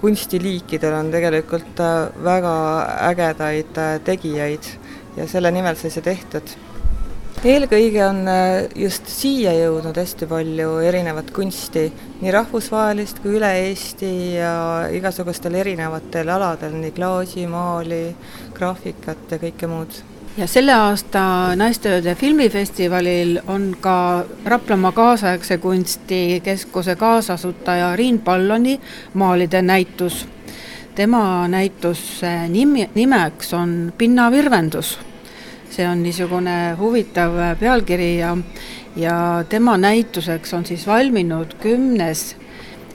kunstiliikidel 0.00 0.94
on 0.96 1.10
tegelikult 1.12 1.80
väga 2.24 2.52
ägedaid 3.10 3.80
tegijaid. 4.06 4.70
Ja 5.18 5.26
selle 5.28 5.50
nimel 5.52 5.76
sai 5.76 5.90
see 5.92 6.06
tehtud 6.06 6.54
eelkõige 7.46 8.02
on 8.02 8.24
äh, 8.28 8.66
just 8.74 9.06
siia 9.12 9.52
jõudnud 9.54 9.96
hästi 9.98 10.26
palju 10.26 10.78
erinevat 10.82 11.30
kunsti, 11.34 11.84
nii 12.22 12.32
rahvusvahelist 12.34 13.20
kui 13.22 13.36
üle 13.38 13.50
Eesti 13.68 14.12
ja 14.38 14.52
igasugustel 14.94 15.54
erinevatel 15.60 16.28
aladel, 16.34 16.74
nii 16.82 16.94
klaasi, 16.96 17.46
maali, 17.50 18.02
graafikat 18.58 19.34
ja 19.34 19.38
kõike 19.42 19.70
muud 19.70 20.00
ja 20.38 20.46
selle 20.46 20.74
aasta 20.74 21.20
Naisteööde 21.58 22.14
filmifestivalil 22.18 23.40
on 23.50 23.72
ka 23.82 24.24
Raplamaa 24.46 24.92
kaasaegse 24.94 25.58
kunsti 25.58 26.40
keskuse 26.44 26.94
kaasasutaja 26.96 27.96
Riin 27.96 28.18
Palloni 28.18 28.80
maalide 29.14 29.62
näitus. 29.62 30.26
tema 30.94 31.48
näituse 31.48 32.48
nimi, 32.48 32.90
nimeks 32.94 33.54
on 33.54 33.92
Pinnavirvendus 33.98 34.98
see 35.78 35.86
on 35.86 36.00
niisugune 36.02 36.74
huvitav 36.78 37.36
pealkiri 37.60 38.16
ja, 38.18 38.32
ja 38.96 39.44
tema 39.48 39.76
näituseks 39.78 40.54
on 40.54 40.66
siis 40.66 40.86
valminud 40.86 41.54
kümnes 41.62 42.32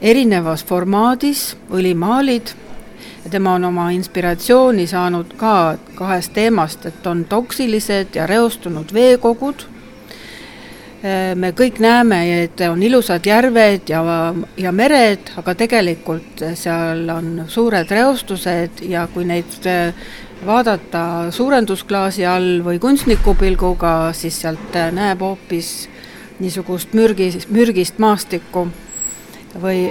erinevas 0.01 0.65
formaadis 0.67 1.53
õlimaalid 1.71 2.51
ja 3.23 3.31
tema 3.31 3.53
on 3.55 3.69
oma 3.69 3.87
inspiratsiooni 3.95 4.87
saanud 4.87 5.31
ka 5.39 5.77
kahest 5.95 6.33
teemast, 6.35 6.85
et 6.85 7.07
on 7.07 7.23
toksilised 7.25 8.19
ja 8.19 8.27
reostunud 8.27 8.91
veekogud. 8.93 9.63
Me 11.35 11.49
kõik 11.51 11.81
näeme, 11.83 12.19
et 12.45 12.61
on 12.69 12.79
ilusad 12.83 13.25
järved 13.27 13.89
ja, 13.91 14.03
ja 14.57 14.71
mered, 14.71 15.33
aga 15.39 15.55
tegelikult 15.59 16.43
seal 16.55 17.09
on 17.11 17.41
suured 17.51 17.91
reostused 17.91 18.83
ja 18.87 19.03
kui 19.11 19.25
neid 19.27 19.57
vaadata 20.45 21.31
suurendusklaasi 21.31 22.25
all 22.27 22.61
või 22.63 22.79
kunstnikupilguga, 22.79 24.13
siis 24.15 24.39
sealt 24.43 24.77
näeb 24.95 25.23
hoopis 25.23 25.73
niisugust 26.39 26.95
mürgis, 26.97 27.47
mürgist 27.51 27.99
maastikku. 27.99 28.67
Või 29.61 29.83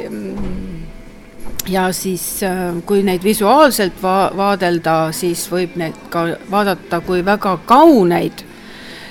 ja 1.71 1.87
siis, 1.95 2.41
kui 2.87 3.05
neid 3.07 3.25
visuaalselt 3.25 4.01
va-, 4.03 4.31
vaadelda, 4.37 5.13
siis 5.15 5.45
võib 5.51 5.77
neid 5.81 5.99
ka 6.11 6.27
vaadata 6.51 7.01
kui 7.07 7.23
väga 7.25 7.59
kauneid 7.67 8.45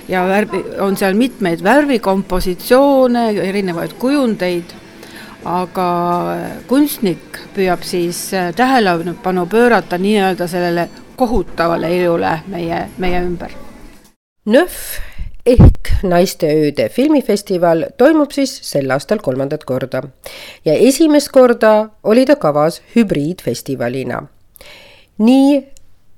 ja 0.07 0.25
värvi, 0.27 0.63
on 0.79 0.97
seal 0.97 1.13
mitmeid 1.17 1.63
värvikompositsioone, 1.63 3.29
erinevaid 3.43 3.93
kujundeid, 3.99 4.73
aga 5.45 5.87
kunstnik 6.67 7.39
püüab 7.55 7.83
siis 7.85 8.29
tähelepanu 8.55 9.45
pöörata 9.49 9.97
nii-öelda 9.97 10.47
sellele 10.47 10.89
kohutavale 11.15 11.89
elule 12.01 12.39
meie, 12.47 12.87
meie 12.97 13.21
ümber. 13.21 13.53
NÖF 14.45 14.77
ehk 15.45 15.91
Naisteööde 16.03 16.87
filmifestival 16.89 17.85
toimub 17.97 18.33
siis 18.33 18.53
sel 18.65 18.89
aastal 18.93 19.21
kolmandat 19.21 19.65
korda 19.69 20.03
ja 20.65 20.73
esimest 20.73 21.31
korda 21.33 21.73
oli 22.03 22.25
ta 22.25 22.35
kavas 22.35 22.81
hübriidfestivalina. 22.95 24.23
nii 25.17 25.67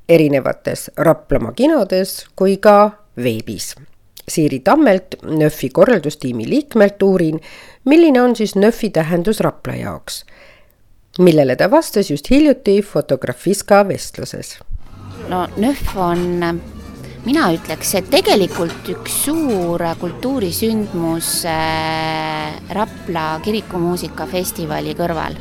erinevates 0.09 0.91
Raplamaa 0.97 1.51
kinodes 1.51 2.25
kui 2.36 2.57
ka 2.57 3.03
veebis. 3.18 3.76
Siiri 4.28 4.59
Tammelt, 4.64 5.18
NÖFi 5.24 5.70
korraldustiimi 5.70 6.47
liikmelt 6.49 7.03
uurin, 7.03 7.41
milline 7.86 8.22
on 8.22 8.36
siis 8.36 8.55
NÖFi 8.55 8.89
tähendus 8.89 9.39
Rapla 9.43 9.76
jaoks, 9.76 10.24
millele 11.20 11.55
ta 11.59 11.72
vastas 11.72 12.11
just 12.11 12.32
hiljuti 12.32 12.82
Fotografiska 12.82 13.88
vestluses 13.88 14.59
no 15.30 15.43
NÖF 15.57 15.95
on, 15.99 16.22
mina 17.26 17.47
ütleks, 17.55 17.93
et 17.99 18.09
tegelikult 18.11 18.89
üks 18.93 19.16
suur 19.28 19.84
kultuurisündmus 20.01 21.32
äh, 21.49 22.53
Rapla 22.76 23.28
kirikumuusikafestivali 23.45 24.95
kõrval. 24.99 25.38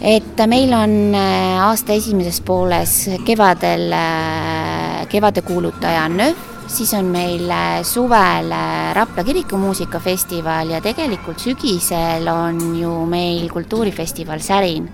Et 0.00 0.46
meil 0.46 0.72
on 0.74 1.14
äh, 1.14 1.60
aasta 1.64 1.92
esimeses 1.92 2.40
pooles 2.40 2.96
kevadel 3.26 3.92
äh, 3.92 5.04
kevadekuulutaja 5.08 6.08
NÖF, 6.08 6.50
siis 6.66 6.94
on 6.96 7.12
meil 7.12 7.50
suvel 7.84 8.50
Rapla 8.94 9.24
kirikumuusikafestival 9.24 10.72
ja 10.72 10.80
tegelikult 10.82 11.38
sügisel 11.38 12.28
on 12.32 12.60
ju 12.80 12.94
meil 13.06 13.48
kultuurifestival 13.52 14.40
Särin 14.42 14.88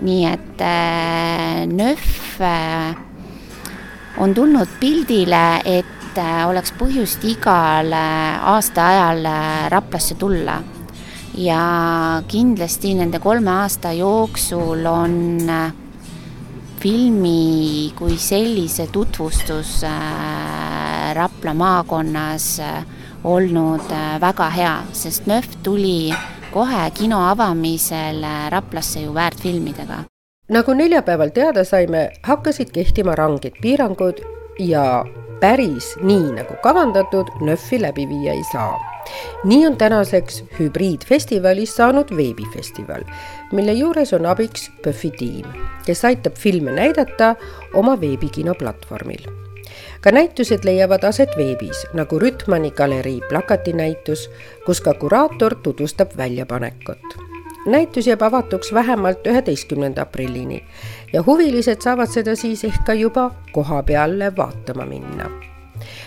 nii 0.00 0.24
et 0.28 0.60
äh, 0.60 1.64
äh, 2.40 2.96
on 4.18 4.34
tulnud 4.34 4.68
pildile, 4.80 5.60
et 5.64 6.18
äh, 6.18 6.44
oleks 6.48 6.72
põhjust 6.76 7.24
igal 7.24 7.92
aastaajal 7.92 9.26
Raplasse 9.72 10.16
tulla. 10.20 10.60
Ja 11.36 12.22
kindlasti 12.28 12.94
nende 12.96 13.18
kolme 13.20 13.50
aasta 13.50 13.92
jooksul 13.92 14.86
on 14.86 15.44
filmi 16.80 17.92
kui 17.98 18.16
sellise 18.16 18.86
tutvustus 18.92 19.82
Rapla 21.16 21.54
maakonnas 21.54 22.60
olnud 23.24 23.92
väga 24.20 24.48
hea, 24.50 24.74
sest 24.92 25.26
NÖF 25.26 25.56
tuli 25.62 26.14
kohe 26.52 26.90
kino 26.94 27.20
avamisel 27.30 28.24
Raplasse 28.50 29.00
ju 29.00 29.14
väärtfilmidega. 29.14 30.04
nagu 30.48 30.74
neljapäeval 30.74 31.30
teada 31.34 31.64
saime, 31.64 32.10
hakkasid 32.22 32.70
kehtima 32.72 33.14
ranged 33.14 33.56
piirangud 33.62 34.20
ja 34.58 35.04
päris 35.40 35.96
nii 36.02 36.32
nagu 36.38 36.54
kavandatud 36.62 37.32
NÖF-i 37.40 37.82
läbi 37.82 38.08
viia 38.08 38.32
ei 38.32 38.44
saa. 38.52 38.95
Nii 39.44 39.66
on 39.66 39.76
tänaseks 39.76 40.44
hübriidfestivalist 40.58 41.76
saanud 41.76 42.12
veebifestival, 42.16 43.06
mille 43.52 43.72
juures 43.72 44.12
on 44.12 44.26
abiks 44.26 44.70
PÖFFi 44.82 45.10
tiim, 45.18 45.56
kes 45.86 46.04
aitab 46.04 46.38
filme 46.38 46.72
näidata 46.72 47.34
oma 47.74 48.00
veebikino 48.00 48.54
platvormil 48.54 49.26
ka 50.00 50.12
näitused 50.12 50.64
leiavad 50.64 51.04
aset 51.04 51.32
veebis, 51.36 51.86
nagu 51.94 52.18
Rütmani 52.18 52.70
galerii 52.70 53.20
plakatinäitus, 53.28 54.30
kus 54.66 54.80
ka 54.80 54.94
kuraator 54.94 55.54
tutvustab 55.54 56.16
väljapanekut. 56.16 57.26
näitus 57.66 58.06
jääb 58.06 58.22
avatuks 58.22 58.72
vähemalt 58.74 59.26
üheteistkümnenda 59.26 60.02
aprillini 60.02 60.64
ja 61.12 61.22
huvilised 61.26 61.82
saavad 61.82 62.06
seda 62.06 62.36
siis 62.36 62.64
ehk 62.64 62.84
ka 62.86 62.94
juba 62.94 63.30
koha 63.52 63.82
peale 63.82 64.36
vaatama 64.36 64.86
minna. 64.86 65.55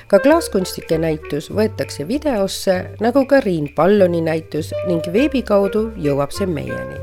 Ka 0.10 0.20
klaaskunstnike 0.20 0.98
näitus 0.98 1.52
võetakse 1.54 2.08
videosse, 2.08 2.82
nagu 3.00 3.26
ka 3.30 3.44
Riin 3.46 3.70
Palloni 3.76 4.22
näitus 4.26 4.74
ning 4.88 5.06
veebi 5.14 5.46
kaudu 5.46 5.92
jõuab 5.98 6.34
see 6.36 6.50
meieni 6.50 6.98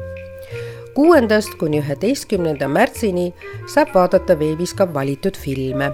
kuuendast 0.96 1.58
kuni 1.60 1.82
üheteistkümnenda 1.82 2.70
märtsini 2.72 3.26
saab 3.68 3.90
vaadata 3.92 4.32
veebis 4.40 4.72
ka 4.78 4.86
valitud 4.94 5.36
filme, 5.36 5.90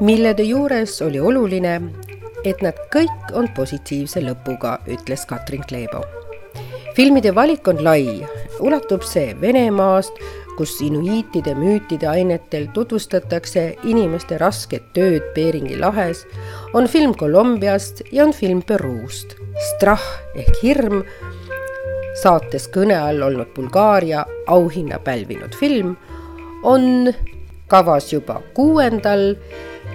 millede 0.00 0.46
juures 0.48 0.94
oli 1.04 1.20
oluline, 1.20 1.74
et 2.48 2.62
nad 2.64 2.78
kõik 2.94 3.34
on 3.36 3.50
positiivse 3.56 4.22
lõpuga, 4.24 4.78
ütles 4.88 5.26
Katrin 5.28 5.66
Kleebo. 5.68 6.00
filmide 6.96 7.34
valik 7.34 7.68
on 7.68 7.84
lai, 7.84 8.24
ulatub 8.60 9.04
see 9.04 9.36
Venemaast, 9.40 10.16
kus 10.58 10.80
inuiitide 10.82 11.54
müütide 11.54 12.08
ainetel 12.10 12.66
tutvustatakse 12.74 13.62
inimeste 13.86 14.38
rasket 14.42 14.90
tööd 14.96 15.30
Beringi 15.36 15.78
lahes, 15.78 16.24
on 16.74 16.90
film 16.90 17.14
Kolumbiast 17.14 18.02
ja 18.12 18.26
on 18.26 18.34
film 18.34 18.64
Peruust. 18.66 19.36
Strah 19.70 20.02
ehk 20.34 20.62
hirm 20.62 21.04
saates 22.18 22.66
kõne 22.74 22.98
all 22.98 23.22
olnud 23.22 23.54
Bulgaaria 23.54 24.24
auhinna 24.50 24.98
pälvinud 24.98 25.54
film 25.54 25.94
on 26.66 27.12
kavas 27.70 28.12
juba 28.12 28.40
kuuendal 28.54 29.36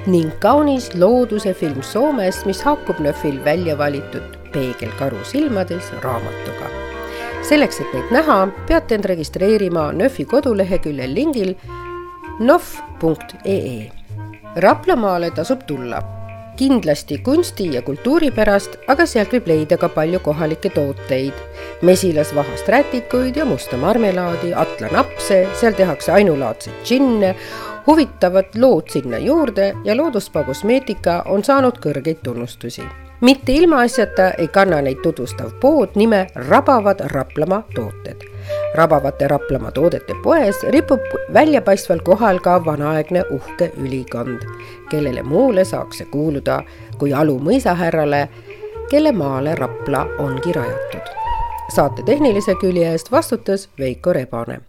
ning 0.07 0.32
kaunis 0.39 0.91
looduse 0.95 1.53
film 1.53 1.84
Soomest, 1.84 2.45
mis 2.47 2.64
haakub 2.64 2.99
NÖFil 3.03 3.43
välja 3.43 3.78
valitud 3.78 4.39
Peegelkaru 4.53 5.20
silmades 5.28 5.91
raamatuga. 6.03 6.62
Selleks, 7.47 7.81
et 7.83 7.93
neid 7.93 8.15
näha, 8.15 8.39
peate 8.67 8.97
end 8.97 9.05
registreerima 9.09 9.91
NÖFi 9.95 10.25
koduleheküljel 10.25 11.15
lingil 11.15 11.53
nov.ee. 12.39 13.91
Raplamaale 14.63 15.31
tasub 15.33 15.63
tulla 15.67 16.01
kindlasti 16.55 17.17
kunsti 17.17 17.73
ja 17.73 17.81
kultuuri 17.81 18.31
pärast, 18.31 18.75
aga 18.87 19.05
sealt 19.09 19.33
võib 19.33 19.47
leida 19.49 19.77
ka 19.77 19.89
palju 19.89 20.19
kohalikke 20.23 20.69
tooteid. 20.69 21.33
mesilasvahast 21.81 22.69
rätikuid 22.69 23.35
ja 23.35 23.45
musta 23.45 23.77
marmelaadi, 23.77 24.53
atlanapse, 24.53 25.47
seal 25.59 25.73
tehakse 25.73 26.11
ainulaadseid 26.11 26.83
džinne, 26.85 27.35
huvitavad 27.87 28.55
lood 28.55 28.89
sinna 28.89 29.17
juurde 29.17 29.73
ja 29.83 29.97
looduspa 29.97 30.43
kosmeetika 30.43 31.23
on 31.25 31.43
saanud 31.43 31.81
kõrgeid 31.81 32.21
tunnustusi. 32.23 33.03
Mitte 33.24 33.51
ilmaasjata 33.51 34.32
ei 34.32 34.47
kanna 34.47 34.82
neid 34.82 34.99
tutvustav 35.03 35.51
pood 35.59 35.89
nime 35.95 36.28
Rabavad 36.36 36.99
Raplamaa 37.15 37.63
tooted 37.76 38.34
rabavate 38.76 39.28
Raplamaa 39.28 39.71
toodete 39.71 40.13
poes 40.24 40.63
ripub 40.63 40.99
väljapaistval 41.34 41.99
kohal 41.99 42.39
ka 42.39 42.65
vanaaegne 42.65 43.24
uhke 43.32 43.71
ülikond, 43.78 44.41
kellele 44.89 45.24
muule 45.24 45.65
saaks 45.65 45.97
see 45.97 46.07
kuuluda 46.11 46.61
kui 46.97 47.13
Alu 47.13 47.38
mõisahärrale, 47.39 48.28
kelle 48.89 49.11
maale 49.11 49.55
Rapla 49.55 50.05
ongi 50.19 50.53
rajatud. 50.53 51.13
saate 51.76 52.03
tehnilise 52.03 52.55
külje 52.55 52.91
eest 52.91 53.11
vastutas 53.11 53.69
Veiko 53.80 54.13
Rebane. 54.13 54.59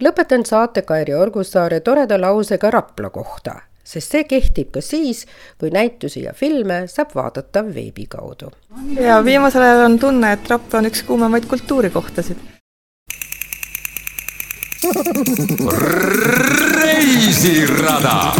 lõpetan 0.00 0.44
saate 0.46 0.82
Kairi 0.82 1.14
Orgussaare 1.14 1.80
toreda 1.80 2.20
lausega 2.20 2.70
Rapla 2.70 3.10
kohta 3.10 3.67
sest 3.88 4.14
see 4.14 4.26
kehtib 4.28 4.72
ka 4.74 4.82
siis, 4.84 5.24
kui 5.60 5.72
näitusi 5.74 6.26
ja 6.26 6.34
filme 6.36 6.82
saab 6.90 7.14
vaadata 7.16 7.64
veebi 7.64 8.06
kaudu. 8.10 8.52
ja 9.00 9.22
viimasel 9.24 9.64
ajal 9.64 9.86
on 9.88 9.98
tunne, 9.98 10.32
et 10.36 10.52
Rapla 10.52 10.82
on 10.82 10.92
üks 10.92 11.02
kuumemaid 11.08 11.48
kultuurikohtasid 11.50 12.46
reisirada 16.78 18.32